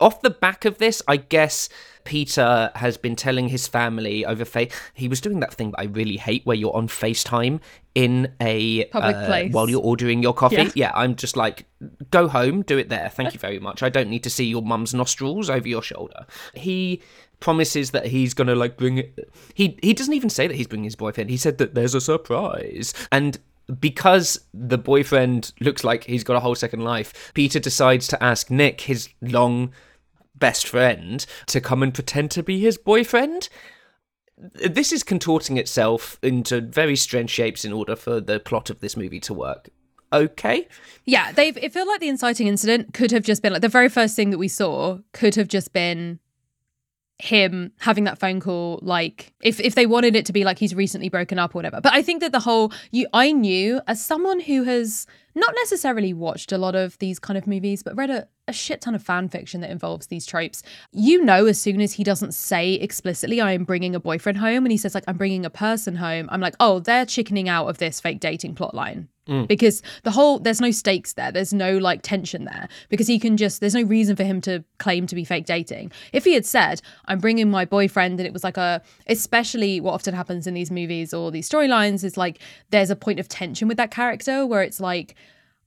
Off 0.01 0.21
the 0.21 0.29
back 0.29 0.65
of 0.65 0.77
this, 0.79 1.01
I 1.07 1.17
guess 1.17 1.69
Peter 2.03 2.71
has 2.75 2.97
been 2.97 3.15
telling 3.15 3.49
his 3.49 3.67
family 3.67 4.25
over 4.25 4.45
face. 4.45 4.73
He 4.93 5.07
was 5.07 5.21
doing 5.21 5.39
that 5.41 5.53
thing 5.53 5.71
that 5.71 5.79
I 5.79 5.83
really 5.85 6.17
hate, 6.17 6.45
where 6.45 6.57
you're 6.57 6.75
on 6.75 6.87
FaceTime 6.87 7.59
in 7.93 8.33
a 8.39 8.85
Public 8.85 9.15
uh, 9.15 9.25
place. 9.25 9.53
while 9.53 9.69
you're 9.69 9.83
ordering 9.83 10.23
your 10.23 10.33
coffee. 10.33 10.71
Yeah. 10.75 10.91
I'm 10.95 11.15
just 11.15 11.37
like, 11.37 11.65
go 12.09 12.27
home, 12.27 12.63
do 12.63 12.77
it 12.77 12.89
there. 12.89 13.09
Thank 13.09 13.33
you 13.33 13.39
very 13.39 13.59
much. 13.59 13.83
I 13.83 13.89
don't 13.89 14.09
need 14.09 14.23
to 14.23 14.29
see 14.29 14.45
your 14.45 14.61
mum's 14.61 14.93
nostrils 14.93 15.49
over 15.49 15.67
your 15.67 15.83
shoulder. 15.83 16.25
He 16.53 17.01
promises 17.39 17.91
that 17.91 18.07
he's 18.07 18.33
gonna 18.33 18.55
like 18.55 18.77
bring 18.77 18.99
it. 18.99 19.29
He 19.53 19.77
he 19.81 19.93
doesn't 19.93 20.13
even 20.13 20.29
say 20.29 20.47
that 20.47 20.55
he's 20.55 20.67
bringing 20.67 20.85
his 20.85 20.95
boyfriend. 20.95 21.29
He 21.29 21.37
said 21.37 21.57
that 21.57 21.73
there's 21.73 21.95
a 21.95 22.01
surprise 22.01 22.93
and 23.11 23.39
because 23.79 24.39
the 24.53 24.77
boyfriend 24.77 25.53
looks 25.59 25.83
like 25.83 26.03
he's 26.03 26.23
got 26.23 26.35
a 26.35 26.39
whole 26.39 26.55
second 26.55 26.81
life, 26.81 27.31
Peter 27.33 27.59
decides 27.59 28.07
to 28.09 28.21
ask 28.23 28.49
Nick, 28.49 28.81
his 28.81 29.09
long 29.21 29.71
best 30.41 30.67
friend, 30.67 31.25
to 31.47 31.61
come 31.61 31.81
and 31.81 31.93
pretend 31.93 32.31
to 32.31 32.43
be 32.43 32.59
his 32.59 32.77
boyfriend. 32.77 33.47
This 34.37 34.91
is 34.91 35.03
contorting 35.03 35.57
itself 35.57 36.19
into 36.21 36.59
very 36.59 36.97
strange 36.97 37.29
shapes 37.29 37.63
in 37.63 37.71
order 37.71 37.95
for 37.95 38.19
the 38.19 38.41
plot 38.41 38.69
of 38.69 38.81
this 38.81 38.97
movie 38.97 39.21
to 39.21 39.33
work. 39.33 39.69
Okay. 40.13 40.67
Yeah, 41.05 41.31
they've 41.31 41.55
it 41.55 41.71
felt 41.71 41.87
like 41.87 42.01
the 42.01 42.09
inciting 42.09 42.47
incident 42.47 42.93
could 42.93 43.11
have 43.11 43.23
just 43.23 43.41
been 43.41 43.53
like 43.53 43.61
the 43.61 43.69
very 43.69 43.87
first 43.87 44.15
thing 44.15 44.31
that 44.31 44.37
we 44.37 44.49
saw 44.49 44.97
could 45.13 45.35
have 45.35 45.47
just 45.47 45.71
been 45.71 46.19
him 47.21 47.71
having 47.79 48.03
that 48.05 48.17
phone 48.17 48.39
call 48.39 48.79
like 48.81 49.31
if 49.41 49.59
if 49.59 49.75
they 49.75 49.85
wanted 49.85 50.15
it 50.15 50.25
to 50.25 50.33
be 50.33 50.43
like 50.43 50.57
he's 50.57 50.73
recently 50.73 51.07
broken 51.07 51.37
up 51.37 51.53
or 51.53 51.59
whatever. 51.59 51.79
But 51.79 51.93
i 51.93 52.01
think 52.01 52.19
that 52.21 52.31
the 52.31 52.39
whole 52.39 52.71
you 52.89 53.07
i 53.13 53.31
knew 53.31 53.79
as 53.87 54.03
someone 54.03 54.39
who 54.39 54.63
has 54.63 55.05
not 55.35 55.53
necessarily 55.55 56.13
watched 56.13 56.51
a 56.51 56.57
lot 56.57 56.75
of 56.75 56.97
these 56.97 57.19
kind 57.19 57.37
of 57.37 57.45
movies 57.45 57.83
but 57.83 57.95
read 57.95 58.09
a, 58.09 58.27
a 58.47 58.53
shit 58.53 58.81
ton 58.81 58.95
of 58.95 59.03
fan 59.03 59.29
fiction 59.29 59.61
that 59.61 59.69
involves 59.69 60.07
these 60.07 60.25
tropes 60.25 60.63
you 60.91 61.23
know 61.23 61.45
as 61.45 61.61
soon 61.61 61.79
as 61.79 61.93
he 61.93 62.03
doesn't 62.03 62.33
say 62.33 62.73
explicitly 62.73 63.39
i 63.39 63.51
am 63.51 63.63
bringing 63.63 63.95
a 63.95 63.99
boyfriend 63.99 64.39
home 64.39 64.65
and 64.65 64.71
he 64.71 64.77
says 64.77 64.95
like 64.95 65.03
i'm 65.07 65.17
bringing 65.17 65.45
a 65.45 65.49
person 65.49 65.95
home 65.95 66.27
i'm 66.31 66.41
like 66.41 66.55
oh 66.59 66.79
they're 66.79 67.05
chickening 67.05 67.47
out 67.47 67.67
of 67.67 67.77
this 67.77 67.99
fake 68.01 68.19
dating 68.19 68.55
plot 68.55 68.73
line 68.73 69.07
Mm. 69.31 69.47
because 69.47 69.81
the 70.03 70.11
whole 70.11 70.39
there's 70.39 70.59
no 70.59 70.71
stakes 70.71 71.13
there. 71.13 71.31
There's 71.31 71.53
no 71.53 71.77
like 71.77 72.01
tension 72.01 72.43
there. 72.43 72.67
Because 72.89 73.07
he 73.07 73.17
can 73.17 73.37
just 73.37 73.61
there's 73.61 73.73
no 73.73 73.83
reason 73.83 74.17
for 74.17 74.23
him 74.23 74.41
to 74.41 74.63
claim 74.77 75.07
to 75.07 75.15
be 75.15 75.23
fake 75.23 75.45
dating. 75.45 75.91
If 76.11 76.25
he 76.25 76.33
had 76.33 76.45
said 76.45 76.81
i'm 77.05 77.19
bringing 77.19 77.49
my 77.49 77.63
boyfriend 77.65 78.19
and 78.19 78.27
it 78.27 78.33
was 78.33 78.43
like 78.43 78.57
a 78.57 78.81
especially 79.07 79.79
what 79.79 79.93
often 79.93 80.13
happens 80.13 80.47
in 80.47 80.53
these 80.53 80.69
movies 80.69 81.13
or 81.13 81.31
these 81.31 81.49
storylines 81.49 82.03
is 82.03 82.17
like 82.17 82.39
there's 82.71 82.89
a 82.89 82.95
point 82.95 83.19
of 83.19 83.27
tension 83.27 83.67
with 83.67 83.77
that 83.77 83.91
character 83.91 84.45
where 84.45 84.61
it's 84.61 84.79
like 84.79 85.15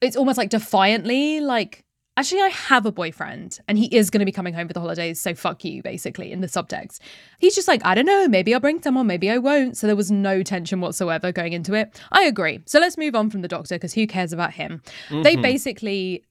it's 0.01 0.17
almost 0.17 0.37
like 0.37 0.51
defiantly 0.51 1.41
like 1.41 1.85
actually 2.17 2.41
i 2.41 2.49
have 2.49 2.87
a 2.87 2.93
boyfriend 2.93 3.59
and 3.69 3.79
he 3.79 3.87
is 3.87 4.11
going 4.11 4.21
to 4.21 4.25
be 4.25 4.33
coming 4.33 4.55
home 4.55 4.67
for 4.67 4.73
the 4.73 4.81
holidays 4.81 5.21
so 5.21 5.35
fuck 5.35 5.65
you 5.65 5.83
basically 5.83 6.33
in 6.33 6.41
the 6.41 6.47
subtext 6.47 6.99
he's 7.39 7.55
just 7.55 7.69
like 7.69 7.85
i 7.85 7.95
don't 7.95 8.07
know 8.07 8.29
maybe 8.29 8.55
i'll 8.55 8.61
bring 8.61 8.81
someone 8.83 9.07
maybe 9.07 9.31
i 9.31 9.39
won't 9.39 9.77
so 9.77 9.87
there 9.87 9.97
was 9.97 10.11
no 10.11 10.43
tension 10.43 10.81
whatsoever 10.81 11.33
going 11.33 11.53
into 11.53 11.75
it 11.75 12.01
i 12.13 12.23
agree 12.23 12.61
so 12.67 12.79
let's 12.79 12.97
move 12.97 13.15
on 13.15 13.31
from 13.31 13.43
the 13.43 13.49
doctor 13.49 13.75
because 13.77 13.95
who 13.95 14.07
cares 14.07 14.33
about 14.33 14.53
him 14.53 14.83
they 15.23 15.37
basically 15.37 16.25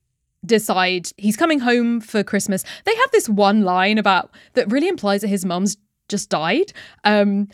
decide 0.46 1.08
he's 1.18 1.38
coming 1.38 1.60
home 1.60 2.02
for 2.02 2.24
christmas 2.24 2.64
they 2.86 2.96
have 2.96 3.12
this 3.12 3.30
one 3.30 3.64
line 3.64 3.98
about 3.98 4.32
that 4.54 4.70
really 4.72 4.88
implies 4.88 5.22
that 5.22 5.30
his 5.30 5.46
mum's 5.46 5.78
just 6.10 6.30
died 6.30 6.74
um 7.06 7.48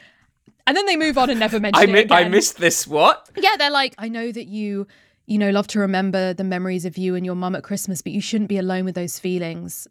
and 0.69 0.77
then 0.77 0.85
they 0.85 0.95
move 0.95 1.17
on 1.17 1.31
and 1.31 1.39
never 1.39 1.59
mention 1.59 1.89
I, 1.89 1.97
it 1.97 2.05
Again. 2.05 2.25
I 2.25 2.29
missed 2.29 2.57
this. 2.57 2.87
What? 2.87 3.27
Yeah, 3.35 3.57
they're 3.57 3.71
like, 3.71 3.95
I 3.97 4.07
know 4.07 4.31
that 4.31 4.45
you, 4.45 4.85
you 5.29 5.37
know, 5.37 5.49
love 5.51 5.67
to 5.67 5.79
remember 5.79 6.33
the 6.33 6.43
memories 6.43 6.85
of 6.85 6.97
you 6.97 7.15
and 7.15 7.25
your 7.25 7.35
mum 7.35 7.55
at 7.55 7.63
Christmas, 7.63 8.01
but 8.01 8.11
you 8.11 8.21
shouldn't 8.21 8.49
be 8.49 8.57
alone 8.57 8.83
with 8.85 8.95
those 8.95 9.19
feelings. 9.19 9.87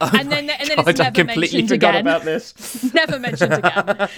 Oh 0.00 0.10
And 0.18 0.30
then- 0.32 0.50
and 0.50 0.68
then 0.68 0.78
it's 0.78 0.84
God, 0.86 1.00
I 1.00 1.04
never 1.04 1.14
completely 1.14 1.58
mentioned 1.62 1.68
forgot 1.68 1.90
again. 1.94 2.00
about 2.06 2.24
this. 2.24 2.92
Never 2.94 3.18
mentioned 3.18 3.52
again. 3.52 4.08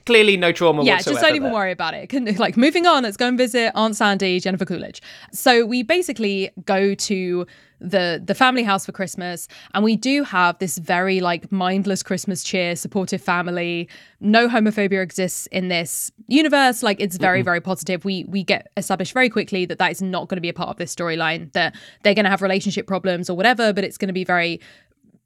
Clearly, 0.06 0.36
no 0.36 0.52
trauma 0.52 0.84
yeah, 0.84 0.96
just 1.00 1.20
don't 1.22 1.30
even 1.30 1.44
there. 1.44 1.52
worry 1.52 1.72
about 1.72 1.94
it. 1.94 2.38
Like, 2.38 2.56
moving 2.58 2.86
on, 2.86 3.02
let's 3.02 3.16
go 3.16 3.26
and 3.28 3.38
visit 3.38 3.72
Aunt 3.74 3.96
Sandy, 3.96 4.40
Jennifer 4.40 4.66
Coolidge. 4.66 5.00
So 5.32 5.64
we 5.64 5.82
basically 5.82 6.50
go 6.66 6.94
to 6.94 7.46
the 7.84 8.22
the 8.24 8.34
family 8.34 8.62
house 8.62 8.86
for 8.86 8.92
Christmas, 8.92 9.48
and 9.74 9.84
we 9.84 9.96
do 9.96 10.24
have 10.24 10.58
this 10.58 10.78
very 10.78 11.20
like 11.20 11.50
mindless 11.52 12.02
Christmas 12.02 12.42
cheer, 12.42 12.76
supportive 12.76 13.20
family. 13.20 13.88
No 14.20 14.48
homophobia 14.48 15.02
exists 15.02 15.46
in 15.48 15.68
this 15.68 16.10
universe. 16.28 16.82
Like, 16.82 16.98
it's 17.00 17.16
very 17.18 17.42
very 17.42 17.60
positive. 17.60 18.04
We 18.04 18.24
we 18.24 18.42
get 18.42 18.70
established 18.76 19.12
very 19.12 19.28
quickly 19.28 19.66
that 19.66 19.78
that 19.78 19.90
is 19.90 20.00
not 20.00 20.28
going 20.28 20.36
to 20.36 20.42
be 20.42 20.48
a 20.48 20.54
part 20.54 20.70
of 20.70 20.76
this 20.76 20.94
storyline. 20.94 21.52
That 21.52 21.74
they're 22.02 22.14
going 22.14 22.24
to 22.24 22.30
have 22.30 22.42
relationship 22.42 22.86
problems 22.86 23.28
or 23.28 23.36
whatever, 23.36 23.72
but 23.72 23.84
it's 23.84 23.98
going 23.98 24.08
to 24.08 24.14
be 24.14 24.24
very 24.24 24.60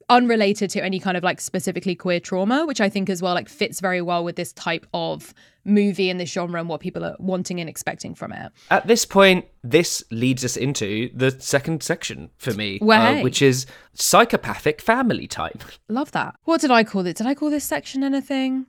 unrelated 0.09 0.69
to 0.71 0.83
any 0.83 0.99
kind 0.99 1.15
of 1.15 1.23
like 1.23 1.39
specifically 1.39 1.95
queer 1.95 2.19
trauma, 2.19 2.65
which 2.65 2.81
I 2.81 2.89
think 2.89 3.09
as 3.09 3.21
well 3.21 3.33
like 3.35 3.47
fits 3.49 3.79
very 3.79 4.01
well 4.01 4.23
with 4.23 4.35
this 4.35 4.51
type 4.53 4.85
of 4.93 5.33
movie 5.65 6.09
and 6.09 6.19
this 6.19 6.31
genre 6.31 6.59
and 6.59 6.67
what 6.67 6.81
people 6.81 7.03
are 7.05 7.15
wanting 7.19 7.59
and 7.59 7.69
expecting 7.69 8.15
from 8.15 8.31
it. 8.31 8.51
At 8.71 8.87
this 8.87 9.05
point, 9.05 9.45
this 9.63 10.03
leads 10.09 10.43
us 10.43 10.57
into 10.57 11.11
the 11.13 11.31
second 11.39 11.83
section 11.83 12.29
for 12.37 12.53
me, 12.53 12.79
Well, 12.81 13.01
uh, 13.01 13.13
hey. 13.15 13.23
which 13.23 13.41
is 13.41 13.65
psychopathic 13.93 14.81
family 14.81 15.27
type. 15.27 15.63
Love 15.87 16.11
that. 16.13 16.35
What 16.45 16.61
did 16.61 16.71
I 16.71 16.83
call 16.83 17.05
it? 17.05 17.17
Did 17.17 17.27
I 17.27 17.35
call 17.35 17.49
this 17.49 17.65
section 17.65 18.03
anything? 18.03 18.65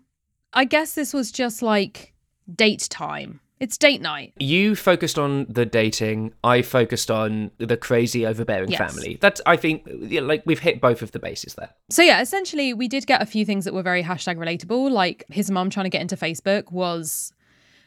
I 0.52 0.64
guess 0.64 0.94
this 0.94 1.14
was 1.14 1.30
just 1.32 1.62
like 1.62 2.12
date 2.54 2.86
time. 2.90 3.40
It's 3.60 3.76
date 3.76 4.00
night. 4.00 4.32
You 4.38 4.74
focused 4.74 5.18
on 5.18 5.44
the 5.50 5.66
dating. 5.66 6.32
I 6.42 6.62
focused 6.62 7.10
on 7.10 7.50
the 7.58 7.76
crazy, 7.76 8.26
overbearing 8.26 8.70
Yes. 8.70 8.78
family. 8.94 9.18
That's, 9.20 9.42
I 9.44 9.56
think, 9.56 9.86
yeah, 10.00 10.22
like 10.22 10.42
we've 10.46 10.58
hit 10.60 10.80
both 10.80 11.02
of 11.02 11.12
the 11.12 11.18
bases 11.18 11.54
there. 11.54 11.68
So 11.90 12.00
yeah, 12.02 12.22
essentially 12.22 12.72
we 12.72 12.88
did 12.88 13.06
get 13.06 13.20
a 13.20 13.26
few 13.26 13.44
things 13.44 13.66
that 13.66 13.74
were 13.74 13.82
very 13.82 14.02
hashtag 14.02 14.36
relatable. 14.38 14.90
Like 14.90 15.24
his 15.28 15.50
mom 15.50 15.68
trying 15.68 15.84
to 15.84 15.90
get 15.90 16.00
into 16.00 16.16
Facebook 16.16 16.72
was 16.72 17.34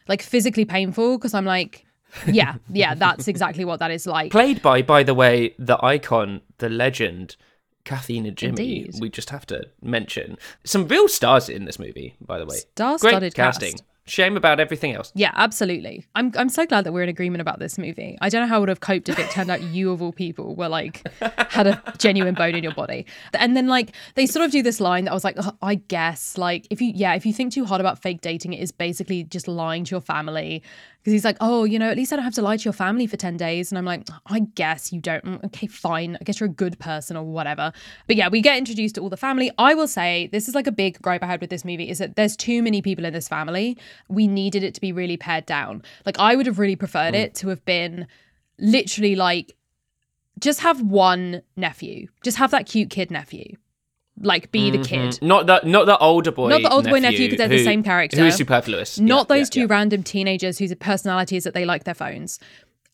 like 0.07 0.21
physically 0.21 0.63
painful 0.65 1.17
because 1.17 1.34
I'm 1.34 1.45
like, 1.45 1.86
yeah, 2.28 2.55
yeah, 2.69 2.93
that's 2.93 3.28
exactly 3.28 3.65
what 3.65 3.80
that 3.80 3.89
is 3.89 4.05
like. 4.05 4.32
Played 4.32 4.61
by, 4.61 4.84
by 4.84 5.01
the 5.01 5.15
way, 5.15 5.55
the 5.57 5.84
icon, 5.84 6.41
the 6.59 6.69
legend, 6.69 7.36
Kathy 7.84 8.21
Najimy. 8.21 8.49
Indeed. 8.49 8.91
We 8.99 9.09
just 9.09 9.32
have 9.32 9.47
to 9.47 9.63
mention 9.82 10.38
some 10.63 10.88
real 10.88 11.07
stars 11.07 11.49
in 11.49 11.65
this 11.65 11.80
movie. 11.80 12.15
By 12.21 12.38
the 12.38 12.45
way, 12.45 12.57
Star-studded 12.57 13.19
great 13.19 13.34
casting. 13.34 13.71
cast. 13.71 13.84
Shame 14.06 14.36
about 14.36 14.60
everything 14.60 14.93
else. 14.93 15.14
Yeah, 15.16 15.32
absolutely. 15.34 16.06
I'm 16.14 16.34
I'm 16.36 16.49
so 16.49 16.66
glad 16.66 16.84
that 16.84 16.91
we're 16.91 17.04
in 17.04 17.10
agreement 17.10 17.39
about 17.39 17.60
this 17.60 17.78
movie. 17.78 18.18
I 18.20 18.28
don't 18.28 18.41
know 18.41 18.47
how 18.47 18.58
I 18.58 18.60
would 18.60 18.68
have 18.68 18.82
coped 18.82 19.08
if 19.08 19.18
it 19.18 19.32
turned 19.32 19.49
out 19.49 19.62
you 19.62 19.93
of 19.93 20.01
all 20.01 20.12
people 20.12 20.56
were 20.56 20.68
like 20.68 21.08
had 21.49 21.68
a 21.68 21.82
genuine 21.97 22.36
bone 22.36 22.54
in 22.54 22.64
your 22.64 22.74
body. 22.74 23.06
And 23.34 23.56
then 23.56 23.68
like 23.68 23.93
they 24.16 24.26
sort 24.26 24.43
of 24.43 24.51
do 24.51 24.62
this 24.62 24.82
line 24.82 25.06
that 25.06 25.12
I 25.12 25.14
was 25.14 25.24
like, 25.24 25.38
"Ugh, 25.38 25.56
I 25.62 25.76
guess 25.76 26.38
like 26.38 26.68
if 26.70 26.82
you 26.82 26.91
yeah, 26.93 27.14
if 27.14 27.26
you 27.26 27.32
think 27.32 27.54
too 27.54 27.64
hard 27.64 27.80
about 27.80 28.01
fake 28.01 28.20
dating, 28.20 28.51
it 28.51 28.62
is 28.62 28.74
basically 28.74 29.24
just 29.24 29.47
lying 29.47 29.86
to 29.86 29.91
your 29.91 30.01
family. 30.01 30.64
Because 31.04 31.12
he's 31.12 31.26
like, 31.26 31.36
oh, 31.41 31.66
you 31.66 31.78
know, 31.78 31.89
at 31.89 31.97
least 31.97 32.14
I 32.14 32.16
don't 32.16 32.24
have 32.24 32.34
to 32.36 32.41
lie 32.41 32.56
to 32.56 32.64
your 32.64 32.72
family 32.72 33.08
for 33.08 33.18
10 33.18 33.36
days. 33.36 33.70
And 33.72 33.78
I'm 33.78 33.84
like, 33.84 34.08
I 34.28 34.39
guess 34.39 34.93
you 34.93 35.01
don't. 35.01 35.22
Mm, 35.26 35.43
Okay, 35.47 35.68
fine. 35.68 36.18
I 36.22 36.24
guess 36.24 36.39
you're 36.39 36.47
a 36.47 36.54
good 36.54 36.80
person 36.80 37.18
or 37.18 37.24
whatever. 37.24 37.74
But 38.08 38.16
yeah, 38.16 38.30
we 38.30 38.39
get 38.39 38.58
introduced 38.58 38.95
to 38.95 39.01
all 39.01 39.10
the 39.10 39.18
family. 39.18 39.51
I 39.58 39.74
will 39.74 39.89
say 39.89 40.30
this 40.32 40.47
is 40.47 40.56
like 40.56 40.66
a 40.66 40.72
big 40.72 41.01
gripe 41.01 41.22
I 41.22 41.26
had 41.26 41.41
with 41.41 41.49
this 41.49 41.66
movie 41.66 41.89
is 41.89 41.97
that 41.97 42.16
there's 42.16 42.38
too 42.38 42.64
many 42.64 42.82
people 42.82 43.04
in 43.04 43.12
this 43.12 43.28
family. 43.28 43.78
We 44.08 44.30
needed 44.30 44.64
it 44.64 44.74
to 44.76 44.82
be 44.82 44.93
really 44.93 45.18
pared 45.18 45.45
down. 45.45 45.84
Like 46.06 46.18
I 46.20 46.38
would 46.38 46.45
have 46.45 46.58
really 46.58 46.78
preferred 46.78 47.16
it 47.16 47.36
to 47.36 47.49
have 47.49 47.66
been 47.66 48.08
literally 48.58 49.18
like 49.18 49.58
just 50.39 50.62
have 50.62 50.82
one 50.82 51.41
nephew. 51.58 52.08
Just 52.24 52.38
have 52.38 52.51
that 52.51 52.66
cute 52.66 52.89
kid 52.89 53.12
nephew. 53.12 53.58
Like 54.20 54.51
be 54.51 54.70
the 54.70 54.78
mm-hmm. 54.78 55.09
kid. 55.11 55.22
Not 55.22 55.47
the 55.47 55.61
not 55.64 55.86
the 55.86 55.97
older 55.97 56.32
boy. 56.32 56.49
Not 56.49 56.61
the 56.61 56.72
older 56.72 56.89
boy 56.89 56.99
nephew 56.99 57.30
because 57.30 57.39
they're 57.39 57.47
the 57.47 57.64
same 57.64 57.84
character. 57.84 58.18
Who 58.18 58.26
is 58.26 58.36
superfluous. 58.36 58.99
Not 58.99 59.28
Yeah, 59.30 59.38
those 59.38 59.47
yeah, 59.47 59.53
two 59.53 59.59
yeah. 59.61 59.68
random 59.70 60.03
teenagers 60.03 60.59
whose 60.59 60.74
personality 60.76 61.36
is 61.36 61.43
that 61.45 61.53
they 61.53 61.66
like 61.66 61.84
their 61.84 61.95
phones. 61.95 62.39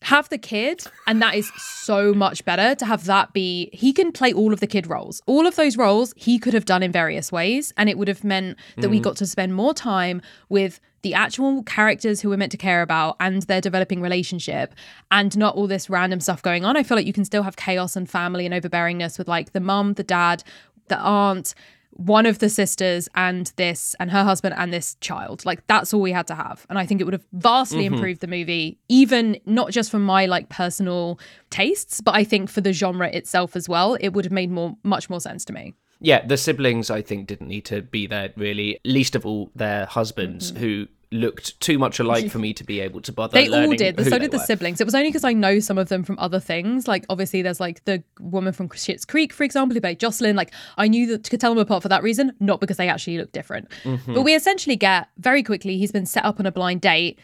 Have 0.04 0.30
the 0.30 0.38
kid, 0.38 0.82
and 1.06 1.20
that 1.20 1.34
is 1.34 1.52
so 1.58 2.14
much 2.14 2.42
better 2.46 2.74
to 2.74 2.86
have 2.86 3.04
that 3.04 3.34
be. 3.34 3.68
He 3.74 3.92
can 3.92 4.12
play 4.12 4.32
all 4.32 4.54
of 4.54 4.60
the 4.60 4.66
kid 4.66 4.86
roles. 4.86 5.20
All 5.26 5.46
of 5.46 5.56
those 5.56 5.76
roles 5.76 6.14
he 6.16 6.38
could 6.38 6.54
have 6.54 6.64
done 6.64 6.82
in 6.82 6.90
various 6.90 7.30
ways, 7.30 7.70
and 7.76 7.90
it 7.90 7.98
would 7.98 8.08
have 8.08 8.24
meant 8.24 8.56
that 8.78 8.88
we 8.88 8.98
mm. 8.98 9.02
got 9.02 9.16
to 9.16 9.26
spend 9.26 9.54
more 9.54 9.74
time 9.74 10.22
with 10.48 10.80
the 11.02 11.14
actual 11.14 11.62
characters 11.62 12.20
who 12.20 12.28
we're 12.28 12.36
meant 12.36 12.52
to 12.52 12.58
care 12.58 12.82
about 12.82 13.16
and 13.20 13.42
their 13.42 13.60
developing 13.60 14.00
relationship, 14.00 14.74
and 15.10 15.36
not 15.36 15.54
all 15.54 15.66
this 15.66 15.90
random 15.90 16.20
stuff 16.20 16.42
going 16.42 16.64
on. 16.64 16.78
I 16.78 16.82
feel 16.82 16.96
like 16.96 17.06
you 17.06 17.12
can 17.12 17.24
still 17.24 17.42
have 17.42 17.56
chaos 17.56 17.96
and 17.96 18.08
family 18.08 18.46
and 18.46 18.54
overbearingness 18.54 19.18
with 19.18 19.28
like 19.28 19.52
the 19.52 19.60
mum, 19.60 19.94
the 19.94 20.02
dad, 20.02 20.42
the 20.90 21.00
aunt, 21.00 21.54
one 21.92 22.24
of 22.24 22.38
the 22.38 22.48
sisters 22.48 23.08
and 23.14 23.52
this 23.56 23.94
and 23.98 24.10
her 24.10 24.24
husband 24.24 24.54
and 24.56 24.72
this 24.72 24.96
child. 25.00 25.44
Like 25.44 25.66
that's 25.66 25.92
all 25.92 26.00
we 26.00 26.12
had 26.12 26.26
to 26.28 26.34
have. 26.34 26.66
And 26.70 26.78
i 26.78 26.86
think 26.86 27.00
it 27.00 27.04
would 27.04 27.14
have 27.14 27.26
vastly 27.32 27.84
mm-hmm. 27.84 27.94
improved 27.94 28.20
the 28.20 28.26
movie 28.26 28.78
even 28.88 29.38
not 29.44 29.70
just 29.70 29.90
for 29.90 29.98
my 29.98 30.26
like 30.26 30.48
personal 30.48 31.18
tastes 31.50 32.00
but 32.00 32.14
i 32.14 32.24
think 32.24 32.48
for 32.48 32.60
the 32.60 32.72
genre 32.72 33.08
itself 33.08 33.56
as 33.56 33.68
well. 33.68 33.94
It 34.00 34.10
would 34.10 34.24
have 34.24 34.32
made 34.32 34.50
more 34.50 34.76
much 34.82 35.10
more 35.10 35.20
sense 35.20 35.44
to 35.46 35.52
me. 35.52 35.74
Yeah, 36.02 36.24
the 36.26 36.38
siblings 36.38 36.90
I 36.90 37.02
think 37.02 37.26
didn't 37.26 37.48
need 37.48 37.66
to 37.66 37.82
be 37.82 38.06
there 38.06 38.32
really. 38.36 38.78
Least 38.84 39.14
of 39.14 39.26
all 39.26 39.50
their 39.54 39.86
husbands 39.86 40.52
mm-hmm. 40.52 40.60
who 40.60 40.88
looked 41.12 41.58
too 41.60 41.76
much 41.76 41.98
alike 41.98 42.30
for 42.30 42.38
me 42.38 42.54
to 42.54 42.62
be 42.62 42.78
able 42.78 43.00
to 43.00 43.12
bother. 43.12 43.32
They 43.32 43.48
all 43.48 43.74
did 43.74 43.98
so 44.04 44.16
did 44.18 44.30
the 44.30 44.36
were. 44.38 44.44
siblings 44.44 44.80
it 44.80 44.84
was 44.84 44.94
only 44.94 45.08
because 45.08 45.24
i 45.24 45.32
know 45.32 45.58
some 45.58 45.76
of 45.76 45.88
them 45.88 46.04
from 46.04 46.16
other 46.20 46.38
things 46.38 46.86
like 46.86 47.04
obviously 47.08 47.42
there's 47.42 47.58
like 47.58 47.84
the 47.84 48.02
woman 48.20 48.52
from 48.52 48.68
Schitt's 48.68 49.04
creek 49.04 49.32
for 49.32 49.42
example 49.42 49.74
who 49.74 49.80
played 49.80 49.98
jocelyn 49.98 50.36
like 50.36 50.52
i 50.78 50.86
knew 50.86 51.08
that 51.08 51.28
could 51.28 51.40
tell 51.40 51.50
them 51.52 51.58
apart 51.58 51.82
for 51.82 51.88
that 51.88 52.04
reason 52.04 52.32
not 52.38 52.60
because 52.60 52.76
they 52.76 52.88
actually 52.88 53.18
look 53.18 53.32
different 53.32 53.68
Mm-hmm. 53.82 54.14
but 54.14 54.22
we 54.22 54.34
essentially 54.36 54.76
get 54.76 55.08
very 55.18 55.42
quickly 55.42 55.78
he's 55.78 55.90
been 55.90 56.06
set 56.06 56.24
up 56.24 56.38
on 56.38 56.46
a 56.46 56.52
blind 56.52 56.80
date 56.80 57.18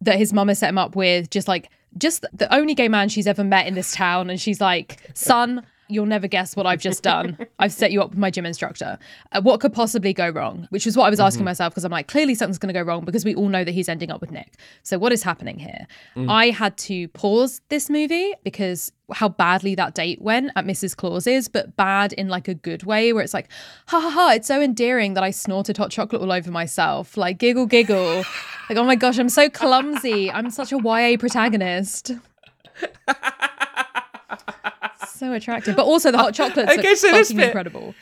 that 0.00 0.16
his 0.16 0.32
mum 0.32 0.46
has 0.48 0.60
set 0.60 0.68
him 0.68 0.78
up 0.78 0.94
with 0.94 1.28
just 1.30 1.48
like 1.48 1.70
just 1.98 2.24
the 2.32 2.52
only 2.54 2.74
gay 2.74 2.88
man 2.88 3.08
she's 3.08 3.26
ever 3.26 3.42
met 3.42 3.66
in 3.66 3.74
this 3.74 3.92
town 3.92 4.30
and 4.30 4.40
she's 4.40 4.60
like 4.60 5.00
son 5.14 5.64
you'll 5.88 6.06
never 6.06 6.26
guess 6.26 6.56
what 6.56 6.66
i've 6.66 6.80
just 6.80 7.02
done. 7.02 7.36
I've 7.58 7.72
set 7.72 7.92
you 7.92 8.02
up 8.02 8.10
with 8.10 8.18
my 8.18 8.30
gym 8.30 8.46
instructor. 8.46 8.98
Uh, 9.32 9.42
what 9.42 9.60
could 9.60 9.72
possibly 9.72 10.12
go 10.12 10.28
wrong? 10.28 10.66
Which 10.70 10.86
is 10.86 10.96
what 10.96 11.04
i 11.04 11.10
was 11.10 11.20
asking 11.20 11.44
myself 11.44 11.72
because 11.72 11.84
i'm 11.84 11.92
like 11.92 12.08
clearly 12.08 12.34
something's 12.34 12.58
going 12.58 12.72
to 12.72 12.78
go 12.78 12.82
wrong 12.82 13.04
because 13.04 13.24
we 13.24 13.34
all 13.34 13.48
know 13.48 13.64
that 13.64 13.72
he's 13.72 13.88
ending 13.88 14.10
up 14.10 14.20
with 14.20 14.30
nick. 14.30 14.54
So 14.82 14.98
what 14.98 15.12
is 15.12 15.22
happening 15.22 15.58
here? 15.58 15.86
I 16.28 16.50
had 16.50 16.76
to 16.78 17.08
pause 17.08 17.60
this 17.68 17.90
movie 17.90 18.32
because 18.42 18.92
how 19.12 19.28
badly 19.28 19.74
that 19.74 19.94
date 19.94 20.20
went 20.22 20.50
at 20.56 20.64
mrs 20.64 20.96
claus's 20.96 21.46
but 21.46 21.76
bad 21.76 22.14
in 22.14 22.28
like 22.28 22.48
a 22.48 22.54
good 22.54 22.84
way 22.84 23.12
where 23.12 23.22
it's 23.22 23.34
like 23.34 23.50
ha 23.88 24.00
ha 24.00 24.08
ha 24.08 24.30
it's 24.30 24.48
so 24.48 24.62
endearing 24.62 25.12
that 25.12 25.22
i 25.22 25.30
snorted 25.30 25.76
hot 25.76 25.90
chocolate 25.90 26.22
all 26.22 26.32
over 26.32 26.50
myself. 26.50 27.16
Like 27.16 27.38
giggle 27.38 27.66
giggle. 27.66 28.24
Like 28.70 28.78
oh 28.78 28.84
my 28.84 28.96
gosh 28.96 29.18
i'm 29.18 29.28
so 29.28 29.50
clumsy. 29.50 30.30
I'm 30.30 30.50
such 30.50 30.72
a 30.72 30.78
ya 30.78 31.16
protagonist 31.18 32.12
so 35.24 35.32
attractive 35.32 35.76
but 35.76 35.84
also 35.86 36.10
the 36.10 36.18
hot 36.18 36.34
chocolates 36.40 36.72
Okay, 36.72 36.90
look 36.90 36.98
so 36.98 37.10
this 37.10 37.28
fucking 37.28 37.36
bit- 37.36 37.46
incredible 37.46 37.94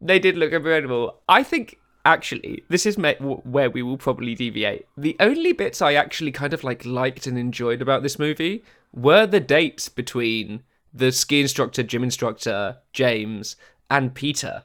They 0.00 0.18
did 0.18 0.36
look 0.36 0.52
incredible. 0.52 1.20
I 1.28 1.42
think 1.44 1.78
actually 2.04 2.64
this 2.68 2.86
is 2.86 2.98
me- 2.98 3.14
where 3.20 3.70
we 3.70 3.82
will 3.82 3.96
probably 3.96 4.34
deviate. 4.34 4.86
The 4.96 5.14
only 5.20 5.52
bits 5.52 5.80
I 5.80 5.94
actually 5.94 6.32
kind 6.32 6.52
of 6.52 6.64
like 6.64 6.84
liked 6.84 7.26
and 7.28 7.38
enjoyed 7.38 7.80
about 7.80 8.02
this 8.02 8.18
movie 8.18 8.64
were 8.92 9.26
the 9.26 9.38
dates 9.40 9.88
between 9.88 10.64
the 10.92 11.12
ski 11.12 11.40
instructor, 11.42 11.82
gym 11.84 12.02
instructor, 12.02 12.78
James, 12.92 13.54
and 13.88 14.12
Peter. 14.12 14.64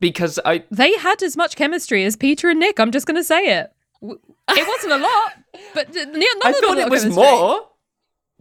Because 0.00 0.38
I 0.44 0.64
they 0.70 0.96
had 0.96 1.22
as 1.22 1.36
much 1.36 1.56
chemistry 1.56 2.04
as 2.04 2.16
peter 2.16 2.48
and 2.50 2.58
nick 2.60 2.78
i'm 2.80 2.90
just 2.90 3.06
gonna 3.06 3.22
say 3.22 3.42
it 3.60 3.72
It 4.02 4.68
wasn't 4.68 4.92
a 4.92 4.98
lot, 4.98 5.32
but 5.74 5.94
none 5.94 6.22
I 6.44 6.50
of 6.50 6.56
thought 6.56 6.78
it 6.78 6.90
was 6.90 7.02
chemistry. 7.02 7.22
more. 7.24 7.68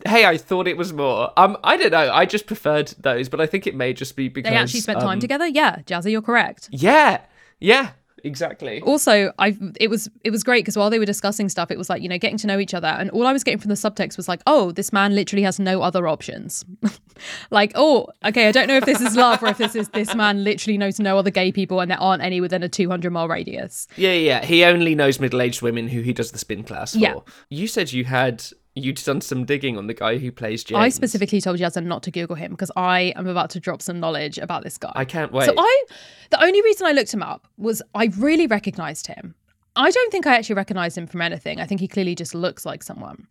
Hey, 0.07 0.25
I 0.25 0.37
thought 0.37 0.67
it 0.67 0.77
was 0.77 0.93
more. 0.93 1.31
Um, 1.37 1.57
I 1.63 1.77
don't 1.77 1.91
know. 1.91 2.11
I 2.11 2.25
just 2.25 2.45
preferred 2.47 2.93
those, 2.99 3.29
but 3.29 3.41
I 3.41 3.45
think 3.45 3.67
it 3.67 3.75
may 3.75 3.93
just 3.93 4.15
be 4.15 4.29
because 4.29 4.51
They 4.51 4.55
actually 4.57 4.81
spent 4.81 4.99
time 4.99 5.09
um, 5.09 5.19
together. 5.19 5.47
Yeah, 5.47 5.77
Jazzy, 5.85 6.11
you're 6.11 6.21
correct. 6.21 6.69
Yeah, 6.71 7.21
yeah, 7.59 7.91
exactly. 8.23 8.81
also 8.81 9.31
i 9.39 9.57
it 9.79 9.89
was 9.89 10.09
it 10.23 10.31
was 10.31 10.43
great 10.43 10.63
because 10.63 10.77
while 10.77 10.89
they 10.89 10.99
were 10.99 11.05
discussing 11.05 11.49
stuff 11.49 11.71
it 11.71 11.77
was 11.77 11.89
like 11.89 12.01
you 12.01 12.09
know 12.09 12.17
getting 12.17 12.37
to 12.37 12.47
know 12.47 12.59
each 12.59 12.73
other 12.73 12.87
and 12.87 13.09
all 13.11 13.25
i 13.25 13.33
was 13.33 13.43
getting 13.43 13.59
from 13.59 13.69
the 13.69 13.75
subtext 13.75 14.17
was 14.17 14.27
like 14.27 14.41
oh 14.47 14.71
this 14.71 14.93
man 14.93 15.15
literally 15.15 15.43
has 15.43 15.59
no 15.59 15.81
other 15.81 16.07
options 16.07 16.63
like 17.51 17.71
oh 17.75 18.07
okay 18.25 18.47
i 18.47 18.51
don't 18.51 18.67
know 18.67 18.77
if 18.77 18.85
this 18.85 19.01
is 19.01 19.15
love 19.15 19.41
or 19.41 19.47
if 19.47 19.57
this 19.57 19.75
is 19.75 19.89
this 19.89 20.13
man 20.15 20.43
literally 20.43 20.77
knows 20.77 20.99
no 20.99 21.17
other 21.17 21.31
gay 21.31 21.51
people 21.51 21.79
and 21.79 21.89
there 21.89 21.99
aren't 21.99 22.21
any 22.21 22.39
within 22.41 22.63
a 22.63 22.69
200 22.69 23.11
mile 23.11 23.27
radius 23.27 23.87
Yeah, 23.95 24.13
yeah. 24.13 24.45
He 24.45 24.63
only 24.63 24.95
knows 24.95 25.19
middle-aged 25.19 25.61
women 25.61 25.87
who 25.87 26.01
he 26.01 26.13
does 26.13 26.31
the 26.31 26.37
spin 26.37 26.63
class 26.63 26.93
for. 26.93 26.99
Yeah. 26.99 27.15
You 27.49 27.67
said 27.67 27.91
you 27.91 28.05
had 28.05 28.43
you'd 28.75 28.95
done 29.03 29.19
some 29.21 29.43
digging 29.45 29.77
on 29.77 29.87
the 29.87 29.93
guy 29.93 30.17
who 30.17 30.31
plays 30.31 30.63
James. 30.63 30.79
i 30.79 30.89
specifically 30.89 31.41
told 31.41 31.59
Jazza 31.59 31.83
not 31.83 32.03
to 32.03 32.11
google 32.11 32.35
him 32.35 32.51
because 32.51 32.71
i 32.77 33.13
am 33.17 33.27
about 33.27 33.49
to 33.49 33.59
drop 33.59 33.81
some 33.81 33.99
knowledge 33.99 34.37
about 34.37 34.63
this 34.63 34.77
guy 34.77 34.91
I 34.95 35.05
can't 35.05 35.31
wait. 35.31 35.45
So 35.45 35.53
I, 35.57 35.83
the 36.29 36.43
only 36.43 36.61
reason 36.61 36.85
I 36.85 36.91
looked 36.91 37.13
him 37.13 37.23
up 37.23 37.47
was 37.57 37.81
I 37.95 38.11
really 38.17 38.47
recognized 38.47 39.07
him. 39.07 39.35
I 39.75 39.89
don't 39.89 40.11
think 40.11 40.27
I 40.27 40.35
actually 40.35 40.55
recognized 40.55 40.97
him 40.97 41.07
from 41.07 41.21
anything. 41.21 41.59
I 41.59 41.65
think 41.65 41.81
he 41.81 41.87
clearly 41.87 42.13
just 42.13 42.35
looks 42.35 42.65
like 42.65 42.83
someone. 42.83 43.27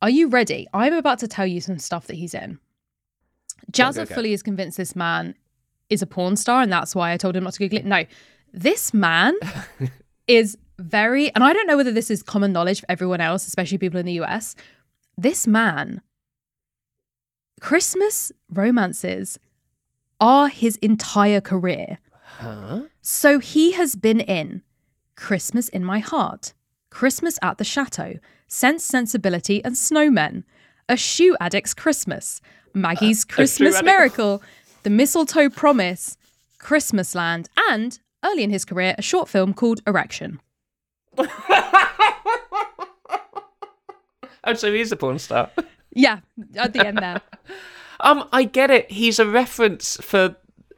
Are 0.00 0.10
you 0.10 0.28
ready? 0.28 0.66
I'm 0.72 0.94
about 0.94 1.18
to 1.20 1.28
tell 1.28 1.46
you 1.46 1.60
some 1.60 1.78
stuff 1.78 2.06
that 2.06 2.14
he's 2.14 2.34
in. 2.34 2.58
Jazza 3.72 4.08
fully 4.08 4.32
is 4.32 4.42
convinced 4.42 4.76
this 4.76 4.94
man 4.94 5.34
is 5.90 6.00
a 6.00 6.06
porn 6.06 6.36
star, 6.36 6.62
and 6.62 6.72
that's 6.72 6.94
why 6.94 7.12
I 7.12 7.16
told 7.16 7.36
him 7.36 7.44
not 7.44 7.54
to 7.54 7.58
Google 7.58 7.78
it. 7.78 7.84
No, 7.84 8.04
this 8.52 8.94
man 8.94 9.34
is 10.28 10.56
very, 10.78 11.34
and 11.34 11.42
I 11.44 11.52
don't 11.52 11.66
know 11.66 11.76
whether 11.76 11.92
this 11.92 12.10
is 12.10 12.22
common 12.22 12.52
knowledge 12.52 12.80
for 12.80 12.86
everyone 12.90 13.20
else, 13.20 13.46
especially 13.46 13.78
people 13.78 13.98
in 14.00 14.06
the 14.06 14.20
US. 14.20 14.54
This 15.16 15.46
man, 15.46 16.00
Christmas 17.60 18.32
romances 18.52 19.38
are 20.20 20.48
his 20.48 20.76
entire 20.76 21.40
career. 21.40 21.98
huh? 22.22 22.82
So 23.02 23.38
he 23.38 23.72
has 23.72 23.96
been 23.96 24.20
in 24.20 24.62
Christmas 25.16 25.68
in 25.68 25.84
My 25.84 25.98
Heart, 25.98 26.52
Christmas 26.90 27.38
at 27.42 27.58
the 27.58 27.64
Chateau, 27.64 28.14
Sense, 28.46 28.84
Sensibility, 28.84 29.62
and 29.64 29.74
Snowmen, 29.74 30.44
A 30.88 30.96
Shoe 30.96 31.36
Addict's 31.40 31.74
Christmas, 31.74 32.40
Maggie's 32.74 33.24
uh, 33.24 33.34
Christmas 33.34 33.74
Addict. 33.76 33.86
Miracle, 33.86 34.42
The 34.84 34.90
Mistletoe 34.90 35.50
Promise, 35.50 36.16
Christmasland, 36.60 37.48
and 37.70 37.98
early 38.24 38.42
in 38.44 38.50
his 38.50 38.64
career, 38.64 38.94
a 38.98 39.02
short 39.02 39.28
film 39.28 39.52
called 39.54 39.80
Erection. 39.86 40.40
Oh, 44.48 44.54
so 44.54 44.72
he's 44.72 44.90
a 44.92 44.96
porn 44.96 45.18
star. 45.18 45.50
Yeah, 45.92 46.20
at 46.56 46.72
the 46.72 46.86
end 46.86 46.98
there. 46.98 47.20
um, 48.00 48.28
I 48.32 48.44
get 48.44 48.70
it. 48.70 48.90
He's 48.90 49.18
a 49.18 49.26
reference 49.26 49.98
for 50.00 50.36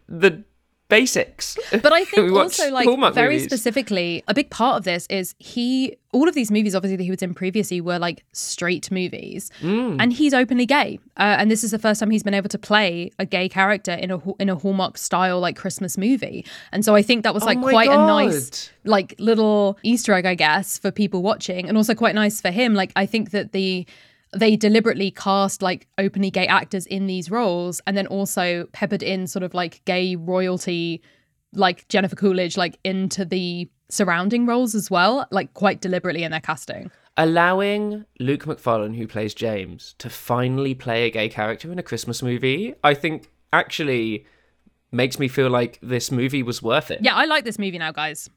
the 0.09 0.43
basics. 0.91 1.57
But 1.71 1.93
I 1.93 2.05
think 2.05 2.33
also, 2.33 2.71
like, 2.71 2.87
Hallmark 2.87 3.15
very 3.15 3.37
movies. 3.37 3.45
specifically, 3.45 4.23
a 4.29 4.35
big 4.35 4.51
part 4.51 4.77
of 4.77 4.85
this 4.85 5.07
is 5.09 5.35
he, 5.39 5.97
all 6.13 6.29
of 6.29 6.35
these 6.35 6.51
movies, 6.51 6.75
obviously, 6.75 6.97
that 6.97 7.05
he 7.05 7.11
was 7.11 7.23
in 7.23 7.33
previously 7.33 7.81
were 7.81 7.99
like 7.99 8.25
straight 8.33 8.91
movies. 8.91 9.51
Mm. 9.61 9.97
And 9.99 10.13
he's 10.13 10.35
openly 10.35 10.67
gay. 10.67 10.99
Uh, 11.17 11.37
and 11.39 11.51
this 11.51 11.65
is 11.65 11.71
the 11.71 11.79
first 11.79 12.01
time 12.01 12.11
he's 12.11 12.23
been 12.23 12.35
able 12.35 12.51
to 12.51 12.59
play 12.59 13.13
a 13.19 13.25
gay 13.25 13.49
character 13.49 13.93
in 13.93 14.11
a, 14.11 14.21
in 14.39 14.51
a 14.51 14.57
Hallmark 14.57 14.99
style, 14.99 15.41
like, 15.41 15.57
Christmas 15.57 15.97
movie. 15.97 16.45
And 16.73 16.85
so 16.85 16.95
I 16.95 17.03
think 17.03 17.23
that 17.23 17.33
was, 17.33 17.45
like, 17.45 17.59
Oh 17.59 17.69
quite 17.71 17.89
a 17.89 17.97
nice, 17.97 18.71
like, 18.85 19.15
little 19.19 19.79
Easter 19.83 20.13
egg, 20.13 20.27
I 20.27 20.35
guess, 20.35 20.77
for 20.77 20.91
people 20.91 21.23
watching. 21.23 21.69
And 21.69 21.77
also 21.77 21.95
quite 21.95 22.15
nice 22.15 22.41
for 22.41 22.51
him. 22.51 22.75
Like, 22.75 22.93
I 22.97 23.07
think 23.07 23.31
that 23.31 23.53
the, 23.53 23.87
they 24.33 24.57
deliberately 24.57 25.11
cast 25.11 25.61
like 25.63 25.89
openly 25.99 26.31
gay 26.31 26.47
actors 26.47 26.87
in 26.87 27.07
these 27.07 27.31
roles 27.31 27.81
and 27.87 27.97
then 27.97 28.07
also 28.07 28.69
peppered 28.73 29.03
in 29.03 29.27
sort 29.27 29.43
of 29.43 29.55
like 29.55 29.85
gay 29.85 30.15
royalty 30.17 31.03
like 31.53 31.89
Jennifer 31.89 32.15
Coolidge 32.15 32.57
like 32.57 32.79
into 32.85 33.25
the 33.25 33.69
surrounding 33.89 34.47
roles 34.47 34.75
as 34.75 34.91
well, 34.91 35.27
like 35.31 35.53
quite 35.55 35.81
deliberately 35.81 36.23
in 36.23 36.31
their 36.31 36.41
casting. 36.41 36.91
allowing 37.17 38.05
Luke 38.19 38.47
Macfarlane, 38.47 38.95
who 38.95 39.07
plays 39.07 39.35
James, 39.35 39.95
to 39.99 40.09
finally 40.09 40.75
play 40.75 41.07
a 41.07 41.11
gay 41.11 41.29
character 41.29 41.71
in 41.71 41.79
a 41.79 41.83
Christmas 41.83 42.23
movie, 42.23 42.75
I 42.83 42.95
think 42.95 43.29
actually 43.53 44.27
makes 44.93 45.19
me 45.19 45.29
feel 45.29 45.51
like 45.51 45.79
this 45.83 46.11
movie 46.11 46.43
was 46.43 46.63
worth 46.63 46.91
it. 46.91 47.01
Yeah, 47.03 47.15
I 47.15 47.27
like 47.27 47.45
this 47.45 47.59
movie 47.59 47.79
now, 47.79 47.93
guys. 47.93 48.31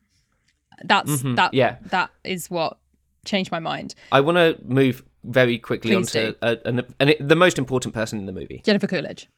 That's 0.83 1.11
mm-hmm. 1.11 1.35
that 1.35 1.53
yeah. 1.53 1.77
that 1.91 2.09
is 2.23 2.49
what 2.49 2.77
changed 3.25 3.51
my 3.51 3.59
mind. 3.59 3.95
I 4.11 4.21
want 4.21 4.37
to 4.37 4.57
move 4.65 5.03
very 5.23 5.57
quickly 5.57 5.91
Please 5.91 6.15
onto 6.15 6.35
uh, 6.41 6.55
an, 6.65 6.81
an, 6.99 7.13
the 7.19 7.35
most 7.35 7.57
important 7.57 7.93
person 7.93 8.19
in 8.19 8.25
the 8.25 8.31
movie. 8.31 8.61
Jennifer 8.63 8.87
Coolidge. 8.87 9.29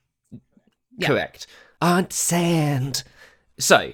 Yeah. 0.98 1.08
Correct. 1.08 1.48
Aunt 1.82 2.12
Sand. 2.14 3.04
So, 3.58 3.94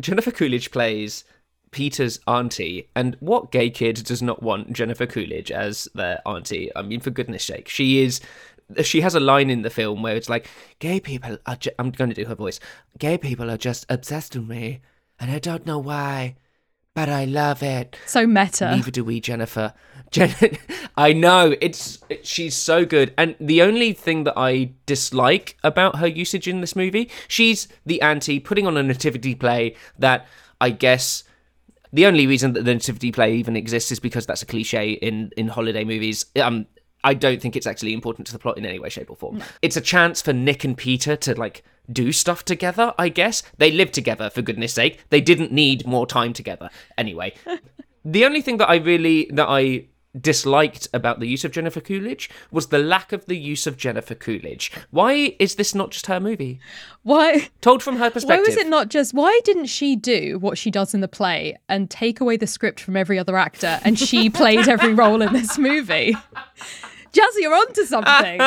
Jennifer 0.00 0.30
Coolidge 0.30 0.70
plays 0.70 1.24
Peter's 1.70 2.20
auntie, 2.26 2.88
and 2.94 3.16
what 3.20 3.50
gay 3.50 3.70
kid 3.70 4.04
does 4.04 4.22
not 4.22 4.42
want 4.42 4.72
Jennifer 4.72 5.06
Coolidge 5.06 5.50
as 5.50 5.88
their 5.94 6.20
auntie? 6.26 6.70
I 6.76 6.82
mean, 6.82 7.00
for 7.00 7.10
goodness 7.10 7.44
sake, 7.44 7.68
she 7.68 8.02
is. 8.02 8.20
She 8.82 9.00
has 9.00 9.14
a 9.14 9.20
line 9.20 9.50
in 9.50 9.62
the 9.62 9.70
film 9.70 10.02
where 10.02 10.16
it's 10.16 10.28
like, 10.28 10.48
"Gay 10.78 11.00
people 11.00 11.38
are." 11.46 11.56
Ju- 11.56 11.70
I'm 11.78 11.90
going 11.90 12.10
to 12.10 12.16
do 12.22 12.28
her 12.28 12.34
voice. 12.34 12.60
Gay 12.98 13.18
people 13.18 13.50
are 13.50 13.56
just 13.56 13.86
obsessed 13.88 14.36
with 14.36 14.46
me, 14.46 14.80
and 15.18 15.30
I 15.30 15.38
don't 15.38 15.66
know 15.66 15.78
why, 15.78 16.36
but 16.94 17.08
I 17.08 17.24
love 17.24 17.62
it. 17.62 17.96
So 18.06 18.26
meta. 18.26 18.70
Neither 18.70 18.90
do 18.90 19.04
we, 19.04 19.20
Jennifer. 19.20 19.72
Jen- 20.10 20.58
I 20.96 21.12
know 21.12 21.56
it's 21.60 21.98
she's 22.22 22.54
so 22.54 22.84
good, 22.84 23.14
and 23.16 23.34
the 23.40 23.62
only 23.62 23.92
thing 23.92 24.24
that 24.24 24.34
I 24.36 24.72
dislike 24.86 25.56
about 25.64 25.96
her 25.96 26.06
usage 26.06 26.46
in 26.46 26.60
this 26.60 26.76
movie, 26.76 27.10
she's 27.28 27.66
the 27.86 28.00
auntie 28.02 28.38
putting 28.40 28.66
on 28.66 28.76
a 28.76 28.82
nativity 28.82 29.34
play 29.34 29.74
that 29.98 30.26
I 30.60 30.70
guess 30.70 31.24
the 31.92 32.06
only 32.06 32.26
reason 32.26 32.52
that 32.52 32.64
the 32.64 32.74
nativity 32.74 33.10
play 33.10 33.34
even 33.34 33.56
exists 33.56 33.90
is 33.90 34.00
because 34.00 34.26
that's 34.26 34.42
a 34.42 34.46
cliche 34.46 34.92
in 34.92 35.30
in 35.36 35.48
holiday 35.48 35.84
movies. 35.84 36.26
Um, 36.40 36.66
I 37.04 37.14
don't 37.14 37.40
think 37.40 37.56
it's 37.56 37.66
actually 37.66 37.92
important 37.92 38.26
to 38.28 38.32
the 38.32 38.38
plot 38.38 38.58
in 38.58 38.66
any 38.66 38.78
way, 38.78 38.88
shape, 38.88 39.10
or 39.10 39.16
form. 39.16 39.42
It's 39.60 39.76
a 39.76 39.80
chance 39.80 40.22
for 40.22 40.32
Nick 40.32 40.64
and 40.64 40.76
Peter 40.76 41.16
to 41.16 41.34
like 41.34 41.64
do 41.90 42.12
stuff 42.12 42.44
together. 42.44 42.94
I 42.98 43.08
guess 43.08 43.42
they 43.58 43.70
live 43.70 43.92
together 43.92 44.30
for 44.30 44.42
goodness 44.42 44.72
sake. 44.72 45.00
They 45.10 45.20
didn't 45.20 45.52
need 45.52 45.86
more 45.86 46.06
time 46.06 46.32
together 46.32 46.70
anyway. 46.96 47.34
the 48.04 48.24
only 48.24 48.40
thing 48.40 48.58
that 48.58 48.68
I 48.68 48.76
really 48.76 49.28
that 49.32 49.48
I 49.48 49.86
disliked 50.20 50.88
about 50.92 51.20
the 51.20 51.26
use 51.26 51.42
of 51.42 51.52
Jennifer 51.52 51.80
Coolidge 51.80 52.28
was 52.50 52.66
the 52.66 52.78
lack 52.78 53.12
of 53.12 53.24
the 53.26 53.36
use 53.36 53.66
of 53.66 53.78
Jennifer 53.78 54.14
Coolidge. 54.14 54.70
Why 54.90 55.34
is 55.38 55.54
this 55.54 55.74
not 55.74 55.90
just 55.90 56.06
her 56.06 56.20
movie? 56.20 56.60
Why 57.02 57.48
Told 57.62 57.82
from 57.82 57.96
her 57.96 58.10
perspective? 58.10 58.44
why 58.44 58.48
was 58.48 58.56
it 58.58 58.68
not 58.68 58.88
just 58.88 59.14
why 59.14 59.40
didn't 59.44 59.66
she 59.66 59.96
do 59.96 60.38
what 60.38 60.58
she 60.58 60.70
does 60.70 60.92
in 60.92 61.00
the 61.00 61.08
play 61.08 61.56
and 61.68 61.90
take 61.90 62.20
away 62.20 62.36
the 62.36 62.46
script 62.46 62.78
from 62.78 62.96
every 62.96 63.18
other 63.18 63.36
actor 63.36 63.80
and 63.84 63.98
she 63.98 64.28
played 64.30 64.68
every 64.68 64.92
role 64.92 65.22
in 65.22 65.32
this 65.32 65.58
movie? 65.58 66.14
Jazzy, 67.12 67.40
you're 67.40 67.54
onto 67.54 67.84
something. 67.84 68.40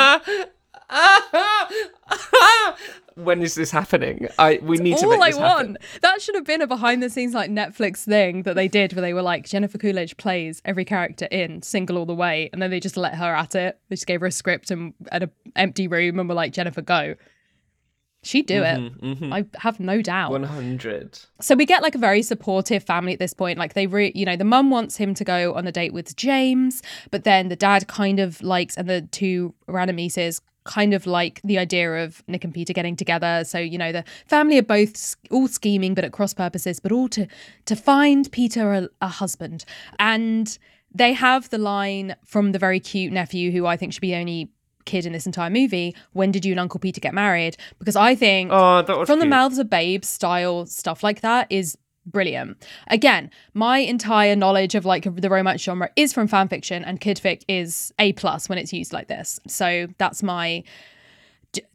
when 3.15 3.41
is 3.41 3.55
this 3.55 3.71
happening? 3.71 4.27
I 4.37 4.59
we 4.61 4.77
need 4.77 4.97
to 4.97 5.05
all 5.05 5.11
make 5.11 5.21
I 5.21 5.29
this 5.29 5.37
happen. 5.37 5.73
want. 5.73 5.77
That 6.01 6.21
should 6.21 6.35
have 6.35 6.45
been 6.45 6.61
a 6.61 6.67
behind 6.67 7.01
the 7.01 7.09
scenes 7.09 7.33
like 7.33 7.49
Netflix 7.49 8.05
thing 8.05 8.43
that 8.43 8.55
they 8.55 8.67
did 8.67 8.93
where 8.93 9.01
they 9.01 9.13
were 9.13 9.21
like 9.21 9.45
Jennifer 9.45 9.77
Coolidge 9.77 10.17
plays 10.17 10.61
every 10.65 10.85
character 10.85 11.25
in 11.25 11.61
Single 11.61 11.97
All 11.97 12.05
the 12.05 12.15
Way 12.15 12.49
and 12.53 12.61
then 12.61 12.71
they 12.71 12.79
just 12.79 12.97
let 12.97 13.15
her 13.15 13.33
at 13.33 13.55
it. 13.55 13.79
They 13.89 13.95
just 13.95 14.07
gave 14.07 14.21
her 14.21 14.27
a 14.27 14.31
script 14.31 14.71
and 14.71 14.93
at 15.11 15.23
an 15.23 15.31
empty 15.55 15.87
room 15.87 16.19
and 16.19 16.29
were 16.29 16.35
like 16.35 16.53
Jennifer 16.53 16.81
go. 16.81 17.15
She'd 18.25 18.47
do 18.47 18.61
Mm-hmm, 18.61 19.23
it. 19.25 19.33
I 19.33 19.45
have 19.59 19.79
no 19.79 20.01
doubt. 20.01 20.31
100. 20.31 21.19
So 21.41 21.55
we 21.55 21.65
get 21.65 21.81
like 21.83 21.95
a 21.95 21.99
very 21.99 22.21
supportive 22.23 22.83
family 22.83 23.13
at 23.13 23.19
this 23.19 23.33
point. 23.33 23.59
Like 23.59 23.73
they 23.73 23.87
re 23.87 24.11
you 24.15 24.25
know, 24.25 24.35
the 24.35 24.43
mum 24.43 24.69
wants 24.71 24.97
him 24.97 25.13
to 25.15 25.23
go 25.23 25.53
on 25.53 25.67
a 25.67 25.71
date 25.71 25.93
with 25.93 26.15
James, 26.15 26.81
but 27.11 27.23
then 27.23 27.49
the 27.49 27.55
dad 27.55 27.87
kind 27.87 28.19
of 28.19 28.41
likes 28.41 28.75
and 28.77 28.89
the 28.89 29.01
two 29.01 29.53
random 29.67 29.97
nieces 29.97 30.41
kind 30.63 30.95
of 30.95 31.05
like 31.05 31.39
the 31.43 31.59
idea 31.59 32.03
of 32.03 32.23
Nick 32.27 32.43
and 32.43 32.51
Peter 32.51 32.73
getting 32.73 32.95
together. 32.95 33.43
So, 33.45 33.59
you 33.59 33.77
know, 33.77 33.91
the 33.91 34.03
family 34.25 34.57
are 34.57 34.63
both 34.63 35.15
all 35.29 35.47
scheming 35.47 35.93
but 35.93 36.03
at 36.03 36.11
cross 36.11 36.33
purposes, 36.33 36.79
but 36.79 36.91
all 36.91 37.07
to 37.09 37.27
to 37.65 37.75
find 37.75 38.31
Peter 38.31 38.73
a, 38.73 38.89
a 38.99 39.07
husband. 39.07 39.63
And 39.99 40.57
they 40.91 41.13
have 41.13 41.49
the 41.51 41.57
line 41.59 42.15
from 42.25 42.51
the 42.53 42.57
very 42.57 42.79
cute 42.79 43.13
nephew 43.13 43.51
who 43.51 43.67
I 43.67 43.77
think 43.77 43.93
should 43.93 44.01
be 44.01 44.15
only 44.15 44.49
kid 44.85 45.05
in 45.05 45.13
this 45.13 45.25
entire 45.25 45.49
movie, 45.49 45.95
when 46.13 46.31
did 46.31 46.45
you 46.45 46.53
and 46.53 46.59
Uncle 46.59 46.79
Peter 46.79 47.01
get 47.01 47.13
married? 47.13 47.57
Because 47.79 47.95
I 47.95 48.15
think 48.15 48.51
Oh, 48.51 49.05
from 49.05 49.19
the 49.19 49.25
mouths 49.25 49.57
of 49.57 49.69
babes 49.69 50.07
style 50.07 50.65
stuff 50.65 51.03
like 51.03 51.21
that 51.21 51.47
is 51.49 51.77
brilliant. 52.05 52.63
Again, 52.87 53.31
my 53.53 53.79
entire 53.79 54.35
knowledge 54.35 54.75
of 54.75 54.85
like 54.85 55.03
the 55.15 55.29
romance 55.29 55.61
genre 55.63 55.89
is 55.95 56.13
from 56.13 56.27
fan 56.27 56.47
fiction 56.47 56.83
and 56.85 57.01
kid 57.01 57.17
fic 57.17 57.43
is 57.47 57.91
A 57.99 58.13
plus 58.13 58.47
when 58.47 58.57
it's 58.57 58.71
used 58.71 58.93
like 58.93 59.07
this. 59.07 59.39
So 59.47 59.87
that's 59.97 60.21
my 60.21 60.63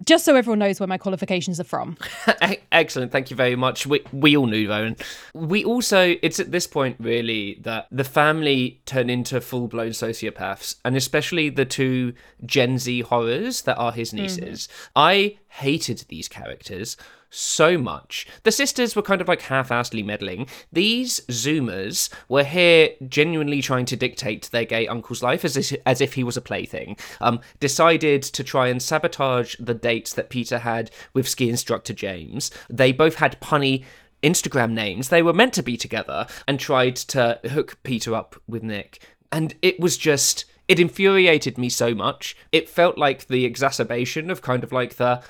just 0.04 0.24
so 0.24 0.36
everyone 0.36 0.58
knows 0.58 0.80
where 0.80 0.86
my 0.86 0.98
qualifications 0.98 1.60
are 1.60 1.64
from. 1.64 1.96
Excellent, 2.72 3.12
thank 3.12 3.30
you 3.30 3.36
very 3.36 3.56
much. 3.56 3.86
We 3.86 4.02
we 4.12 4.36
all 4.36 4.46
knew 4.46 4.68
Rowan. 4.68 4.96
We 5.34 5.64
also 5.64 6.16
it's 6.22 6.40
at 6.40 6.50
this 6.50 6.66
point 6.66 6.96
really 6.98 7.58
that 7.62 7.86
the 7.90 8.04
family 8.04 8.80
turn 8.86 9.10
into 9.10 9.40
full 9.40 9.68
blown 9.68 9.90
sociopaths, 9.90 10.76
and 10.84 10.96
especially 10.96 11.50
the 11.50 11.64
two 11.64 12.14
Gen 12.44 12.78
Z 12.78 13.00
horrors 13.02 13.62
that 13.62 13.76
are 13.76 13.92
his 13.92 14.10
mm-hmm. 14.10 14.22
nieces. 14.22 14.68
I 14.94 15.38
hated 15.48 16.04
these 16.08 16.28
characters 16.28 16.96
so 17.30 17.78
much. 17.78 18.26
The 18.42 18.52
sisters 18.52 18.94
were 18.94 19.02
kind 19.02 19.20
of 19.20 19.28
like 19.28 19.42
half-assedly 19.42 20.04
meddling. 20.04 20.46
These 20.72 21.20
Zoomers 21.28 22.10
were 22.28 22.44
here 22.44 22.90
genuinely 23.08 23.62
trying 23.62 23.86
to 23.86 23.96
dictate 23.96 24.50
their 24.50 24.64
gay 24.64 24.86
uncle's 24.86 25.22
life 25.22 25.44
as 25.44 25.56
if, 25.56 25.80
as 25.86 26.00
if 26.00 26.14
he 26.14 26.24
was 26.24 26.36
a 26.36 26.42
plaything. 26.42 26.96
Um, 27.20 27.40
decided 27.60 28.22
to 28.22 28.44
try 28.44 28.68
and 28.68 28.82
sabotage 28.82 29.54
the 29.58 29.74
dates 29.74 30.12
that 30.14 30.30
Peter 30.30 30.58
had 30.58 30.90
with 31.14 31.28
ski 31.28 31.48
instructor 31.48 31.94
James. 31.94 32.50
They 32.68 32.92
both 32.92 33.16
had 33.16 33.40
punny 33.40 33.84
Instagram 34.22 34.72
names. 34.72 35.08
They 35.08 35.22
were 35.22 35.32
meant 35.32 35.54
to 35.54 35.62
be 35.62 35.76
together 35.76 36.26
and 36.46 36.58
tried 36.58 36.96
to 36.96 37.40
hook 37.50 37.78
Peter 37.84 38.14
up 38.14 38.36
with 38.46 38.62
Nick. 38.62 39.00
And 39.32 39.54
it 39.62 39.80
was 39.80 39.96
just 39.96 40.44
it 40.70 40.78
infuriated 40.78 41.58
me 41.58 41.68
so 41.68 41.96
much. 41.96 42.36
It 42.52 42.68
felt 42.68 42.96
like 42.96 43.26
the 43.26 43.44
exacerbation 43.44 44.30
of 44.30 44.40
kind 44.40 44.62
of 44.62 44.70
like 44.70 44.94
the 44.94 45.20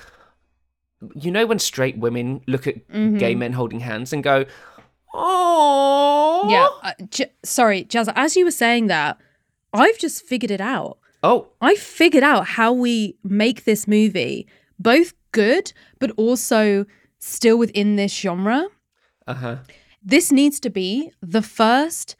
you 1.15 1.31
know 1.31 1.45
when 1.45 1.59
straight 1.59 1.97
women 1.97 2.41
look 2.47 2.67
at 2.67 2.75
gay 3.17 3.35
men 3.35 3.53
holding 3.53 3.79
hands 3.79 4.13
and 4.13 4.23
go, 4.23 4.45
"Oh, 5.13 6.47
Yeah. 6.49 6.67
Uh, 6.83 6.93
J- 7.09 7.31
sorry, 7.43 7.83
Jazz. 7.83 8.09
As 8.15 8.35
you 8.35 8.45
were 8.45 8.51
saying 8.51 8.87
that, 8.87 9.17
I've 9.73 9.97
just 9.97 10.23
figured 10.25 10.51
it 10.51 10.61
out. 10.61 10.97
oh, 11.23 11.49
I 11.61 11.75
figured 11.75 12.23
out 12.23 12.47
how 12.57 12.73
we 12.73 13.15
make 13.23 13.63
this 13.65 13.87
movie 13.87 14.47
both 14.79 15.13
good, 15.31 15.71
but 15.99 16.09
also 16.17 16.85
still 17.19 17.57
within 17.57 17.95
this 17.95 18.13
genre. 18.13 18.67
uh 19.27 19.33
huh." 19.33 19.55
This 20.03 20.31
needs 20.31 20.59
to 20.61 20.69
be 20.71 21.11
the 21.21 21.43
first 21.43 22.15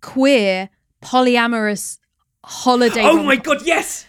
queer 0.00 0.68
polyamorous 1.02 1.98
holiday. 2.44 3.02
Oh 3.02 3.16
rom- 3.16 3.26
my 3.26 3.36
god, 3.36 3.62
yes! 3.64 4.06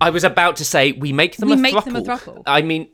I 0.00 0.10
was 0.10 0.24
about 0.24 0.56
to 0.56 0.64
say 0.64 0.92
we 0.92 1.12
make 1.12 1.36
them 1.36 1.48
We 1.48 1.54
a 1.54 1.58
make 1.58 1.74
throuple. 1.74 1.84
them 1.84 1.96
a 1.96 2.02
throuple. 2.02 2.42
I 2.46 2.62
mean, 2.62 2.88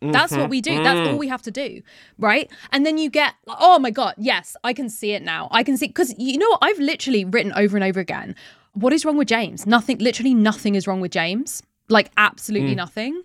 That's 0.00 0.32
what 0.32 0.50
we 0.50 0.60
do. 0.60 0.82
That's 0.82 0.98
Mm. 0.98 1.12
all 1.12 1.18
we 1.18 1.28
have 1.28 1.42
to 1.42 1.52
do, 1.52 1.80
right? 2.18 2.50
And 2.72 2.84
then 2.84 2.98
you 2.98 3.08
get, 3.08 3.34
oh 3.46 3.78
my 3.78 3.90
god, 3.90 4.14
yes, 4.18 4.56
I 4.64 4.72
can 4.72 4.88
see 4.88 5.12
it 5.12 5.22
now. 5.22 5.46
I 5.52 5.62
can 5.62 5.76
see 5.76 5.86
because 5.86 6.12
you 6.18 6.38
know 6.38 6.48
what? 6.50 6.58
I've 6.60 6.80
literally 6.80 7.24
written 7.24 7.52
over 7.54 7.76
and 7.76 7.84
over 7.84 8.00
again. 8.00 8.34
What 8.72 8.92
is 8.92 9.04
wrong 9.04 9.16
with 9.16 9.28
James? 9.28 9.64
Nothing. 9.64 9.98
Literally 9.98 10.34
nothing 10.34 10.74
is 10.74 10.88
wrong 10.88 11.00
with 11.00 11.12
James. 11.12 11.62
Like 11.88 12.10
absolutely 12.16 12.74
nothing. 12.74 13.22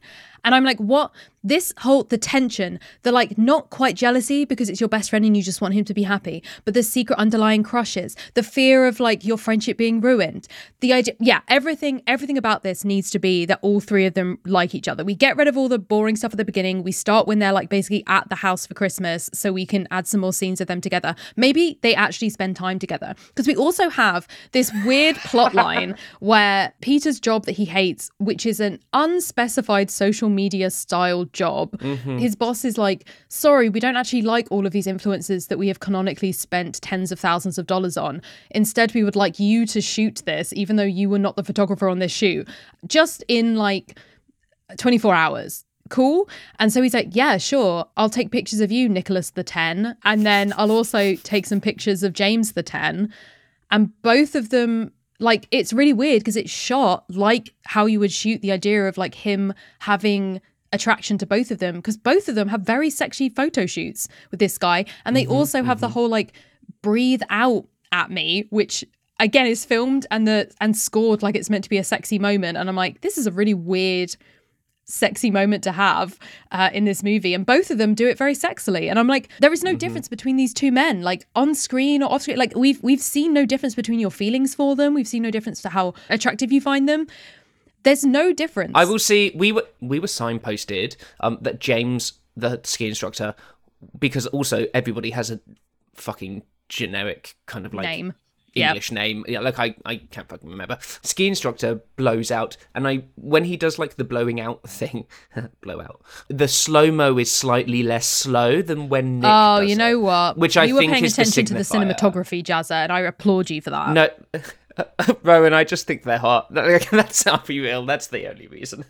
And 0.48 0.56
I'm 0.56 0.64
like, 0.64 0.80
what? 0.80 1.12
This 1.43 1.74
whole 1.80 2.04
the 2.04 2.18
tension, 2.18 2.80
the 3.04 3.12
like 3.12 3.38
not 3.38 3.70
quite 3.70 3.95
jealousy 3.98 4.45
because 4.45 4.70
it's 4.70 4.80
your 4.80 4.88
best 4.88 5.10
friend 5.10 5.26
and 5.26 5.36
you 5.36 5.43
just 5.43 5.60
want 5.60 5.74
him 5.74 5.84
to 5.84 5.93
be 5.93 6.04
happy, 6.04 6.41
but 6.64 6.74
the 6.74 6.84
secret 6.84 7.20
underlying 7.20 7.64
crushes, 7.64 8.16
the 8.34 8.43
fear 8.43 8.86
of 8.86 9.02
like 9.02 9.26
your 9.26 9.38
friendship 9.38 9.78
being 9.78 10.00
ruined, 10.00 10.48
the 10.80 10.93
idea, 10.93 11.16
yeah, 11.20 11.41
everything, 11.50 12.02
everything 12.08 12.38
about 12.38 12.64
this 12.64 12.86
needs 12.86 13.10
to 13.12 13.20
be 13.20 13.45
that 13.45 13.60
all 13.62 13.82
three 13.82 14.06
of 14.06 14.14
them 14.14 14.39
like 14.45 14.74
each 14.74 14.88
other. 14.88 15.04
We 15.04 15.16
get 15.16 15.36
rid 15.36 15.50
of 15.50 15.58
all 15.58 15.68
the 15.68 15.80
boring 15.80 16.16
stuff 16.16 16.32
at 16.32 16.38
the 16.38 16.45
beginning. 16.45 16.82
We 16.82 16.93
start 16.93 17.28
when 17.28 17.39
they're 17.39 17.52
like 17.52 17.68
basically 17.70 18.06
at 18.08 18.30
the 18.30 18.36
house 18.36 18.66
for 18.66 18.74
Christmas, 18.74 19.30
so 19.34 19.52
we 19.52 19.66
can 19.66 19.86
add 19.91 20.08
some 20.08 20.22
more 20.22 20.34
scenes 20.34 20.62
of 20.62 20.68
them 20.68 20.80
together. 20.80 21.14
Maybe 21.36 21.78
they 21.82 21.93
actually 21.93 22.30
spend 22.30 22.56
time 22.56 22.80
together 22.80 23.16
because 23.28 23.48
we 23.48 23.56
also 23.56 23.89
have 23.89 24.28
this 24.54 24.72
weird 24.86 25.18
plot 25.18 25.54
line 25.66 25.98
where 26.22 26.74
Peter's 26.82 27.20
job 27.20 27.45
that 27.45 27.54
he 27.54 27.66
hates, 27.66 28.10
which 28.18 28.45
is 28.45 28.62
an 28.62 28.80
unspecified 28.93 29.91
social 29.91 30.30
media 30.42 30.70
style 30.70 31.26
job, 31.26 31.72
mm-hmm. 31.80 32.18
his 32.18 32.36
boss 32.36 32.64
is 32.64 32.78
like, 32.78 33.10
sorry, 33.28 33.70
we 33.70 33.80
don't 33.80 33.98
actually 33.98 34.22
like 34.22 34.48
all 34.52 34.66
of 34.66 34.72
these 34.72 34.88
influencers 34.88 35.48
that 35.48 35.58
we 35.58 35.68
have 35.68 35.80
canonically 35.80 36.32
spent 36.32 36.82
tens 36.82 37.12
of 37.12 37.20
thousands 37.20 37.58
of 37.58 37.66
dollars 37.66 37.98
on. 37.98 38.22
Instead, 38.52 38.94
we 38.94 39.04
would 39.04 39.16
like 39.16 39.40
you 39.40 39.66
to 39.66 39.82
shoot 39.82 40.22
this, 40.26 40.54
even 40.54 40.76
though 40.76 40.84
you 41.00 41.10
were 41.10 41.20
not 41.20 41.36
the 41.36 41.44
photographer 41.44 41.90
on 41.90 42.00
this 42.00 42.12
shoot, 42.12 42.48
just 42.86 43.24
in 43.28 43.56
like 43.56 44.00
24 44.78 45.16
hours. 45.16 45.66
Cool. 45.90 46.30
And 46.60 46.72
so 46.72 46.82
he's 46.82 46.94
like, 46.94 47.10
Yeah, 47.12 47.38
sure. 47.38 47.86
I'll 47.98 48.10
take 48.10 48.32
pictures 48.32 48.60
of 48.60 48.72
you, 48.72 48.90
Nicholas 48.90 49.32
the 49.32 49.44
10. 49.44 49.96
And 50.04 50.26
then 50.26 50.54
I'll 50.58 50.72
also 50.72 51.16
take 51.16 51.46
some 51.46 51.62
pictures 51.62 52.04
of 52.04 52.14
James 52.14 52.54
the 52.54 52.64
10. 52.64 53.12
And 53.72 54.02
both 54.02 54.36
of 54.36 54.50
them, 54.50 54.92
like, 55.20 55.47
it's 55.51 55.74
really 55.74 55.93
weird 55.93 56.20
because 56.20 56.36
it's 56.36 56.51
shot 56.51 57.05
like 57.09 57.53
how 57.65 57.86
you 57.86 57.99
would 57.99 58.11
shoot 58.11 58.41
the 58.41 58.51
idea 58.51 58.88
of 58.88 58.97
like 58.97 59.15
him 59.15 59.53
having 59.80 60.41
attraction 60.74 61.18
to 61.18 61.26
both 61.26 61.49
of 61.49 61.59
them 61.59 61.78
because 61.78 61.97
both 61.97 62.28
of 62.28 62.36
them 62.36 62.47
have 62.49 62.61
very 62.61 62.89
sexy 62.89 63.30
photo 63.30 63.65
shoots 63.65 64.07
with 64.32 64.39
this 64.39 64.57
guy. 64.57 64.86
And 65.05 65.15
they 65.15 65.24
mm-hmm, 65.24 65.34
also 65.34 65.63
have 65.63 65.80
the 65.80 65.88
mm-hmm. 65.88 65.93
whole 65.93 66.09
like 66.09 66.34
breathe 66.82 67.22
out 67.30 67.65
at 67.91 68.11
me, 68.11 68.47
which 68.49 68.84
again 69.20 69.47
is 69.47 69.65
filmed 69.65 70.05
and 70.11 70.28
the 70.28 70.51
and 70.61 70.78
scored 70.78 71.24
like 71.24 71.36
it's 71.36 71.49
meant 71.49 71.63
to 71.63 71.70
be 71.70 71.78
a 71.78 71.84
sexy 71.84 72.20
moment. 72.20 72.57
And 72.57 72.70
I'm 72.70 72.76
like, 72.76 73.01
this 73.01 73.18
is 73.18 73.28
a 73.28 73.32
really 73.32 73.53
weird 73.53 74.15
sexy 74.88 75.30
moment 75.30 75.64
to 75.66 75.72
have 75.74 76.18
uh, 76.52 76.70
in 76.74 76.86
this 76.86 77.04
movie 77.04 77.34
and 77.34 77.46
both 77.46 77.70
of 77.70 77.78
them 77.78 77.94
do 77.94 78.08
it 78.08 78.18
very 78.18 78.34
sexily. 78.34 78.90
And 78.90 78.98
i'm 78.98 79.08
like 79.08 79.30
there 79.40 79.54
is 79.54 79.64
no 79.64 79.76
difference 79.76 80.08
between 80.08 80.38
these 80.38 80.54
two 80.54 80.72
men 80.72 81.02
like 81.02 81.28
on 81.36 81.54
screen 81.54 82.02
or 82.02 82.12
off 82.12 82.24
screen. 82.24 82.38
Like 82.38 82.56
we've 82.56 82.82
we've 82.82 83.02
seen 83.02 83.34
no 83.34 83.46
difference 83.46 83.76
between 83.76 84.00
your 84.00 84.12
feelings 84.12 84.56
for 84.56 84.76
them. 84.76 84.94
We've 84.94 85.08
seen 85.08 85.24
no 85.24 85.32
difference 85.32 85.62
to 85.64 85.70
how 85.70 85.94
attractive 86.10 86.52
you 86.52 86.62
find 86.62 86.88
them. 86.88 87.08
There's 87.84 88.04
no 88.04 88.34
difference. 88.34 88.74
I 88.76 88.86
will 88.86 89.00
see. 89.00 89.32
We 89.36 89.52
were 89.52 89.66
we 89.80 90.00
were 90.00 90.08
signposted 90.08 90.98
um, 91.20 91.38
that 91.42 91.60
James, 91.60 92.14
the 92.36 92.60
ski 92.64 92.88
instructor, 92.88 93.36
because 93.98 94.28
also 94.28 94.66
everybody 94.74 95.12
has 95.12 95.32
a 95.32 95.40
fucking 95.94 96.44
generic 96.70 97.36
kind 97.46 97.66
of 97.66 97.74
like 97.74 97.86
name 97.86 98.14
Yep. 98.54 98.70
English 98.70 98.91
name. 98.91 99.24
Yeah, 99.28 99.41
like 99.41 99.60
I, 99.60 99.76
I 99.86 99.98
can't 99.98 100.28
fucking 100.28 100.50
remember. 100.50 100.80
Ski 101.04 101.28
instructor 101.28 101.82
blows 101.95 102.32
out, 102.32 102.58
and 102.74 102.88
I 102.88 103.04
when 103.16 103.43
he 103.43 103.56
does 103.56 103.78
like 103.78 103.95
the 103.98 104.04
blowing 104.04 104.39
out 104.39 104.64
thing, 104.70 105.06
blow 105.62 105.80
out. 105.82 106.02
The 106.28 106.48
slow 106.48 106.91
mo 106.91 107.18
is 107.20 107.32
slightly 107.32 107.84
less 107.84 108.08
slow 108.08 108.62
than 108.64 108.89
when 108.89 109.20
Nick. 109.20 109.30
oh 109.32 109.60
you 109.60 109.76
know 109.76 109.91
it, 109.91 110.02
what 110.02 110.38
which 110.38 110.58
I 110.58 110.64
you 110.64 110.74
were 110.74 110.80
think 110.80 110.93
paying 110.93 111.06
is 111.06 111.16
the 111.16 111.22
attention 111.22 111.45
to 111.45 111.54
the 111.54 111.60
cinematography 111.60 112.43
jazza 112.43 112.72
and 112.84 112.91
i 112.91 113.02
applaud 113.02 113.50
you 113.50 113.62
for 113.62 113.70
that 113.70 113.91
No, 113.91 114.10
Rowan, 115.24 115.54
I 115.54 115.64
just 115.64 115.86
think 115.88 116.04
they're 116.04 116.18
hot. 116.18 116.52
That's 116.54 117.24
how 117.24 117.41
we 117.48 117.60
real. 117.60 117.86
That's 117.86 118.08
the 118.08 118.28
only 118.28 118.48
reason. 118.48 118.86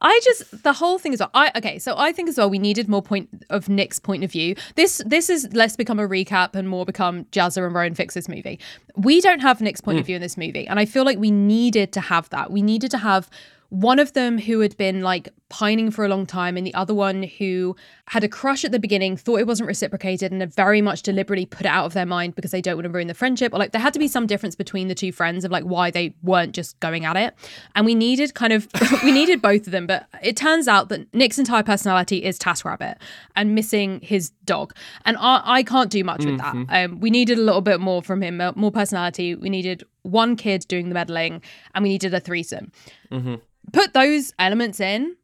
I 0.00 0.20
just 0.24 0.62
the 0.62 0.72
whole 0.72 0.98
thing 0.98 1.12
is 1.12 1.22
I 1.34 1.52
okay, 1.56 1.78
so 1.78 1.94
I 1.96 2.12
think 2.12 2.28
as 2.28 2.38
well 2.38 2.50
we 2.50 2.58
needed 2.58 2.88
more 2.88 3.02
point 3.02 3.28
of 3.50 3.68
Nick's 3.68 3.98
point 3.98 4.24
of 4.24 4.32
view. 4.32 4.54
This 4.76 5.02
this 5.06 5.30
is 5.30 5.52
less 5.52 5.76
become 5.76 5.98
a 5.98 6.08
recap 6.08 6.54
and 6.54 6.68
more 6.68 6.84
become 6.84 7.24
Jazza 7.26 7.64
and 7.64 7.74
Rowan 7.74 7.94
fix 7.94 8.14
this 8.14 8.28
movie. 8.28 8.58
We 8.96 9.20
don't 9.20 9.40
have 9.40 9.60
Nick's 9.60 9.80
point 9.80 9.98
of 9.98 10.04
hmm. 10.04 10.06
view 10.06 10.16
in 10.16 10.22
this 10.22 10.36
movie, 10.36 10.66
and 10.66 10.78
I 10.78 10.84
feel 10.84 11.04
like 11.04 11.18
we 11.18 11.30
needed 11.30 11.92
to 11.92 12.00
have 12.00 12.28
that. 12.30 12.50
We 12.50 12.62
needed 12.62 12.90
to 12.92 12.98
have 12.98 13.30
one 13.70 13.98
of 13.98 14.12
them 14.12 14.38
who 14.38 14.60
had 14.60 14.76
been 14.76 15.00
like 15.00 15.28
pining 15.48 15.90
for 15.90 16.04
a 16.04 16.08
long 16.08 16.26
time, 16.26 16.56
and 16.56 16.66
the 16.66 16.74
other 16.74 16.94
one 16.94 17.22
who 17.22 17.74
had 18.06 18.24
a 18.24 18.28
crush 18.28 18.64
at 18.64 18.72
the 18.72 18.78
beginning, 18.78 19.16
thought 19.16 19.38
it 19.38 19.46
wasn't 19.46 19.66
reciprocated, 19.66 20.32
and 20.32 20.40
had 20.40 20.52
very 20.54 20.82
much 20.82 21.02
deliberately 21.02 21.46
put 21.46 21.62
it 21.62 21.68
out 21.68 21.86
of 21.86 21.92
their 21.92 22.06
mind 22.06 22.34
because 22.34 22.50
they 22.50 22.60
don't 22.60 22.76
want 22.76 22.84
to 22.84 22.90
ruin 22.90 23.06
the 23.06 23.14
friendship. 23.14 23.54
Or 23.54 23.58
like 23.58 23.70
there 23.70 23.80
had 23.80 23.92
to 23.92 23.98
be 24.00 24.08
some 24.08 24.26
difference 24.26 24.56
between 24.56 24.88
the 24.88 24.94
two 24.94 25.12
friends 25.12 25.44
of 25.44 25.52
like 25.52 25.64
why 25.64 25.90
they 25.90 26.14
weren't 26.22 26.52
just 26.52 26.78
going 26.80 27.04
at 27.04 27.16
it. 27.16 27.34
And 27.76 27.86
we 27.86 27.94
needed 27.94 28.34
kind 28.34 28.52
of 28.52 28.66
we 29.04 29.12
needed 29.12 29.40
both 29.40 29.66
of 29.66 29.72
them, 29.72 29.86
but 29.86 30.06
it 30.22 30.36
turns 30.36 30.66
out 30.66 30.88
that 30.88 31.12
Nick's 31.14 31.38
entire 31.38 31.62
personality 31.62 32.24
is 32.24 32.38
TaskRabbit 32.38 32.96
and 33.36 33.54
missing 33.54 34.00
his 34.02 34.30
dog. 34.44 34.74
And 35.04 35.16
I, 35.18 35.42
I 35.44 35.62
can't 35.62 35.90
do 35.90 36.02
much 36.02 36.24
with 36.24 36.38
that. 36.38 36.54
Um, 36.68 36.98
we 36.98 37.10
needed 37.10 37.38
a 37.38 37.42
little 37.42 37.60
bit 37.60 37.80
more 37.80 38.02
from 38.02 38.22
him, 38.22 38.40
uh, 38.40 38.52
more 38.56 38.72
personality. 38.72 39.36
We 39.36 39.48
needed 39.48 39.84
one 40.02 40.34
kid 40.34 40.66
doing 40.66 40.88
the 40.88 40.94
meddling, 40.94 41.42
and 41.74 41.82
we 41.82 41.90
needed 41.90 42.14
a 42.14 42.20
threesome 42.20 42.72
put 43.72 43.92
those 43.92 44.32
elements 44.38 44.80
in. 44.80 45.16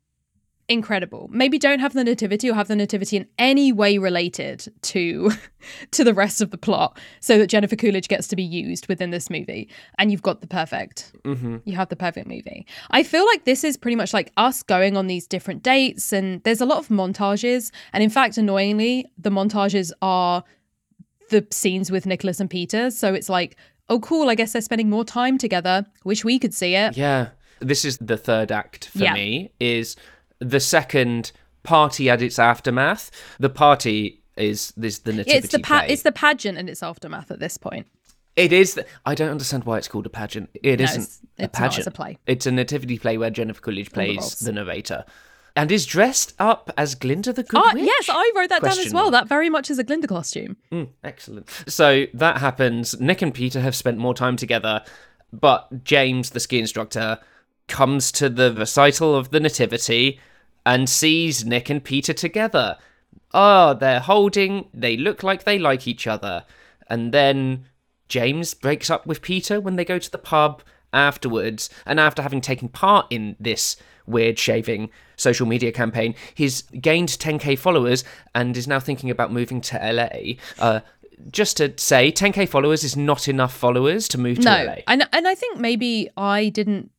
Incredible. 0.68 1.28
Maybe 1.30 1.58
don't 1.60 1.78
have 1.78 1.92
the 1.92 2.02
nativity 2.02 2.50
or 2.50 2.54
have 2.54 2.66
the 2.66 2.74
nativity 2.74 3.16
in 3.16 3.28
any 3.38 3.70
way 3.70 3.98
related 3.98 4.66
to 4.82 5.30
to 5.92 6.02
the 6.02 6.12
rest 6.12 6.40
of 6.40 6.50
the 6.50 6.58
plot 6.58 6.98
so 7.20 7.38
that 7.38 7.46
jennifer 7.46 7.76
coolidge 7.76 8.08
gets 8.08 8.26
to 8.28 8.36
be 8.36 8.42
used 8.42 8.88
within 8.88 9.10
this 9.10 9.30
movie 9.30 9.68
and 9.98 10.10
you've 10.10 10.22
got 10.22 10.40
the 10.40 10.46
perfect 10.46 11.12
mm-hmm. 11.24 11.58
you 11.64 11.76
have 11.76 11.88
the 11.88 11.96
perfect 11.96 12.26
movie. 12.26 12.66
I 12.90 13.04
feel 13.04 13.24
like 13.26 13.44
this 13.44 13.62
is 13.62 13.76
pretty 13.76 13.94
much 13.94 14.12
like 14.12 14.32
us 14.36 14.64
going 14.64 14.96
on 14.96 15.06
these 15.06 15.28
different 15.28 15.62
dates 15.62 16.12
and 16.12 16.42
there's 16.42 16.60
a 16.60 16.66
lot 16.66 16.78
of 16.78 16.88
montages 16.88 17.70
and 17.92 18.02
in 18.02 18.10
fact 18.10 18.36
annoyingly 18.36 19.06
the 19.16 19.30
montages 19.30 19.92
are 20.02 20.42
the 21.30 21.46
scenes 21.52 21.92
with 21.92 22.06
nicholas 22.06 22.40
and 22.40 22.50
peter. 22.50 22.90
So 22.90 23.14
it's 23.14 23.28
like 23.28 23.56
oh 23.88 24.00
cool 24.00 24.28
i 24.30 24.34
guess 24.34 24.52
they're 24.52 24.62
spending 24.62 24.90
more 24.90 25.04
time 25.04 25.38
together. 25.38 25.86
Wish 26.02 26.24
we 26.24 26.40
could 26.40 26.54
see 26.54 26.74
it. 26.74 26.96
Yeah, 26.96 27.28
this 27.60 27.84
is 27.84 27.98
the 27.98 28.16
third 28.16 28.50
act 28.52 28.88
for 28.88 28.98
Yeah. 29.04 29.14
me. 29.14 29.50
Is 29.60 29.96
the 30.38 30.60
second 30.60 31.32
party 31.62 32.08
at 32.10 32.22
its 32.22 32.38
aftermath. 32.38 33.10
The 33.40 33.48
party 33.50 34.22
is 34.36 34.72
this 34.76 34.98
the 35.00 35.12
nativity 35.12 35.38
it's 35.38 35.48
the 35.52 35.58
pa- 35.60 35.80
play. 35.80 35.88
it's 35.92 36.02
the 36.02 36.12
pageant 36.12 36.58
and 36.58 36.68
its 36.68 36.82
aftermath 36.82 37.30
at 37.30 37.40
this 37.40 37.56
point. 37.56 37.86
It 38.36 38.52
is. 38.52 38.74
th- 38.74 38.86
I 39.06 39.14
don't 39.14 39.30
understand 39.30 39.64
why 39.64 39.78
it's 39.78 39.88
called 39.88 40.04
a 40.06 40.10
pageant. 40.10 40.50
It 40.62 40.78
No, 40.78 40.84
not 40.84 40.90
it's- 40.94 40.96
a 41.38 41.44
it's 41.44 41.58
not, 41.58 41.78
it's 41.78 41.86
a 41.86 41.90
play. 41.90 42.18
It's 42.26 42.44
a 42.46 42.52
nativity 42.52 42.98
play 42.98 43.16
where 43.16 43.30
Jennifer 43.30 43.60
Coolidge 43.62 43.90
plays 43.92 44.16
revolves. 44.16 44.40
the 44.40 44.52
narrator, 44.52 45.04
and 45.56 45.72
is 45.72 45.86
dressed 45.86 46.34
up 46.38 46.70
as 46.76 46.94
Glinda 46.94 47.32
the 47.32 47.42
Good 47.42 47.58
Ah, 47.64 47.70
Witch. 47.72 47.84
yes, 47.86 48.10
I 48.12 48.30
wrote 48.36 48.50
that 48.50 48.60
down 48.62 48.78
as 48.78 48.92
well. 48.92 49.10
That 49.10 49.26
very 49.26 49.48
much 49.48 49.70
is 49.70 49.78
a 49.78 49.84
Glinda 49.84 50.06
costume. 50.06 50.58
Mm, 50.70 50.88
excellent. 51.02 51.48
So 51.66 52.04
that 52.12 52.36
happens. 52.38 53.00
Nick 53.00 53.22
and 53.22 53.32
Peter 53.32 53.60
have 53.62 53.74
spent 53.74 53.96
more 53.96 54.12
time 54.12 54.36
together, 54.36 54.84
but 55.32 55.82
James, 55.82 56.30
the 56.30 56.40
ski 56.40 56.58
instructor, 56.58 57.18
comes 57.68 58.12
to 58.12 58.28
the 58.28 58.52
recital 58.52 59.14
of 59.14 59.30
the 59.30 59.40
Nativity 59.40 60.20
and 60.64 60.88
sees 60.88 61.44
Nick 61.44 61.70
and 61.70 61.82
Peter 61.82 62.12
together. 62.12 62.76
Oh, 63.34 63.74
they're 63.74 64.00
holding, 64.00 64.68
they 64.72 64.96
look 64.96 65.22
like 65.22 65.44
they 65.44 65.58
like 65.58 65.86
each 65.86 66.06
other. 66.06 66.44
And 66.88 67.12
then 67.12 67.66
James 68.08 68.54
breaks 68.54 68.88
up 68.90 69.06
with 69.06 69.22
Peter 69.22 69.60
when 69.60 69.76
they 69.76 69.84
go 69.84 69.98
to 69.98 70.10
the 70.10 70.18
pub 70.18 70.62
afterwards. 70.92 71.68
And 71.84 71.98
after 72.00 72.22
having 72.22 72.40
taken 72.40 72.68
part 72.68 73.06
in 73.10 73.36
this 73.40 73.76
weird 74.06 74.38
shaving 74.38 74.90
social 75.16 75.46
media 75.46 75.72
campaign, 75.72 76.14
he's 76.34 76.62
gained 76.62 77.08
10k 77.08 77.58
followers 77.58 78.04
and 78.34 78.56
is 78.56 78.68
now 78.68 78.80
thinking 78.80 79.10
about 79.10 79.32
moving 79.32 79.60
to 79.62 79.76
LA. 79.78 80.34
Uh, 80.64 80.80
just 81.30 81.56
to 81.56 81.72
say, 81.76 82.12
10k 82.12 82.48
followers 82.48 82.84
is 82.84 82.96
not 82.96 83.26
enough 83.28 83.52
followers 83.54 84.06
to 84.08 84.18
move 84.18 84.38
to 84.38 84.44
No, 84.44 84.64
LA. 84.64 84.76
and 84.86 85.08
and 85.12 85.26
I 85.26 85.34
think 85.34 85.58
maybe 85.58 86.08
I 86.16 86.50
didn't. 86.50 86.90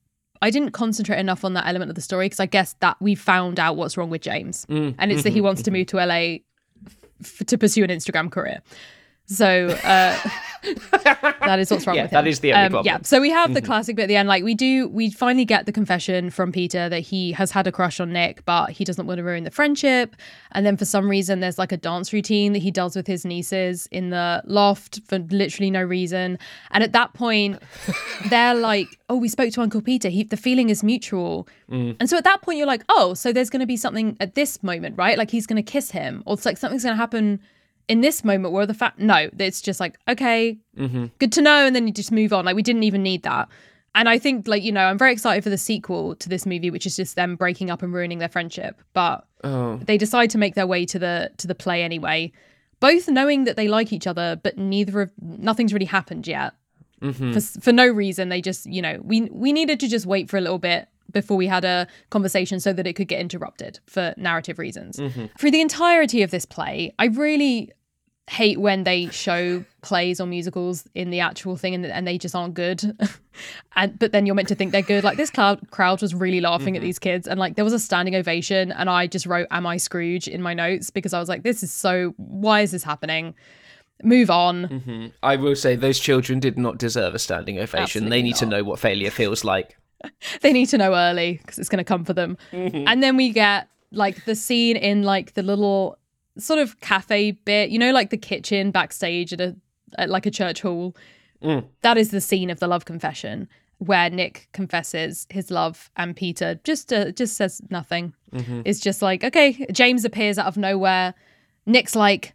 I 0.42 0.50
didn't 0.50 0.72
concentrate 0.72 1.20
enough 1.20 1.44
on 1.44 1.54
that 1.54 1.66
element 1.68 1.90
of 1.90 1.96
the 1.96 2.02
story 2.02 2.26
because 2.26 2.40
I 2.40 2.46
guess 2.46 2.76
that 2.80 2.98
we 3.02 3.16
found 3.16 3.60
out 3.60 3.76
what's 3.76 3.98
wrong 3.98 4.10
with 4.10 4.22
James, 4.22 4.66
Mm, 4.68 4.96
and 5.00 5.12
it's 5.12 5.24
that 5.24 5.30
mm-hmm, 5.30 5.36
he 5.36 5.42
wants 5.42 5.62
to 5.64 5.72
move 5.72 5.88
to 5.88 5.98
LA 5.98 6.38
f- 7.22 7.42
to 7.48 7.58
pursue 7.58 7.84
an 7.84 7.90
Instagram 7.90 8.32
career. 8.32 8.62
So 9.28 9.68
uh, 9.84 10.18
that 11.44 11.60
is 11.60 11.70
what's 11.70 11.86
wrong 11.86 11.96
Yeah, 11.96 12.04
with 12.04 12.12
him. 12.12 12.18
Um, 12.18 12.24
that 12.24 12.30
is 12.30 12.40
the 12.40 12.54
only 12.54 12.70
problem. 12.70 12.86
Mm-hmm. 12.86 13.02
Yeah. 13.02 13.08
So 13.08 13.22
we 13.22 13.30
have 13.30 13.54
the 13.54 13.62
classic 13.62 13.96
bit 13.96 14.04
at 14.04 14.08
the 14.08 14.16
end. 14.16 14.30
Like 14.30 14.44
we 14.44 14.56
do, 14.56 14.88
we 14.88 15.10
finally 15.12 15.46
get 15.46 15.66
the 15.66 15.72
confession 15.72 16.30
from 16.30 16.52
Peter 16.52 16.90
that 16.90 17.02
he 17.02 17.34
has 17.34 17.52
had 17.52 17.68
a 17.68 17.72
crush 17.72 18.00
on 18.00 18.14
Nick, 18.14 18.46
but 18.46 18.72
he 18.72 18.84
doesn't 18.84 19.06
want 19.06 19.18
to 19.18 19.24
ruin 19.24 19.44
the 19.44 19.52
friendship. 19.52 20.16
And 20.54 20.66
then 20.66 20.78
for 20.78 20.86
some 20.86 21.10
reason, 21.10 21.42
there's 21.42 21.58
like 21.58 21.72
a 21.72 21.78
dance 21.78 22.14
routine 22.14 22.54
that 22.54 22.60
he 22.60 22.72
does 22.72 22.96
with 22.96 23.08
his 23.08 23.26
nieces 23.26 23.88
in 23.92 24.10
the 24.12 24.42
loft 24.46 25.02
for 25.08 25.20
literally 25.20 25.72
no 25.72 25.84
reason. 25.84 26.40
And 26.72 26.84
at 26.84 26.94
that 26.94 27.14
point, 27.14 27.62
they're 28.30 28.56
like, 28.56 28.88
"Oh, 29.10 29.18
we 29.18 29.28
spoke 29.28 29.52
to 29.54 29.62
Uncle 29.62 29.82
Peter. 29.82 30.10
He, 30.10 30.24
the 30.24 30.38
feeling 30.38 30.70
is 30.70 30.84
mutual." 30.84 31.48
And 31.70 32.10
so 32.10 32.16
at 32.16 32.24
that 32.24 32.42
point, 32.42 32.58
you're 32.58 32.68
like, 32.68 32.84
"Oh, 32.88 33.14
so 33.14 33.34
there's 33.34 33.50
going 33.50 33.60
to 33.60 33.66
be 33.66 33.76
something 33.76 34.16
at 34.22 34.36
this 34.36 34.64
moment, 34.64 34.98
right? 34.98 35.18
Like 35.18 35.32
he's 35.32 35.46
going 35.46 35.62
to 35.62 35.70
kiss 35.72 35.92
him, 35.92 36.24
or 36.26 36.36
it's 36.36 36.46
like 36.46 36.58
something's 36.58 36.84
going 36.84 36.94
to 36.94 36.98
happen." 36.98 37.42
In 37.88 38.02
this 38.02 38.24
moment, 38.24 38.54
where 38.54 38.66
the 38.66 38.74
fact, 38.74 39.00
no, 39.00 39.30
it's 39.40 39.62
just 39.62 39.80
like, 39.80 39.98
okay, 40.10 40.58
mm-hmm. 40.78 41.06
good 41.20 41.32
to 41.34 41.42
know 41.42 41.66
and 41.66 41.76
then 41.76 41.88
you 41.88 41.94
just 41.94 42.12
move 42.12 42.34
on. 42.34 42.44
Like 42.44 42.56
we 42.56 42.62
didn't 42.64 42.84
even 42.84 43.02
need 43.04 43.24
that. 43.24 43.48
And 43.96 44.08
i 44.08 44.20
think 44.20 44.48
like 44.48 44.62
you 44.62 44.72
know 44.72 44.86
i'm 44.86 44.98
very 44.98 45.12
excited 45.12 45.44
for 45.44 45.50
the 45.50 45.58
sequel 45.58 46.16
to 46.18 46.30
this 46.30 46.46
movie 46.46 46.70
which 46.70 46.86
is 46.86 46.96
just 46.96 47.16
them 47.16 47.36
breaking 47.36 47.72
up 47.72 47.82
and 47.82 47.92
ruining 47.92 48.20
their 48.20 48.30
friendship. 48.30 48.80
But 48.94 49.26
Oh. 49.44 49.78
they 49.78 49.98
decide 49.98 50.30
to 50.32 50.38
make 50.38 50.56
their 50.56 50.68
way 50.68 50.86
to 50.86 51.00
the 51.00 51.32
to 51.38 51.48
the 51.48 51.56
play 51.56 51.82
anyway 51.84 52.32
both 52.80 53.08
knowing 53.08 53.46
that 53.46 53.56
they 53.56 53.68
like 53.68 53.92
each 53.92 54.06
other 54.06 54.40
but 54.44 54.58
neither 54.58 55.02
of 55.02 55.12
nothing's 55.20 55.74
really 55.74 55.86
happened 55.86 56.28
yet. 56.28 56.54
Mm-hmm. 57.02 57.34
For, 57.34 57.62
for 57.62 57.72
no 57.72 57.88
reason. 57.88 58.30
They 58.30 58.42
just 58.42 58.66
you 58.68 58.82
know 58.82 59.00
we 59.04 59.22
we 59.32 59.52
needed 59.54 59.80
to 59.80 59.88
just 59.88 60.06
wait 60.06 60.30
for 60.30 60.38
a 60.38 60.42
little 60.42 60.60
bit 60.60 60.88
before 61.12 61.38
we 61.38 61.48
had 61.48 61.66
a 61.66 61.88
conversation 62.10 62.60
so 62.60 62.74
that 62.74 62.86
it 62.88 62.94
could 62.94 63.08
get 63.08 63.20
interrupted 63.20 63.80
for 63.86 64.14
narrative 64.18 64.60
reasons. 64.60 64.98
Mm-hmm. 64.98 65.26
Through 65.38 65.52
the 65.52 65.62
entirety 65.62 66.22
of 66.22 66.32
this 66.32 66.46
play 66.46 66.94
i 67.00 67.06
really 67.06 67.72
hate 68.30 68.60
when 68.60 68.84
they 68.84 69.08
show 69.08 69.64
plays 69.82 70.20
or 70.20 70.28
musicals 70.28 70.86
in 70.94 71.12
the 71.12 71.22
actual 71.22 71.56
thing 71.56 71.74
and, 71.74 71.86
and 71.86 72.06
they 72.06 72.18
just 72.18 72.36
aren't 72.36 72.54
good. 72.54 72.84
And 73.76 74.00
but 74.00 74.12
then 74.14 74.26
you're 74.26 74.34
meant 74.34 74.48
to 74.48 74.56
think 74.56 74.72
they're 74.72 74.82
good. 74.82 75.04
Like 75.04 75.18
this 75.18 75.30
crowd 75.30 75.70
crowd 75.70 76.02
was 76.02 76.16
really 76.16 76.42
laughing 76.42 76.76
at 76.76 76.80
mm-hmm. 76.80 76.88
these 76.88 76.98
kids 76.98 77.28
and 77.28 77.40
like 77.40 77.56
there 77.56 77.64
was 77.64 77.74
a 77.74 77.78
standing 77.78 78.16
ovation 78.16 78.72
and 78.72 78.90
i 78.90 79.06
just 79.06 79.28
wrote 79.28 79.46
am 79.52 79.68
i 79.68 79.78
scrooge? 79.78 80.28
in 80.28 80.42
my 80.42 80.56
notes 80.56 80.90
because 80.90 81.14
i 81.14 81.20
was 81.20 81.30
like 81.30 81.44
this 81.44 81.62
is 81.62 81.72
so 81.72 82.16
why 82.18 82.62
is 82.62 82.72
this 82.72 82.82
happening? 82.82 83.36
Move 84.02 84.32
on. 84.32 84.68
Mm-hmm. 84.68 85.08
I 85.22 85.36
will 85.36 85.56
say 85.56 85.76
those 85.76 86.00
children 86.00 86.40
did 86.40 86.58
not 86.58 86.80
deserve 86.80 87.14
a 87.14 87.20
standing 87.20 87.60
ovation. 87.60 87.82
Absolutely 87.84 88.10
they 88.10 88.22
need 88.24 88.36
to 88.38 88.48
know 88.48 88.64
what 88.64 88.80
failure 88.80 89.12
feels 89.12 89.44
like. 89.44 89.78
they 90.42 90.54
need 90.54 90.68
to 90.68 90.78
know 90.78 90.94
early 90.94 91.40
because 91.42 91.60
it's 91.60 91.70
going 91.70 91.78
to 91.78 91.84
come 91.84 92.06
for 92.06 92.14
them. 92.14 92.38
Mm-hmm. 92.52 92.86
And 92.88 93.02
then 93.02 93.18
we 93.18 93.32
get 93.32 93.68
like 93.92 94.26
the 94.26 94.36
scene 94.36 94.78
in 94.78 95.04
like 95.04 95.34
the 95.34 95.44
little 95.44 95.98
sort 96.38 96.60
of 96.60 96.80
cafe 96.82 97.32
bit, 97.32 97.70
you 97.70 97.80
know, 97.80 97.92
like 97.92 98.10
the 98.10 98.18
kitchen 98.18 98.72
backstage 98.72 99.34
at 99.34 99.42
a 99.42 99.56
at 99.98 100.10
like 100.10 100.26
a 100.26 100.32
church 100.32 100.62
hall. 100.62 100.96
Mm. 101.42 101.66
That 101.82 101.98
is 101.98 102.12
the 102.12 102.22
scene 102.22 102.50
of 102.50 102.60
the 102.60 102.68
love 102.68 102.86
confession 102.86 103.48
where 103.80 104.10
Nick 104.10 104.50
confesses 104.54 105.28
his 105.30 105.52
love 105.52 105.92
and 105.96 106.16
Peter 106.16 106.60
just 106.64 106.92
uh, 106.92 107.12
just 107.12 107.38
says 107.38 107.62
nothing. 107.70 108.14
Mm-hmm. 108.34 108.62
It's 108.66 108.80
just 108.80 109.02
like 109.02 109.24
okay, 109.24 109.66
James 109.72 110.06
appears 110.06 110.38
out 110.38 110.48
of 110.48 110.58
nowhere. 110.58 111.14
Nick's 111.66 111.96
like, 111.96 112.34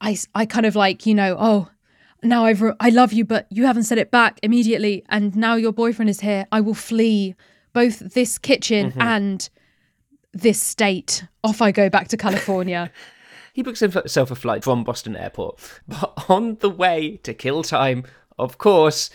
I 0.00 0.16
I 0.34 0.46
kind 0.46 0.66
of 0.66 0.76
like 0.76 1.06
you 1.06 1.14
know 1.14 1.36
oh 1.38 1.68
now 2.28 2.44
I've 2.44 2.62
re- 2.62 2.74
I 2.80 2.90
love 2.90 3.12
you, 3.12 3.24
but 3.24 3.46
you 3.50 3.66
haven't 3.66 3.84
said 3.84 3.98
it 3.98 4.10
back 4.10 4.38
immediately, 4.42 5.04
and 5.08 5.34
now 5.36 5.54
your 5.54 5.72
boyfriend 5.72 6.10
is 6.10 6.20
here. 6.20 6.46
I 6.52 6.60
will 6.60 6.74
flee 6.74 7.34
both 7.72 7.98
this 7.98 8.38
kitchen 8.38 8.90
mm-hmm. 8.90 9.02
and 9.02 9.48
this 10.32 10.60
state. 10.60 11.24
Off 11.44 11.62
I 11.62 11.72
go 11.72 11.88
back 11.88 12.08
to 12.08 12.16
California. 12.16 12.90
He 13.52 13.62
books 13.62 13.80
himself 13.80 14.30
a 14.30 14.34
flight 14.34 14.64
from 14.64 14.84
Boston 14.84 15.16
Airport, 15.16 15.58
but 15.88 16.26
on 16.28 16.56
the 16.56 16.68
way 16.68 17.18
to 17.22 17.32
kill 17.32 17.62
time, 17.62 18.04
of 18.38 18.58
course, 18.58 19.08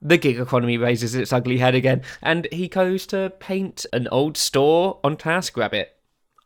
the 0.00 0.16
gig 0.16 0.40
economy 0.40 0.78
raises 0.78 1.14
its 1.14 1.34
ugly 1.34 1.58
head 1.58 1.74
again, 1.74 2.00
and 2.22 2.48
he 2.50 2.66
goes 2.66 3.06
to 3.08 3.34
paint 3.40 3.84
an 3.92 4.08
old 4.08 4.38
store 4.38 5.00
on 5.04 5.18
TaskRabbit. 5.18 5.88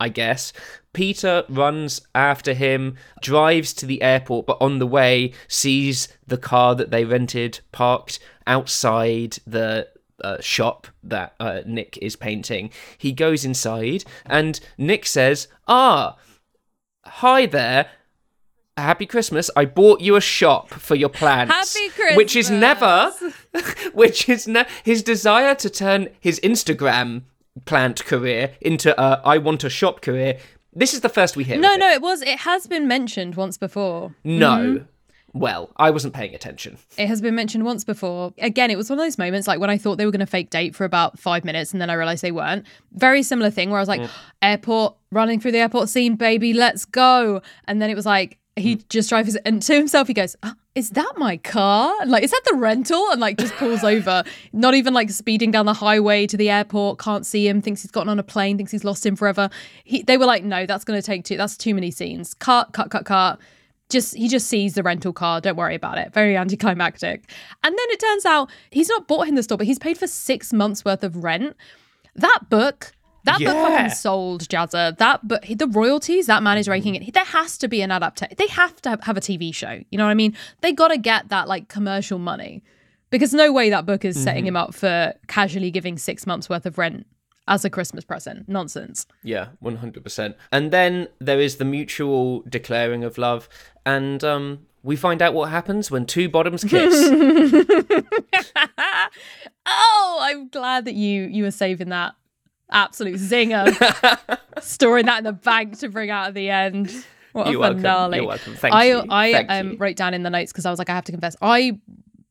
I 0.01 0.09
guess. 0.09 0.53
Peter 0.93 1.45
runs 1.49 2.01
after 2.15 2.55
him, 2.55 2.97
drives 3.21 3.73
to 3.75 3.87
the 3.87 4.03
airport, 4.03 4.47
but 4.47 4.59
on 4.61 4.79
the 4.79 4.87
way 4.87 5.33
sees 5.49 6.09
the 6.27 6.39
car 6.39 6.75
that 6.75 6.91
they 6.91 7.05
rented 7.05 7.61
parked 7.73 8.19
outside 8.47 9.39
the 9.47 9.89
uh, 10.23 10.39
shop 10.41 10.87
that 11.03 11.35
uh, 11.39 11.61
Nick 11.67 11.99
is 12.01 12.17
painting. 12.17 12.71
He 12.97 13.13
goes 13.13 13.45
inside, 13.45 14.05
and 14.27 14.59
Nick 14.77 15.07
says, 15.07 15.49
Ah, 15.67 16.17
hi 17.05 17.47
there. 17.47 17.91
Happy 18.77 19.07
Christmas. 19.07 19.51
I 19.57 19.65
bought 19.65 20.01
you 20.01 20.15
a 20.15 20.21
shop 20.21 20.71
for 20.71 20.95
your 20.95 21.09
plants. 21.09 21.77
Happy 21.77 21.89
Which 22.17 22.37
is 22.37 22.49
never, 22.49 23.13
which 23.93 24.29
is 24.29 24.47
ne- 24.47 24.67
his 24.85 25.03
desire 25.03 25.57
to 25.57 25.69
turn 25.69 26.11
his 26.21 26.39
Instagram 26.41 27.23
plant 27.65 28.05
career 28.05 28.55
into 28.61 28.99
a 29.01 29.21
I 29.25 29.39
want 29.39 29.65
a 29.65 29.71
shop 29.71 30.03
career. 30.03 30.39
This 30.73 30.95
is 30.95 31.01
the 31.01 31.09
first 31.09 31.37
we 31.37 31.45
hear. 31.45 31.59
no, 31.59 31.71
of 31.71 31.77
it. 31.77 31.81
no, 31.81 31.91
it 31.91 32.03
was. 32.03 32.23
It 32.23 32.41
has 32.41 32.67
been 32.67 32.87
mentioned 32.87 33.35
once 33.35 33.59
before. 33.59 34.15
No. 34.25 34.57
Mm-hmm. 34.59 34.85
Well, 35.35 35.71
I 35.77 35.91
wasn't 35.91 36.15
paying 36.15 36.35
attention. 36.35 36.79
It 36.97 37.07
has 37.07 37.21
been 37.21 37.35
mentioned 37.35 37.65
once 37.65 37.85
before. 37.85 38.33
Again, 38.39 38.71
it 38.71 38.77
was 38.77 38.89
one 38.89 38.99
of 38.99 39.05
those 39.05 39.19
moments 39.19 39.47
like 39.47 39.61
when 39.61 39.71
I 39.71 39.77
thought 39.77 39.99
they 39.99 40.07
were 40.07 40.11
going 40.11 40.21
to 40.21 40.27
fake 40.27 40.51
date 40.51 40.75
for 40.75 40.85
about 40.85 41.19
five 41.19 41.45
minutes 41.45 41.73
and 41.73 41.83
then 41.83 41.91
I 41.91 41.95
realized 41.95 42.23
they 42.23 42.33
weren't. 42.33 42.67
Very 42.93 43.23
similar 43.23 43.51
thing 43.51 43.71
where 43.71 43.79
I 43.79 43.83
was 43.83 43.89
like, 43.89 44.01
mm. 44.01 44.11
airport, 44.41 44.97
running 45.13 45.39
through 45.39 45.53
the 45.53 45.59
airport 45.59 45.91
scene, 45.91 46.17
baby, 46.17 46.55
let's 46.55 46.87
go. 46.87 47.43
And 47.67 47.81
then 47.81 47.91
it 47.91 47.95
was 47.95 48.07
like, 48.07 48.39
he 48.59 48.75
hmm. 48.75 48.81
just 48.89 49.09
drives 49.09 49.37
and 49.37 49.63
to 49.63 49.75
himself, 49.75 50.09
he 50.09 50.15
goes, 50.15 50.37
oh, 50.43 50.55
Is 50.75 50.91
that 50.91 51.13
my 51.17 51.37
car? 51.37 51.95
And, 52.01 52.11
Like, 52.11 52.23
is 52.23 52.31
that 52.31 52.43
the 52.47 52.55
rental? 52.55 53.11
And 53.11 53.21
like 53.21 53.39
just 53.39 53.55
pulls 53.55 53.85
over, 53.85 54.25
not 54.53 54.75
even 54.75 54.95
like 54.95 55.11
speeding 55.11 55.51
down 55.51 55.67
the 55.67 55.75
highway 55.75 56.27
to 56.27 56.37
the 56.37 56.51
airport, 56.51 56.99
can't 56.99 57.27
see 57.27 57.49
him, 57.49 57.63
thinks 57.63 57.83
he's 57.83 57.91
gotten 57.91 58.09
on 58.09 58.19
a 58.19 58.23
plane, 58.23 58.57
thinks 58.57 58.73
he's 58.73 58.85
lost 58.85 59.05
him 59.05 59.17
forever. 59.17 59.51
He, 59.85 60.03
they 60.03 60.17
were 60.17 60.27
like, 60.27 60.45
No, 60.45 60.67
that's 60.67 60.85
going 60.85 61.01
to 61.01 61.07
take 61.07 61.25
too, 61.25 61.37
that's 61.37 61.57
too 61.57 61.75
many 61.75 61.91
scenes. 61.91 62.35
Cut, 62.35 62.73
cut, 62.73 62.91
cut, 62.91 63.05
cut 63.05 63.41
just 63.89 64.15
he 64.15 64.29
just 64.29 64.47
sees 64.49 64.75
the 64.75 64.83
rental 64.83 65.13
car 65.13 65.41
don't 65.41 65.57
worry 65.57 65.75
about 65.75 65.97
it 65.97 66.13
very 66.13 66.37
anticlimactic 66.37 67.31
and 67.65 67.73
then 67.73 67.87
it 67.89 67.99
turns 67.99 68.27
out 68.27 68.51
he's 68.71 68.89
not 68.89 69.09
bought 69.09 69.27
him 69.27 69.35
the 69.35 69.43
store 69.43 69.57
but 69.57 69.67
he's 69.67 69.79
paid 69.79 69.97
for 69.97 70.07
six 70.07 70.53
months 70.53 70.85
worth 70.85 71.03
of 71.03 71.25
rent 71.25 71.57
that 72.15 72.41
book 72.51 72.93
that 73.29 73.39
book 73.41 73.55
fucking 73.55 73.91
sold 73.91 74.49
Jazza. 74.49 74.97
That 74.99 75.27
but 75.27 75.45
the 75.49 75.67
royalties 75.67 76.27
that 76.27 76.43
man 76.43 76.59
is 76.59 76.69
raking 76.69 76.95
it. 76.95 77.13
There 77.15 77.25
has 77.25 77.59
to 77.59 77.69
be 77.69 77.83
an 77.83 77.91
adaptation. 77.91 78.35
They 78.39 78.49
have 78.49 78.81
to 78.83 78.99
have 79.03 79.17
a 79.17 79.21
TV 79.21 79.55
show. 79.55 79.81
You 79.91 79.99
know 79.99 80.05
what 80.05 80.11
I 80.11 80.15
mean? 80.15 80.37
They 80.61 80.73
got 80.73 80.89
to 80.89 80.99
get 80.99 81.29
that 81.29 81.49
like 81.49 81.69
commercial 81.69 82.19
money 82.19 82.63
because 83.11 83.33
no 83.33 83.53
way 83.53 83.71
that 83.71 83.87
book 83.87 84.05
is 84.05 84.21
setting 84.23 84.47
him 84.47 84.57
up 84.57 84.75
for 84.75 85.15
casually 85.27 85.71
giving 85.71 85.97
six 85.99 86.27
months 86.27 86.49
worth 86.49 86.67
of 86.67 86.79
rent 86.79 87.07
as 87.47 87.65
a 87.65 87.71
Christmas 87.71 88.05
present. 88.05 88.49
Nonsense. 88.49 89.07
Yeah, 89.23 89.49
one 89.61 89.77
hundred 89.77 90.05
percent. 90.05 90.37
And 90.53 90.71
then 90.71 91.09
there 91.19 91.41
is 91.41 91.57
the 91.57 91.65
mutual 91.65 92.43
declaring 92.49 93.05
of 93.05 93.19
love, 93.19 93.49
and 93.85 94.23
um, 94.23 94.67
we 94.83 94.97
find 94.97 95.21
out 95.23 95.35
what 95.35 95.51
happens 95.51 95.91
when 95.91 96.07
two 96.07 96.29
bottoms 96.29 96.63
kiss. 96.65 96.95
oh, 99.67 100.19
I'm 100.21 100.49
glad 100.49 100.85
that 100.85 100.95
you 100.95 101.25
you 101.25 101.43
were 101.45 101.51
saving 101.51 101.89
that 101.89 102.15
absolute 102.71 103.17
zinger, 103.17 103.73
storing 104.61 105.07
that 105.07 105.19
in 105.19 105.25
the 105.25 105.33
bank 105.33 105.79
to 105.79 105.89
bring 105.89 106.11
out 106.11 106.29
at 106.29 106.35
the 106.35 106.51
end. 106.51 107.05
What 107.33 107.49
You're 107.49 107.57
a 107.57 107.61
welcome. 107.61 107.79
finale! 107.79 108.19
You're 108.19 108.27
welcome. 108.27 108.55
Thank 108.57 108.75
I 108.75 108.85
you. 108.85 109.05
I 109.11 109.33
Thank 109.33 109.51
um, 109.51 109.71
you. 109.73 109.77
wrote 109.79 109.97
down 109.97 110.15
in 110.15 110.23
the 110.23 110.31
notes 110.31 110.53
because 110.53 110.67
I 110.67 110.71
was 110.71 110.79
like, 110.79 110.91
I 110.91 110.95
have 110.95 111.05
to 111.05 111.13
confess, 111.13 111.37
I 111.43 111.79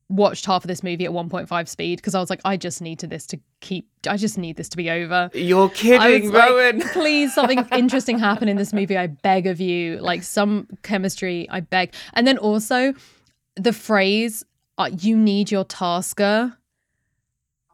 watched 0.08 0.46
half 0.46 0.64
of 0.64 0.68
this 0.68 0.82
movie 0.82 1.04
at 1.04 1.10
1.5 1.10 1.68
speed 1.68 1.96
because 1.98 2.14
I 2.14 2.20
was 2.20 2.30
like, 2.30 2.40
I 2.44 2.56
just 2.56 2.80
need 2.80 2.98
to 3.00 3.06
this 3.06 3.26
to 3.26 3.38
keep. 3.60 3.88
I 4.08 4.16
just 4.16 4.38
need 4.38 4.56
this 4.56 4.68
to 4.70 4.76
be 4.76 4.90
over. 4.90 5.30
You're 5.34 5.68
kidding, 5.68 6.32
like, 6.32 6.48
Rowan. 6.48 6.80
Please, 6.92 7.34
something 7.34 7.66
interesting 7.72 8.18
happen 8.18 8.48
in 8.48 8.56
this 8.56 8.72
movie. 8.72 8.96
I 8.96 9.08
beg 9.08 9.46
of 9.46 9.60
you. 9.60 9.98
Like 9.98 10.22
some 10.22 10.66
chemistry, 10.82 11.48
I 11.50 11.60
beg. 11.60 11.94
And 12.14 12.26
then 12.26 12.38
also 12.38 12.94
the 13.56 13.72
phrase, 13.72 14.44
uh, 14.78 14.90
you 14.98 15.16
need 15.16 15.50
your 15.50 15.64
tasker. 15.64 16.56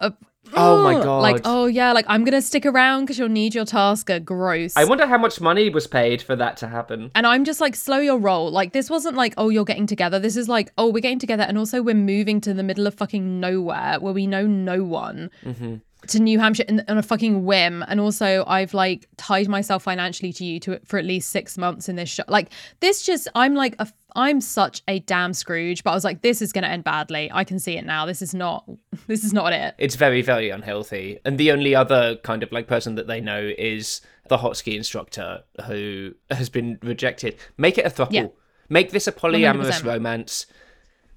Uh, 0.01 0.11
Oh 0.53 0.82
my 0.82 0.95
god. 0.95 1.20
Like, 1.20 1.40
oh 1.45 1.66
yeah, 1.66 1.92
like 1.92 2.05
I'm 2.09 2.24
gonna 2.24 2.42
stick 2.42 2.66
around 2.66 3.05
because 3.05 3.18
you'll 3.18 3.28
need 3.28 3.55
your 3.55 3.64
tasker. 3.64 4.20
Gross. 4.20 4.76
I 4.76 4.84
wonder 4.84 5.07
how 5.07 5.18
much 5.18 5.40
money 5.40 5.70
was 5.70 5.86
paid 5.86 6.22
for 6.22 6.36
that 6.36 6.57
to 6.59 6.68
happen. 6.68 7.11
and 7.14 7.26
I'm 7.26 7.45
just 7.45 7.61
like, 7.61 7.74
slow 7.74 7.99
your 7.99 8.18
roll. 8.18 8.51
Like, 8.51 8.72
this 8.72 8.90
wasn't 8.90 9.16
like, 9.16 9.34
oh, 9.36 9.49
you're 9.49 9.64
getting 9.64 9.86
together. 9.86 10.18
This 10.18 10.36
is 10.36 10.49
like, 10.49 10.72
oh, 10.78 10.90
we're 10.90 11.01
getting 11.01 11.18
together. 11.18 11.45
And 11.45 11.59
also, 11.59 11.82
we're 11.82 11.95
moving 11.95 12.40
to 12.42 12.55
the 12.55 12.62
middle 12.62 12.86
of 12.86 12.95
fucking 12.95 13.40
nowhere 13.40 13.99
where 14.01 14.12
we 14.12 14.26
know 14.26 14.47
no 14.47 14.84
one 14.84 15.30
mm-hmm. 15.45 15.76
to 16.09 16.20
New 16.20 16.38
Hampshire 16.38 16.64
in, 16.68 16.84
on 16.88 16.99
a 16.99 17.03
fucking 17.03 17.45
whim. 17.45 17.84
And 17.88 18.01
also, 18.01 18.45
I've 18.47 18.74
like 18.74 19.09
tied 19.16 19.49
myself 19.49 19.82
financially 19.84 20.32
to 20.34 20.45
you 20.45 20.61
to 20.61 20.80
for 20.84 20.99
at 20.99 21.05
least 21.05 21.30
six 21.30 21.59
months 21.59 21.88
in 21.88 21.97
this 21.97 22.09
show. 22.09 22.24
Like, 22.28 22.51
this 22.80 23.03
just, 23.03 23.28
I'm 23.34 23.55
like, 23.55 23.76
a, 23.78 23.88
I'm 24.15 24.41
such 24.41 24.83
a 24.87 25.01
damn 25.01 25.33
Scrooge. 25.33 25.83
But 25.83 25.91
I 25.91 25.95
was 25.95 26.05
like, 26.05 26.23
this 26.23 26.41
is 26.41 26.53
going 26.53 26.65
to 26.65 26.71
end 26.71 26.85
badly. 26.85 27.31
I 27.33 27.45
can 27.45 27.59
see 27.59 27.77
it 27.77 27.85
now. 27.85 28.07
This 28.07 28.23
is 28.23 28.35
not, 28.35 28.69
this 29.07 29.25
is 29.25 29.33
not 29.33 29.53
it. 29.53 29.75
It's 29.79 29.97
very, 29.97 30.23
very 30.23 30.51
unhealthy. 30.51 31.19
And 31.25 31.39
the 31.39 31.51
only 31.51 31.75
other 31.75 32.17
kind 32.17 32.43
of 32.43 32.53
like 32.53 32.67
person 32.67 32.95
that 32.95 33.07
they 33.07 33.21
know 33.21 33.53
is 33.59 34.01
the 34.29 34.39
hot 34.39 34.57
ski 34.57 34.77
instructor 34.77 35.43
who 35.67 36.12
has 36.31 36.49
been 36.49 36.79
rejected. 36.83 37.37
Make 37.59 37.79
it 37.79 37.87
a 37.87 37.91
throuple. 37.91 38.12
Yeah. 38.12 38.27
Make 38.69 38.91
this 38.93 39.07
a 39.07 39.12
polyamorous 39.12 39.83
100%. 39.83 39.85
romance. 39.85 40.47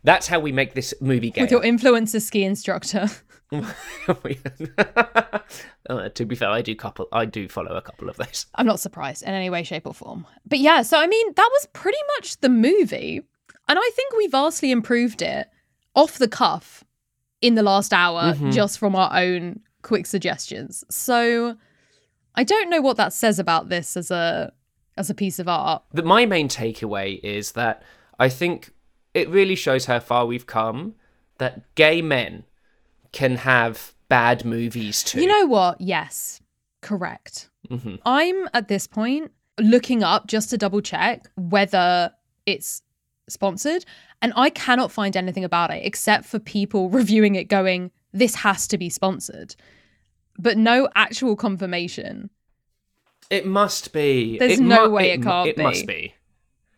That's 0.04 0.28
how 0.28 0.40
we 0.40 0.52
make 0.52 0.74
this 0.74 0.94
movie 1.02 1.32
gay. 1.32 1.42
With 1.42 1.52
your 1.52 1.62
influencer 1.62 2.22
ski 2.22 2.44
instructor. 2.44 3.08
uh, 5.90 6.10
to 6.10 6.26
be 6.26 6.36
fair, 6.36 6.50
I 6.50 6.62
do 6.62 6.76
couple. 6.76 7.08
I 7.12 7.26
do 7.26 7.48
follow 7.48 7.76
a 7.76 7.82
couple 7.82 8.10
of 8.10 8.18
those. 8.18 8.46
I'm 8.56 8.66
not 8.66 8.80
surprised 8.80 9.24
in 9.24 9.30
any 9.30 9.50
way, 9.50 9.64
shape, 9.64 9.88
or 9.88 9.94
form. 9.94 10.26
But 10.46 10.60
yeah, 10.60 10.82
so 10.82 11.00
I 11.00 11.08
mean, 11.08 11.34
that 11.36 11.50
was 11.54 11.68
pretty 11.74 11.98
much 12.18 12.38
the 12.42 12.50
movie. 12.50 13.22
And 13.70 13.80
I 13.80 13.92
think 13.96 14.14
we 14.16 14.28
vastly 14.28 14.72
improved 14.72 15.22
it 15.22 15.50
off 15.96 16.18
the 16.18 16.28
cuff 16.28 16.84
in 17.42 17.56
the 17.56 17.64
last 17.64 17.94
hour 17.94 18.34
just 18.52 18.80
from 18.80 18.96
our 18.96 19.18
own 19.18 19.62
quick 19.82 20.06
suggestions. 20.06 20.84
So 20.90 21.58
I 22.36 22.44
don't 22.44 22.70
know 22.70 22.82
what 22.82 22.98
that 22.98 23.14
says 23.14 23.40
about 23.40 23.70
this 23.70 23.98
as 23.98 24.12
a 24.12 24.54
as 24.98 25.10
a 25.10 25.16
piece 25.16 25.40
of 25.40 25.48
art. 25.48 25.84
But 25.94 26.06
my 26.06 26.26
main 26.26 26.50
takeaway 26.50 27.20
is 27.24 27.54
that 27.54 27.84
I 28.20 28.30
think 28.30 28.72
it 29.14 29.30
really 29.30 29.56
shows 29.56 29.86
how 29.86 30.00
far 30.00 30.26
we've 30.26 30.48
come. 30.48 30.96
That 31.38 31.76
gay 31.76 32.02
men 32.02 32.46
can 33.12 33.38
have 33.38 33.94
bad 34.10 34.46
movies 34.46 35.04
too. 35.04 35.22
You 35.22 35.28
know 35.28 35.46
what? 35.46 35.80
Yes, 35.82 36.42
correct. 36.82 37.50
Mhm. 37.70 38.00
I'm 38.06 38.48
at 38.54 38.68
this 38.68 38.88
point 38.88 39.32
looking 39.60 40.04
up 40.04 40.28
just 40.28 40.50
to 40.52 40.58
double 40.58 40.82
check 40.82 41.28
whether 41.36 42.12
it's 42.46 42.82
sponsored, 43.28 43.84
and 44.22 44.32
I 44.36 44.50
cannot 44.50 44.92
find 44.92 45.18
anything 45.18 45.44
about 45.44 45.72
it 45.72 45.86
except 45.86 46.26
for 46.26 46.40
people 46.40 46.90
reviewing 47.02 47.36
it 47.36 47.46
going, 47.46 47.92
this 48.14 48.36
has 48.36 48.68
to 48.68 48.78
be 48.78 48.90
sponsored, 48.90 49.56
but 50.40 50.58
no 50.58 50.88
actual 50.96 51.36
confirmation. 51.36 52.30
it 53.30 53.46
must 53.46 53.92
be. 53.92 54.38
There's 54.40 54.54
It 54.60 54.62
no 54.64 54.88
mu- 54.88 54.96
way 54.96 55.12
it 55.12 55.20
mu- 55.20 55.26
can't 55.26 55.50
It 55.50 55.58
must 55.58 55.86
be. 55.86 55.94
be. 55.94 56.14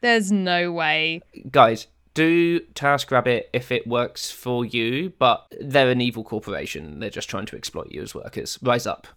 There's 0.02 0.32
no 0.32 0.72
way. 0.72 1.22
Guys, 1.52 1.86
do 2.20 2.60
TaskRabbit 2.76 3.44
if 3.54 3.72
it 3.72 3.88
works 3.88 4.30
for 4.30 4.66
you, 4.66 5.14
but 5.20 5.46
they're 5.62 5.90
an 5.90 6.02
evil 6.02 6.26
corporation. 6.26 7.00
They're 7.00 7.10
just 7.10 7.30
trying 7.30 7.46
to 7.46 7.56
exploit 7.56 7.92
you 7.92 8.02
as 8.02 8.14
workers. 8.14 8.60
Rise 8.62 8.86
up. 8.86 9.08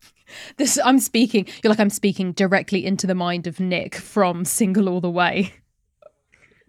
This 0.57 0.79
I'm 0.85 1.01
speaking. 1.01 1.49
You're 1.63 1.71
like 1.71 1.81
I'm 1.81 1.91
speaking 1.91 2.31
directly 2.31 2.87
into 2.87 3.09
the 3.09 3.15
mind 3.17 3.49
of 3.49 3.59
Nick 3.59 3.97
from 3.97 4.45
Single 4.45 4.89
All 4.89 5.01
the 5.01 5.11
Way. 5.11 5.53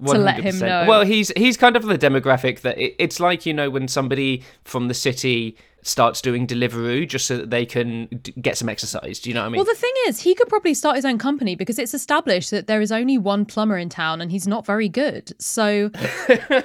To 0.05 0.17
let 0.17 0.39
him 0.39 0.59
know. 0.59 0.85
Well, 0.87 1.05
he's 1.05 1.31
he's 1.35 1.57
kind 1.57 1.75
of 1.75 1.83
the 1.83 1.97
demographic 1.97 2.61
that 2.61 2.77
it, 2.77 2.95
it's 2.99 3.19
like 3.19 3.45
you 3.45 3.53
know 3.53 3.69
when 3.69 3.87
somebody 3.87 4.43
from 4.63 4.87
the 4.87 4.93
city 4.93 5.57
starts 5.83 6.21
doing 6.21 6.47
Deliveroo 6.47 7.07
just 7.07 7.27
so 7.27 7.37
that 7.37 7.49
they 7.49 7.65
can 7.65 8.07
d- 8.07 8.33
get 8.41 8.57
some 8.57 8.69
exercise. 8.69 9.19
Do 9.19 9.29
you 9.29 9.33
know 9.33 9.41
what 9.41 9.47
I 9.47 9.49
mean? 9.49 9.57
Well, 9.59 9.65
the 9.65 9.79
thing 9.79 9.93
is, 10.07 10.21
he 10.21 10.33
could 10.33 10.47
probably 10.47 10.73
start 10.73 10.95
his 10.95 11.05
own 11.05 11.17
company 11.17 11.55
because 11.55 11.77
it's 11.77 11.93
established 11.93 12.51
that 12.51 12.67
there 12.67 12.81
is 12.81 12.91
only 12.91 13.17
one 13.17 13.45
plumber 13.45 13.77
in 13.77 13.89
town 13.89 14.21
and 14.21 14.31
he's 14.31 14.47
not 14.47 14.65
very 14.65 14.89
good. 14.89 15.33
So 15.41 15.91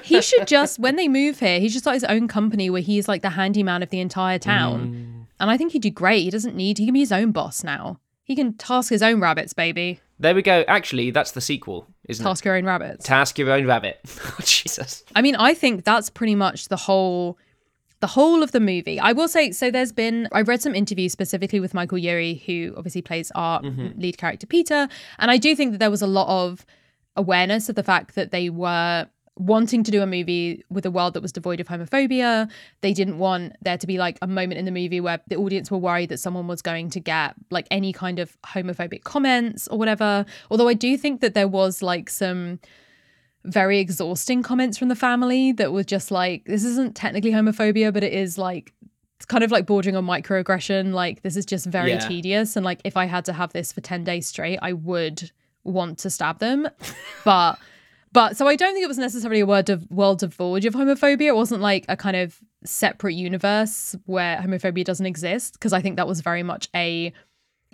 he 0.03 0.23
should 0.23 0.47
just, 0.47 0.79
when 0.79 0.97
they 0.97 1.09
move 1.09 1.41
here, 1.41 1.61
he 1.61 1.69
should 1.69 1.83
start 1.83 1.95
his 1.95 2.05
own 2.05 2.29
company 2.29 2.71
where 2.71 2.81
he's 2.81 3.09
like 3.09 3.23
the 3.23 3.31
handyman 3.31 3.83
of 3.83 3.91
the 3.91 4.01
entire 4.01 4.39
town. 4.39 4.89
Mm. 4.89 5.27
And 5.41 5.51
I 5.51 5.57
think 5.57 5.73
he'd 5.73 5.83
do 5.83 5.91
great. 5.91 6.23
He 6.23 6.31
doesn't 6.31 6.57
need, 6.57 6.79
he 6.79 6.87
can 6.87 6.95
be 6.95 7.01
his 7.01 7.13
own 7.13 7.33
boss 7.33 7.63
now. 7.65 8.01
He 8.25 8.37
can 8.37 8.55
task 8.55 8.91
his 8.91 9.03
own 9.03 9.21
rabbits, 9.21 9.53
baby. 9.53 10.01
There 10.21 10.35
we 10.35 10.43
go. 10.43 10.65
Actually, 10.67 11.11
that's 11.11 11.33
the 11.33 11.41
sequel, 11.41 11.87
isn't 12.09 12.25
it? 12.25 12.29
Task 12.29 12.45
your 12.45 12.57
own 12.57 12.65
rabbits. 12.65 13.05
it? 13.05 13.09
Task 13.09 13.39
your 13.39 13.51
own 13.51 13.67
rabbit. 13.67 14.01
Oh, 14.29 14.37
Jesus. 14.45 15.05
I 15.17 15.23
mean, 15.23 15.37
I 15.37 15.55
think 15.55 15.85
that's 15.85 16.11
pretty 16.11 16.35
much 16.35 16.69
the 16.69 16.77
whole 16.77 17.39
the 18.01 18.07
whole 18.07 18.43
of 18.43 18.53
the 18.53 18.61
movie. 18.61 19.01
I 19.01 19.13
will 19.13 19.29
say 19.29 19.51
so 19.53 19.71
there's 19.71 19.93
been 19.93 20.29
I 20.33 20.43
read 20.43 20.63
some 20.63 20.75
interviews 20.75 21.13
specifically 21.13 21.61
with 21.61 21.75
Michael 21.75 21.99
Urie 21.99 22.43
who 22.47 22.75
obviously 22.77 23.03
plays 23.03 23.33
our 23.35 23.61
mm-hmm. 23.61 24.01
lead 24.01 24.19
character 24.19 24.47
Peter, 24.47 24.89
and 25.19 25.31
I 25.31 25.37
do 25.37 25.57
think 25.57 25.73
that 25.73 25.79
there 25.79 25.91
was 25.91 26.03
a 26.03 26.07
lot 26.07 26.29
of 26.29 26.65
awareness 27.17 27.69
of 27.69 27.75
the 27.75 27.83
fact 27.83 28.15
that 28.15 28.31
they 28.31 28.49
were 28.49 29.09
wanting 29.39 29.83
to 29.85 29.91
do 29.91 30.03
a 30.03 30.07
movie 30.07 30.65
with 30.69 30.85
a 30.85 30.91
world 30.91 31.15
that 31.15 31.23
was 31.23 31.33
devoid 31.33 31.61
of 31.61 31.69
homophobia. 31.69 32.51
They 32.81 32.93
didn't 32.93 33.19
want 33.19 33.55
there 33.63 33.79
to 33.79 33.87
be 33.87 33.97
like 33.97 34.19
a 34.21 34.27
moment 34.27 34.59
in 34.59 34.65
the 34.65 34.71
movie 34.73 35.01
where 35.01 35.21
the 35.29 35.37
audience 35.37 35.71
were 35.71 35.79
worried 35.79 36.09
that 36.11 36.19
someone 36.19 36.49
was 36.49 36.61
going 36.61 36.91
to 36.91 37.01
get 37.01 37.35
like 37.51 37.67
any 37.71 37.93
kind 37.93 38.19
of 38.19 38.37
homophobic 38.43 39.05
comments 39.05 39.69
or 39.69 39.79
whatever. 39.79 40.27
Although 40.51 40.69
I 40.69 40.75
do 40.75 40.97
think 40.97 41.21
that 41.21 41.35
there 41.35 41.49
was 41.49 41.83
like 41.83 42.11
some 42.11 42.59
very 43.45 43.79
exhausting 43.79 44.43
comments 44.43 44.77
from 44.77 44.89
the 44.89 44.97
family 44.97 45.53
that 45.53 45.73
were 45.73 45.85
just 45.85 46.11
like, 46.11 46.45
this 46.45 46.65
isn't 46.65 46.95
technically 46.97 47.31
homophobia, 47.31 47.93
but 47.93 48.03
it 48.03 48.13
is 48.13 48.37
like, 48.37 48.75
it's 49.17 49.25
kind 49.27 49.45
of 49.45 49.51
like 49.51 49.65
bordering 49.67 49.97
on 49.97 50.05
microaggression. 50.05 50.93
Like, 50.93 51.23
this 51.23 51.37
is 51.37 51.47
just 51.47 51.67
very 51.67 51.93
Yeah. 51.93 51.99
tedious. 52.07 52.57
And 52.57 52.65
like, 52.65 52.81
if 52.85 52.97
I 52.97 53.07
had 53.07 53.25
to 53.27 53.33
have 53.33 53.53
this 53.53 53.73
for 53.73 53.81
10 53.81 54.05
days 54.05 54.27
straight, 54.27 54.59
I 54.61 54.73
would 54.75 55.31
want 55.65 55.99
to 56.01 56.11
stab 56.11 56.41
them. 56.41 56.69
but, 57.25 57.59
but 58.13 58.37
so 58.37 58.47
I 58.47 58.57
don't 58.57 58.73
think 58.73 58.85
it 58.85 58.89
was 58.89 58.99
necessarily 58.99 59.41
a 59.41 59.47
word 59.47 59.71
of 59.71 59.91
world 59.91 60.21
devoid 60.21 60.65
of 60.65 60.75
homophobia. 60.75 61.29
It 61.29 61.37
wasn't 61.37 61.61
like 61.61 61.85
a 61.89 61.97
kind 61.97 62.17
of 62.17 62.39
separate 62.65 63.15
universe 63.15 63.95
where 64.07 64.39
homophobia 64.39 64.85
doesn't 64.85 65.07
exist. 65.07 65.61
Cause 65.61 65.73
I 65.73 65.81
think 65.81 65.97
that 65.97 66.09
was 66.09 66.21
very 66.21 66.43
much 66.43 66.69
a 66.75 67.13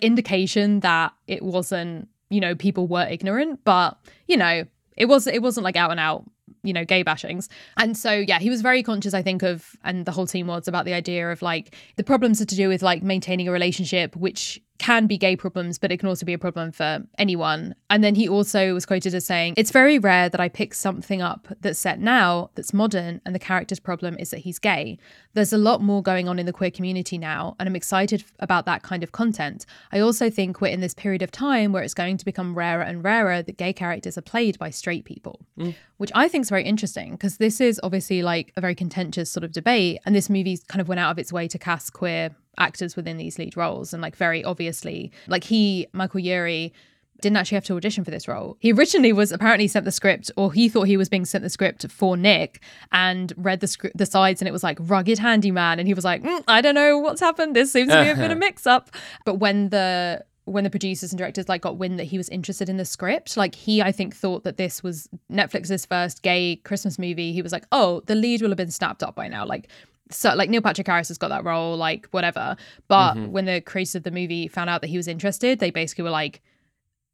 indication 0.01 0.81
that 0.81 1.13
it 1.27 1.41
wasn't, 1.41 2.09
you 2.29 2.39
know, 2.39 2.55
people 2.55 2.87
were 2.87 3.07
ignorant, 3.07 3.61
but 3.63 3.97
you 4.27 4.37
know, 4.37 4.65
it 4.97 5.05
was 5.05 5.27
it 5.27 5.41
wasn't 5.41 5.63
like 5.63 5.75
out 5.75 5.91
and 5.91 5.99
out 5.99 6.25
you 6.63 6.73
know 6.73 6.83
gay 6.83 7.03
bashings 7.03 7.47
and 7.77 7.95
so 7.95 8.11
yeah 8.11 8.39
he 8.39 8.49
was 8.49 8.61
very 8.61 8.81
conscious 8.83 9.13
i 9.13 9.21
think 9.21 9.43
of 9.43 9.75
and 9.83 10.05
the 10.05 10.11
whole 10.11 10.25
team 10.25 10.47
was 10.47 10.67
about 10.67 10.85
the 10.85 10.93
idea 10.93 11.31
of 11.31 11.41
like 11.41 11.75
the 11.95 12.03
problems 12.03 12.41
are 12.41 12.45
to 12.45 12.55
do 12.55 12.67
with 12.67 12.81
like 12.81 13.03
maintaining 13.03 13.47
a 13.47 13.51
relationship 13.51 14.15
which 14.15 14.61
can 14.77 15.07
be 15.07 15.17
gay 15.17 15.35
problems 15.35 15.77
but 15.77 15.91
it 15.91 15.97
can 15.97 16.09
also 16.09 16.25
be 16.25 16.33
a 16.33 16.37
problem 16.37 16.71
for 16.71 17.03
anyone. 17.17 17.75
And 17.89 18.03
then 18.03 18.15
he 18.15 18.27
also 18.27 18.73
was 18.73 18.85
quoted 18.85 19.13
as 19.13 19.25
saying 19.25 19.53
it's 19.57 19.71
very 19.71 19.99
rare 19.99 20.29
that 20.29 20.39
i 20.39 20.49
pick 20.49 20.73
something 20.73 21.21
up 21.21 21.47
that's 21.61 21.79
set 21.79 21.99
now 21.99 22.49
that's 22.55 22.73
modern 22.73 23.21
and 23.25 23.33
the 23.33 23.39
character's 23.39 23.79
problem 23.79 24.17
is 24.19 24.29
that 24.31 24.39
he's 24.39 24.59
gay. 24.59 24.97
There's 25.33 25.53
a 25.53 25.57
lot 25.57 25.81
more 25.81 26.01
going 26.01 26.27
on 26.27 26.39
in 26.39 26.45
the 26.45 26.53
queer 26.53 26.71
community 26.71 27.17
now 27.17 27.55
and 27.59 27.67
i'm 27.67 27.75
excited 27.75 28.23
about 28.39 28.65
that 28.65 28.83
kind 28.83 29.03
of 29.03 29.11
content. 29.11 29.65
I 29.91 29.99
also 29.99 30.29
think 30.29 30.61
we're 30.61 30.67
in 30.67 30.81
this 30.81 30.93
period 30.93 31.21
of 31.21 31.31
time 31.31 31.71
where 31.71 31.83
it's 31.83 31.93
going 31.93 32.17
to 32.17 32.25
become 32.25 32.55
rarer 32.55 32.81
and 32.81 33.03
rarer 33.03 33.41
that 33.41 33.57
gay 33.57 33.73
characters 33.73 34.17
are 34.17 34.21
played 34.21 34.59
by 34.59 34.69
straight 34.69 35.05
people 35.05 35.39
mm. 35.57 35.75
which 35.97 36.11
I 36.13 36.27
think 36.27 36.43
is 36.43 36.49
very 36.49 36.63
interesting 36.63 37.11
because 37.11 37.37
this 37.37 37.61
is 37.61 37.79
obviously 37.83 38.21
like 38.21 38.51
a 38.55 38.61
very 38.61 38.75
contentious 38.75 39.31
sort 39.31 39.43
of 39.43 39.51
debate. 39.51 39.99
And 40.05 40.15
this 40.15 40.29
movie 40.29 40.57
kind 40.67 40.81
of 40.81 40.87
went 40.87 40.99
out 40.99 41.11
of 41.11 41.19
its 41.19 41.31
way 41.31 41.47
to 41.47 41.57
cast 41.57 41.93
queer 41.93 42.35
actors 42.57 42.95
within 42.95 43.17
these 43.17 43.37
lead 43.37 43.55
roles. 43.57 43.93
And 43.93 44.01
like, 44.01 44.15
very 44.15 44.43
obviously, 44.43 45.11
like 45.27 45.43
he, 45.43 45.87
Michael 45.93 46.19
Urie, 46.19 46.73
didn't 47.21 47.37
actually 47.37 47.55
have 47.55 47.65
to 47.65 47.75
audition 47.75 48.03
for 48.03 48.11
this 48.11 48.27
role. 48.27 48.57
He 48.59 48.71
originally 48.71 49.13
was 49.13 49.31
apparently 49.31 49.67
sent 49.67 49.85
the 49.85 49.91
script, 49.91 50.31
or 50.35 50.51
he 50.51 50.69
thought 50.69 50.83
he 50.83 50.97
was 50.97 51.09
being 51.09 51.25
sent 51.25 51.43
the 51.43 51.49
script 51.49 51.89
for 51.89 52.17
Nick, 52.17 52.61
and 52.91 53.33
read 53.37 53.61
the 53.61 53.67
script, 53.67 53.97
the 53.97 54.05
sides, 54.05 54.41
and 54.41 54.47
it 54.47 54.51
was 54.51 54.63
like 54.63 54.77
rugged 54.81 55.19
handyman, 55.19 55.79
and 55.79 55.87
he 55.87 55.93
was 55.93 56.03
like, 56.03 56.23
"Mm, 56.23 56.43
I 56.47 56.61
don't 56.61 56.75
know 56.75 56.99
what's 56.99 57.21
happened. 57.21 57.55
This 57.55 57.71
seems 57.71 57.91
to 57.91 58.03
be 58.03 58.09
a 58.09 58.15
bit 58.15 58.25
of 58.25 58.31
a 58.37 58.39
mix 58.39 58.67
up. 58.67 58.91
But 59.25 59.35
when 59.35 59.69
the 59.69 60.23
when 60.45 60.63
the 60.63 60.69
producers 60.69 61.11
and 61.11 61.17
directors 61.17 61.49
like 61.49 61.61
got 61.61 61.77
wind 61.77 61.97
that 61.97 62.03
he 62.03 62.17
was 62.17 62.29
interested 62.29 62.69
in 62.69 62.77
the 62.77 62.85
script, 62.85 63.37
like 63.37 63.55
he 63.55 63.81
I 63.81 63.91
think 63.91 64.15
thought 64.15 64.43
that 64.43 64.57
this 64.57 64.83
was 64.83 65.09
Netflix's 65.31 65.85
first 65.85 66.21
gay 66.21 66.57
Christmas 66.57 66.99
movie. 66.99 67.33
He 67.33 67.41
was 67.41 67.51
like, 67.51 67.65
oh, 67.71 68.01
the 68.05 68.15
lead 68.15 68.41
will 68.41 68.49
have 68.49 68.57
been 68.57 68.71
snapped 68.71 69.03
up 69.03 69.15
by 69.15 69.27
now, 69.27 69.45
like. 69.45 69.69
So 70.11 70.33
like 70.35 70.49
Neil 70.49 70.61
Patrick 70.61 70.87
Harris 70.87 71.07
has 71.07 71.17
got 71.17 71.29
that 71.29 71.43
role, 71.43 71.75
like 71.77 72.07
whatever. 72.11 72.55
But 72.87 73.17
when 73.17 73.45
the 73.45 73.61
creators 73.61 73.95
of 73.95 74.03
the 74.03 74.11
movie 74.11 74.47
found 74.47 74.69
out 74.69 74.81
that 74.81 74.87
he 74.87 74.97
was 74.97 75.07
interested, 75.07 75.59
they 75.59 75.71
basically 75.71 76.03
were 76.03 76.09
like, 76.11 76.41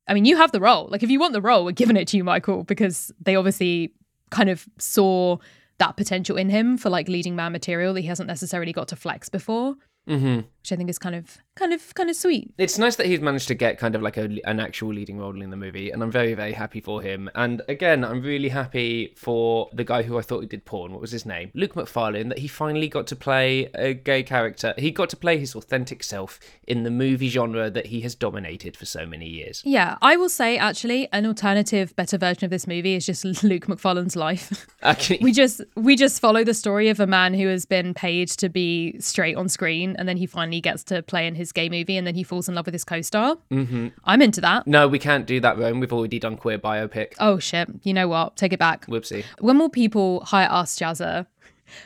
I 0.08 0.14
mean, 0.14 0.26
you 0.26 0.36
have 0.38 0.52
the 0.52 0.60
role. 0.60 0.88
Like, 0.90 1.04
if 1.04 1.10
you 1.10 1.20
want 1.20 1.32
the 1.34 1.42
role, 1.42 1.64
we're 1.64 1.72
giving 1.72 1.96
it 1.96 2.08
to 2.10 2.18
you, 2.18 2.24
Michael, 2.24 2.64
because 2.64 3.12
they 3.22 3.36
obviously 3.36 3.94
kind 4.30 4.50
of 4.50 4.68
saw 4.78 5.38
that 5.78 5.96
potential 5.96 6.38
in 6.38 6.50
him 6.50 6.78
for 6.78 6.90
like 6.90 7.08
leading 7.08 7.36
man 7.36 7.52
material 7.52 7.94
that 7.94 8.02
he 8.02 8.08
hasn't 8.08 8.28
necessarily 8.28 8.74
got 8.74 8.88
to 8.90 8.96
flex 8.96 9.30
before, 9.30 9.76
Mm-hmm. 10.10 10.38
which 10.38 10.72
I 10.72 10.76
think 10.76 10.90
is 10.90 10.98
kind 10.98 11.14
of 11.16 11.38
kind 11.56 11.74
of 11.74 11.94
kind 11.96 12.10
of 12.10 12.16
sweet. 12.16 12.54
It's 12.58 12.78
nice 12.78 12.96
that 12.96 13.06
he's 13.06 13.20
managed 13.20 13.48
to 13.50 13.56
get 13.56 13.78
kind 13.78 13.96
of 13.96 14.02
like 14.02 14.18
a, 14.18 14.40
an 14.46 14.60
actual 14.60 14.94
leading 14.94 15.18
role 15.18 15.42
in 15.42 15.50
the 15.50 15.58
movie, 15.58 15.92
and 15.92 16.02
I'm 16.02 16.12
very, 16.12 16.34
very 16.34 16.54
happy 16.54 16.80
for 16.80 17.02
him. 17.02 17.30
And 17.36 17.62
again, 17.68 18.04
I'm 18.04 18.22
really 18.22 18.50
happy 18.50 19.14
for 19.18 19.70
the 19.74 19.84
guy 19.84 20.04
who 20.04 20.18
I 20.18 20.22
thought 20.22 20.42
he 20.42 20.48
did 20.48 20.66
porn. 20.66 20.92
What 20.92 21.02
was 21.02 21.12
his 21.12 21.26
name? 21.26 21.52
Luke 21.54 21.76
Macfarlane. 21.76 22.30
That 22.30 22.40
he 22.40 22.48
finally 22.48 22.88
got 22.88 23.08
to 23.08 23.16
play 23.16 23.70
a 23.74 23.94
gay 23.94 24.24
character. 24.24 24.74
He 24.78 24.92
got 24.92 25.10
to 25.10 25.18
play 25.18 25.38
his 25.38 25.56
authentic 25.56 26.04
self 26.04 26.40
in 26.68 26.84
the 26.84 26.92
movie 26.92 27.30
genre 27.30 27.70
that 27.70 27.88
he 27.88 28.02
has 28.02 28.16
dominated 28.16 28.78
for 28.78 28.86
so 28.86 29.06
many 29.06 29.28
years. 29.28 29.62
Yeah, 29.66 29.98
I 30.02 30.16
will 30.16 30.30
say 30.30 30.58
actually 30.58 31.10
an 31.12 31.26
alternative, 31.26 31.96
better 31.96 32.18
version 32.18 32.46
of 32.46 32.52
this 32.52 32.68
movie 32.68 32.96
is 32.96 33.06
just 33.06 33.26
Luke 33.44 33.68
Macfarlane's 33.68 34.16
life. 34.16 34.68
Actually, 34.84 35.20
we 35.22 35.32
just 35.32 35.62
we 35.76 35.96
just 35.96 36.20
follow 36.20 36.44
the 36.44 36.54
story 36.54 36.90
of 36.90 37.00
a 37.00 37.06
man 37.06 37.34
who 37.34 37.48
has 37.48 37.66
been 37.66 37.94
paid 37.94 38.30
to 38.30 38.50
be 38.50 39.00
straight 39.00 39.36
on 39.36 39.48
screen, 39.48 39.96
and 40.00 40.08
then 40.08 40.18
he 40.18 40.26
finally 40.26 40.60
gets 40.60 40.84
to 40.86 41.04
play 41.04 41.28
in 41.28 41.36
his 41.36 41.41
gay 41.52 41.70
movie, 41.70 41.96
and 41.96 42.06
then 42.06 42.16
he 42.16 42.24
falls 42.24 42.50
in 42.50 42.56
love 42.56 42.66
with 42.66 42.74
his 42.74 42.84
co-star. 42.84 43.38
Mm-hmm. 43.50 43.88
I'm 44.04 44.22
into 44.22 44.42
that. 44.42 44.68
no, 44.68 44.90
we 44.90 45.00
can't 45.00 45.26
do 45.26 45.40
that, 45.40 45.58
Rome. 45.58 45.80
We've 45.80 45.94
already 45.94 46.20
done 46.20 46.36
queer 46.36 46.60
biopic. 46.60 47.14
Oh 47.22 47.40
shit! 47.40 47.70
You 47.84 47.94
know 47.94 48.10
what? 48.10 48.36
Take 48.36 48.52
it 48.52 48.60
back. 48.60 48.86
Whoopsie. 48.88 49.24
When 49.40 49.58
will 49.58 49.70
people 49.70 50.26
hire 50.26 50.50
us, 50.52 50.78
Jazza, 50.78 51.26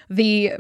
the 0.10 0.54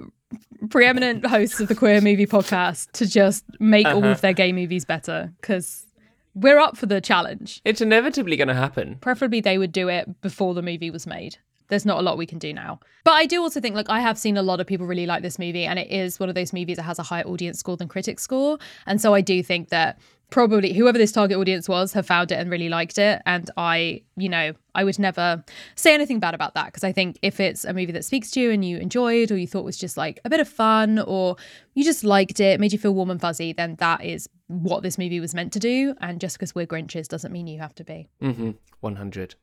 preeminent 0.70 1.26
hosts 1.26 1.60
of 1.60 1.68
the 1.68 1.76
Queer 1.76 2.02
Movie 2.02 2.28
Podcast, 2.28 2.91
to 2.91 3.08
just 3.08 3.43
make 3.60 3.88
all 3.88 4.04
of 4.06 4.22
their 4.22 4.34
gay 4.34 4.52
movies 4.52 4.86
better? 4.86 5.34
Because 5.41 5.88
we're 6.36 6.60
up 6.60 6.76
for 6.78 6.86
the 6.86 7.00
challenge. 7.02 7.62
It's 7.64 7.82
inevitably 7.82 8.36
going 8.36 8.50
to 8.50 8.54
happen. 8.54 8.98
Preferably, 9.02 9.39
they 9.41 9.58
would 9.58 9.72
do 9.72 9.88
it 9.88 10.22
before 10.22 10.54
the 10.54 10.62
movie 10.62 10.91
was 10.91 11.08
made. 11.08 11.38
There's 11.68 11.86
not 11.86 11.99
a 11.99 12.01
lot 12.01 12.18
we 12.18 12.26
can 12.26 12.39
do 12.39 12.53
now. 12.53 12.80
But 13.03 13.13
I 13.13 13.26
do 13.26 13.41
also 13.41 13.59
think, 13.61 13.76
like, 13.76 13.89
I 13.89 13.99
have 13.99 14.18
seen 14.18 14.38
a 14.38 14.41
lot 14.41 14.59
of 14.59 14.68
people 14.68 14.86
really 14.86 15.05
like 15.05 15.22
this 15.22 15.39
movie, 15.39 15.66
and 15.66 15.80
it 15.80 15.89
is 15.91 16.20
one 16.20 16.30
of 16.30 16.36
those 16.36 16.53
movies 16.53 16.78
that 16.78 16.84
has 16.84 16.99
a 16.99 17.03
higher 17.03 17.24
audience 17.24 17.59
score 17.59 17.78
than 17.78 17.88
critic 17.88 18.20
score. 18.20 18.57
And 18.86 18.99
so 18.99 19.13
I 19.13 19.22
do 19.22 19.43
think 19.43 19.70
that 19.70 19.99
probably 20.30 20.74
whoever 20.74 20.97
this 20.97 21.11
target 21.11 21.38
audience 21.38 21.70
was 21.70 21.93
have 21.93 22.05
found 22.05 22.32
it 22.32 22.36
and 22.36 22.49
really 22.49 22.70
liked 22.70 22.97
it. 22.97 23.22
And 23.26 23.49
I, 23.57 24.01
you 24.18 24.30
know, 24.30 24.53
I 24.74 24.84
would 24.84 24.97
never 24.99 25.43
say 25.76 25.93
anything 25.93 26.20
bad 26.20 26.34
about 26.34 26.55
that 26.55 26.66
because 26.66 26.84
I 26.84 26.91
think 26.91 27.20
if 27.22 27.39
it's 27.39 27.63
a 27.63 27.74
movie 27.74 27.91
that 27.91 28.05
speaks 28.05 28.32
to 28.32 28.41
you 28.41 28.51
and 28.51 28.66
you 28.66 28.78
enjoyed 28.78 29.32
or 29.32 29.38
you 29.38 29.47
thought 29.47 29.63
was 29.63 29.78
just 29.78 29.97
like 29.97 30.20
a 30.26 30.30
bit 30.30 30.39
of 30.39 30.49
fun 30.49 30.99
or 30.99 31.38
you 31.74 31.84
just 31.84 32.03
liked 32.03 32.39
it, 32.39 32.59
made 32.59 32.74
you 32.74 32.80
feel 32.80 32.93
warm 32.93 33.11
and 33.11 33.22
fuzzy, 33.22 33.53
then 33.53 33.76
that 33.76 34.03
is 34.03 34.28
what 34.47 34.84
this 34.84 34.97
movie 34.97 35.20
was 35.20 35.34
meant 35.34 35.53
to 35.53 35.59
do. 35.59 35.95
And 36.01 36.20
just 36.20 36.38
because 36.38 36.55
we're 36.55 36.68
Grinches 36.68 37.07
doesn't 37.07 37.32
mean 37.32 37.47
you 37.47 37.59
have 37.59 37.76
to 37.76 37.84
be. 37.84 38.07
Mm-hmm. 38.22 38.51
100. 38.82 39.36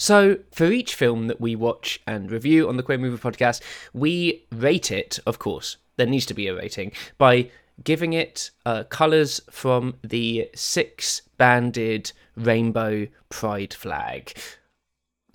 So, 0.00 0.38
for 0.52 0.66
each 0.66 0.94
film 0.94 1.26
that 1.26 1.40
we 1.40 1.56
watch 1.56 2.00
and 2.06 2.30
review 2.30 2.68
on 2.68 2.76
the 2.76 2.84
Queer 2.84 2.98
Movie 2.98 3.20
Podcast, 3.20 3.60
we 3.92 4.46
rate 4.52 4.92
it, 4.92 5.18
of 5.26 5.40
course, 5.40 5.76
there 5.96 6.06
needs 6.06 6.24
to 6.26 6.34
be 6.34 6.46
a 6.46 6.54
rating, 6.54 6.92
by 7.18 7.50
giving 7.82 8.12
it 8.12 8.52
uh, 8.64 8.84
colours 8.84 9.40
from 9.50 9.96
the 10.04 10.48
six 10.54 11.22
banded 11.36 12.12
rainbow 12.36 13.08
pride 13.28 13.74
flag. 13.74 14.38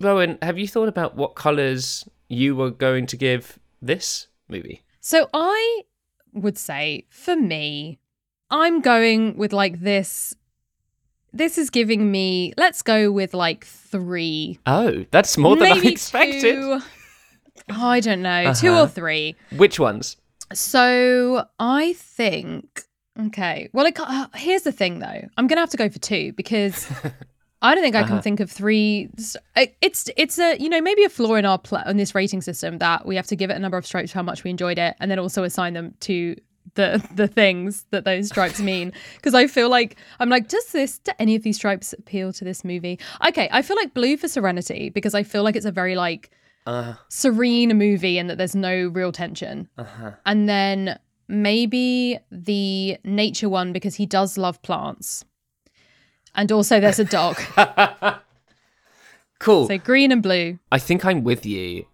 Rowan, 0.00 0.38
have 0.40 0.58
you 0.58 0.66
thought 0.66 0.88
about 0.88 1.14
what 1.14 1.34
colours 1.34 2.08
you 2.28 2.56
were 2.56 2.70
going 2.70 3.06
to 3.08 3.18
give 3.18 3.58
this 3.82 4.28
movie? 4.48 4.82
So 4.98 5.28
I 5.34 5.82
would 6.32 6.56
say 6.56 7.04
for 7.10 7.36
me, 7.36 7.98
I'm 8.48 8.80
going 8.80 9.36
with 9.36 9.52
like 9.52 9.80
this. 9.80 10.34
This 11.34 11.58
is 11.58 11.68
giving 11.70 12.10
me, 12.12 12.52
let's 12.56 12.80
go 12.82 13.10
with 13.10 13.34
like 13.34 13.64
three. 13.66 14.58
Oh, 14.66 15.04
that's 15.10 15.36
more 15.36 15.56
than 15.56 15.72
I 15.72 15.74
maybe 15.74 15.92
expected. 15.92 16.40
two- 16.42 16.80
Oh, 17.70 17.86
I 17.88 18.00
don't 18.00 18.22
know, 18.22 18.52
two 18.54 18.70
Uh-huh. 18.72 18.82
or 18.84 18.88
three. 18.88 19.36
Which 19.56 19.78
ones? 19.80 20.16
So 20.52 21.44
I 21.58 21.94
think, 21.94 22.82
okay. 23.28 23.68
Well, 23.72 23.86
it, 23.86 23.98
uh, 23.98 24.26
here's 24.34 24.62
the 24.62 24.72
thing 24.72 24.98
though. 24.98 25.28
I'm 25.36 25.46
gonna 25.46 25.60
have 25.62 25.70
to 25.70 25.76
go 25.76 25.88
for 25.88 25.98
two 25.98 26.32
because 26.34 26.86
I 27.62 27.74
don't 27.74 27.82
think 27.82 27.96
I 27.96 28.02
can 28.02 28.12
Uh-huh. 28.14 28.20
think 28.22 28.40
of 28.40 28.50
three. 28.50 29.08
It's 29.80 30.08
it's 30.16 30.38
a 30.38 30.56
you 30.58 30.68
know 30.68 30.80
maybe 30.80 31.04
a 31.04 31.08
flaw 31.08 31.34
in 31.36 31.44
our 31.46 31.58
pl- 31.58 31.82
in 31.86 31.96
this 31.96 32.14
rating 32.14 32.42
system 32.42 32.78
that 32.78 33.06
we 33.06 33.16
have 33.16 33.26
to 33.28 33.36
give 33.36 33.50
it 33.50 33.56
a 33.56 33.58
number 33.60 33.78
of 33.78 33.86
strokes 33.86 34.10
for 34.12 34.18
how 34.18 34.22
much 34.22 34.44
we 34.44 34.50
enjoyed 34.50 34.78
it, 34.78 34.94
and 35.00 35.10
then 35.10 35.18
also 35.18 35.42
assign 35.44 35.72
them 35.74 35.94
to 36.00 36.36
the 36.74 37.02
the 37.14 37.26
things 37.28 37.86
that 37.90 38.04
those 38.04 38.28
stripes 38.28 38.60
mean. 38.70 38.92
Because 39.16 39.34
I 39.34 39.46
feel 39.46 39.68
like 39.70 39.96
I'm 40.20 40.28
like, 40.28 40.48
does 40.48 40.66
this 40.72 40.98
do 40.98 41.12
any 41.18 41.34
of 41.36 41.42
these 41.42 41.56
stripes 41.56 41.92
appeal 41.92 42.32
to 42.34 42.44
this 42.44 42.64
movie? 42.64 42.98
Okay, 43.28 43.48
I 43.52 43.62
feel 43.62 43.76
like 43.76 43.94
blue 43.94 44.16
for 44.16 44.28
Serenity 44.28 44.90
because 44.90 45.14
I 45.14 45.22
feel 45.22 45.42
like 45.42 45.56
it's 45.56 45.66
a 45.66 45.72
very 45.72 45.96
like 45.96 46.30
Uh, 46.66 46.94
serene 47.08 47.76
movie 47.76 48.18
and 48.18 48.28
that 48.30 48.38
there's 48.38 48.56
no 48.56 48.88
real 48.88 49.12
tension. 49.12 49.68
uh-huh. 49.78 50.12
And 50.24 50.48
then 50.48 50.98
maybe 51.28 52.18
the 52.30 52.96
nature 53.04 53.48
one 53.48 53.72
because 53.72 53.94
he 53.96 54.06
does 54.06 54.36
love 54.38 54.60
plants. 54.62 55.24
And 56.34 56.50
also 56.50 56.80
there's 56.80 56.98
a 56.98 57.04
dog. 57.04 57.36
Cool. 59.40 59.66
so 59.68 59.76
green 59.78 60.10
and 60.12 60.22
blue. 60.22 60.58
I 60.72 60.78
think 60.78 61.04
I'm 61.04 61.22
with 61.22 61.44
you. 61.44 61.86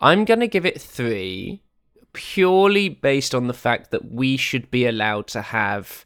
I'm 0.00 0.24
going 0.24 0.40
to 0.40 0.46
give 0.46 0.64
it 0.66 0.80
three 0.80 1.62
purely 2.12 2.88
based 2.88 3.34
on 3.34 3.46
the 3.46 3.54
fact 3.54 3.90
that 3.90 4.12
we 4.12 4.36
should 4.36 4.70
be 4.70 4.86
allowed 4.86 5.26
to 5.28 5.42
have 5.42 6.04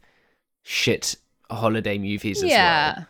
shit 0.63 1.15
holiday 1.49 1.97
movies 1.97 2.43
as 2.43 2.49
yeah. 2.49 2.93
well. 2.95 3.07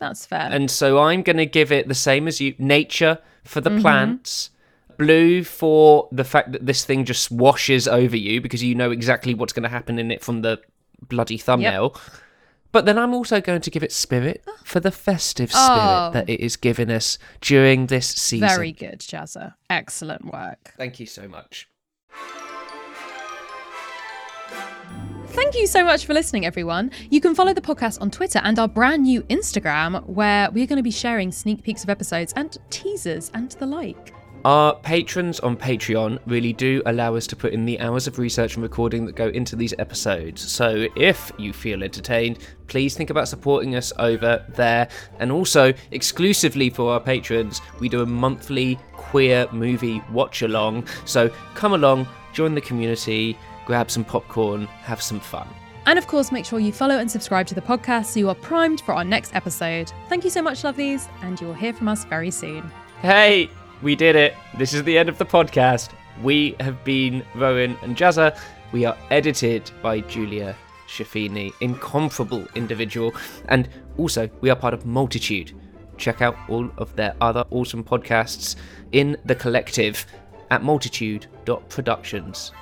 That's 0.00 0.26
fair. 0.26 0.48
And 0.50 0.70
so 0.70 0.98
I'm 1.00 1.22
going 1.22 1.38
to 1.38 1.46
give 1.46 1.72
it 1.72 1.88
the 1.88 1.94
same 1.94 2.28
as 2.28 2.40
you 2.40 2.54
nature 2.58 3.18
for 3.44 3.60
Mm-hmm. 3.60 3.76
the 3.76 3.80
plants, 3.82 4.50
blue 4.96 5.42
for 5.42 6.08
the 6.12 6.24
fact 6.24 6.52
that 6.52 6.66
this 6.66 6.84
thing 6.84 7.04
just 7.04 7.30
washes 7.30 7.88
over 7.88 8.16
you 8.16 8.40
because 8.40 8.62
you 8.62 8.74
know 8.74 8.90
exactly 8.90 9.34
what's 9.34 9.52
going 9.52 9.62
to 9.64 9.68
happen 9.68 9.98
in 9.98 10.10
it 10.10 10.22
from 10.22 10.42
the 10.42 10.60
bloody 11.08 11.38
thumbnail. 11.38 11.96
But 12.70 12.84
then 12.84 12.98
I'm 12.98 13.14
also 13.14 13.40
going 13.40 13.62
to 13.62 13.70
give 13.70 13.82
it 13.82 13.90
spirit 13.92 14.44
for 14.62 14.78
the 14.78 14.90
festive 14.90 15.50
spirit 15.50 15.78
Oh. 15.80 16.10
that 16.12 16.28
it 16.28 16.40
is 16.40 16.56
giving 16.56 16.90
us 16.90 17.18
during 17.40 17.86
this 17.86 18.06
season. 18.08 18.46
Very 18.46 18.72
good, 18.72 19.00
Jazza. 19.00 19.54
Excellent 19.70 20.26
work. 20.26 20.74
Thank 20.76 21.00
you 21.00 21.06
so 21.06 21.26
much. 21.26 21.66
Thank 25.28 25.54
you 25.54 25.66
so 25.66 25.84
much 25.84 26.06
for 26.06 26.14
listening, 26.14 26.46
everyone. 26.46 26.90
You 27.10 27.20
can 27.20 27.34
follow 27.34 27.52
the 27.52 27.60
podcast 27.60 28.00
on 28.00 28.10
Twitter 28.10 28.40
and 28.42 28.58
our 28.58 28.66
brand 28.66 29.02
new 29.02 29.22
Instagram, 29.24 30.04
where 30.06 30.50
we're 30.50 30.66
going 30.66 30.78
to 30.78 30.82
be 30.82 30.90
sharing 30.90 31.30
sneak 31.30 31.62
peeks 31.62 31.84
of 31.84 31.90
episodes 31.90 32.32
and 32.34 32.56
teasers 32.70 33.30
and 33.34 33.50
the 33.52 33.66
like. 33.66 34.14
Our 34.44 34.76
patrons 34.76 35.40
on 35.40 35.56
Patreon 35.56 36.20
really 36.26 36.52
do 36.52 36.80
allow 36.86 37.16
us 37.16 37.26
to 37.26 37.36
put 37.36 37.52
in 37.52 37.66
the 37.66 37.78
hours 37.80 38.06
of 38.06 38.18
research 38.18 38.54
and 38.54 38.62
recording 38.62 39.04
that 39.06 39.16
go 39.16 39.28
into 39.28 39.56
these 39.56 39.74
episodes. 39.78 40.40
So 40.40 40.86
if 40.96 41.32
you 41.38 41.52
feel 41.52 41.82
entertained, 41.82 42.38
please 42.68 42.96
think 42.96 43.10
about 43.10 43.28
supporting 43.28 43.74
us 43.74 43.92
over 43.98 44.44
there. 44.50 44.88
And 45.18 45.32
also, 45.32 45.74
exclusively 45.90 46.70
for 46.70 46.92
our 46.92 47.00
patrons, 47.00 47.60
we 47.80 47.88
do 47.88 48.02
a 48.02 48.06
monthly 48.06 48.78
queer 48.92 49.48
movie 49.52 50.02
watch 50.12 50.42
along. 50.42 50.86
So 51.04 51.30
come 51.54 51.74
along, 51.74 52.06
join 52.32 52.54
the 52.54 52.60
community, 52.60 53.36
grab 53.68 53.90
some 53.90 54.02
popcorn, 54.02 54.64
have 54.80 55.02
some 55.02 55.20
fun. 55.20 55.46
And 55.84 55.98
of 55.98 56.06
course, 56.06 56.32
make 56.32 56.46
sure 56.46 56.58
you 56.58 56.72
follow 56.72 56.96
and 56.96 57.10
subscribe 57.10 57.46
to 57.48 57.54
the 57.54 57.60
podcast 57.60 58.06
so 58.06 58.18
you 58.18 58.30
are 58.30 58.34
primed 58.34 58.80
for 58.80 58.94
our 58.94 59.04
next 59.04 59.34
episode. 59.36 59.92
Thank 60.08 60.24
you 60.24 60.30
so 60.30 60.40
much, 60.40 60.62
lovelies, 60.62 61.06
and 61.22 61.38
you 61.38 61.48
will 61.48 61.54
hear 61.54 61.74
from 61.74 61.86
us 61.86 62.06
very 62.06 62.30
soon. 62.30 62.62
Hey, 63.02 63.50
we 63.82 63.94
did 63.94 64.16
it. 64.16 64.34
This 64.56 64.72
is 64.72 64.84
the 64.84 64.96
end 64.96 65.10
of 65.10 65.18
the 65.18 65.26
podcast. 65.26 65.90
We 66.22 66.56
have 66.60 66.82
been 66.82 67.22
Rowan 67.34 67.76
and 67.82 67.94
Jazza. 67.94 68.40
We 68.72 68.86
are 68.86 68.96
edited 69.10 69.70
by 69.82 70.00
Julia 70.00 70.56
Schifini, 70.86 71.52
incomparable 71.60 72.48
individual. 72.54 73.12
And 73.50 73.68
also, 73.98 74.30
we 74.40 74.48
are 74.48 74.56
part 74.56 74.72
of 74.72 74.86
Multitude. 74.86 75.52
Check 75.98 76.22
out 76.22 76.36
all 76.48 76.70
of 76.78 76.96
their 76.96 77.14
other 77.20 77.44
awesome 77.50 77.84
podcasts 77.84 78.56
in 78.92 79.18
the 79.26 79.34
collective 79.34 80.06
at 80.50 80.62
multitude.productions. 80.62 82.52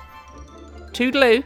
Toodaloo. 0.97 1.43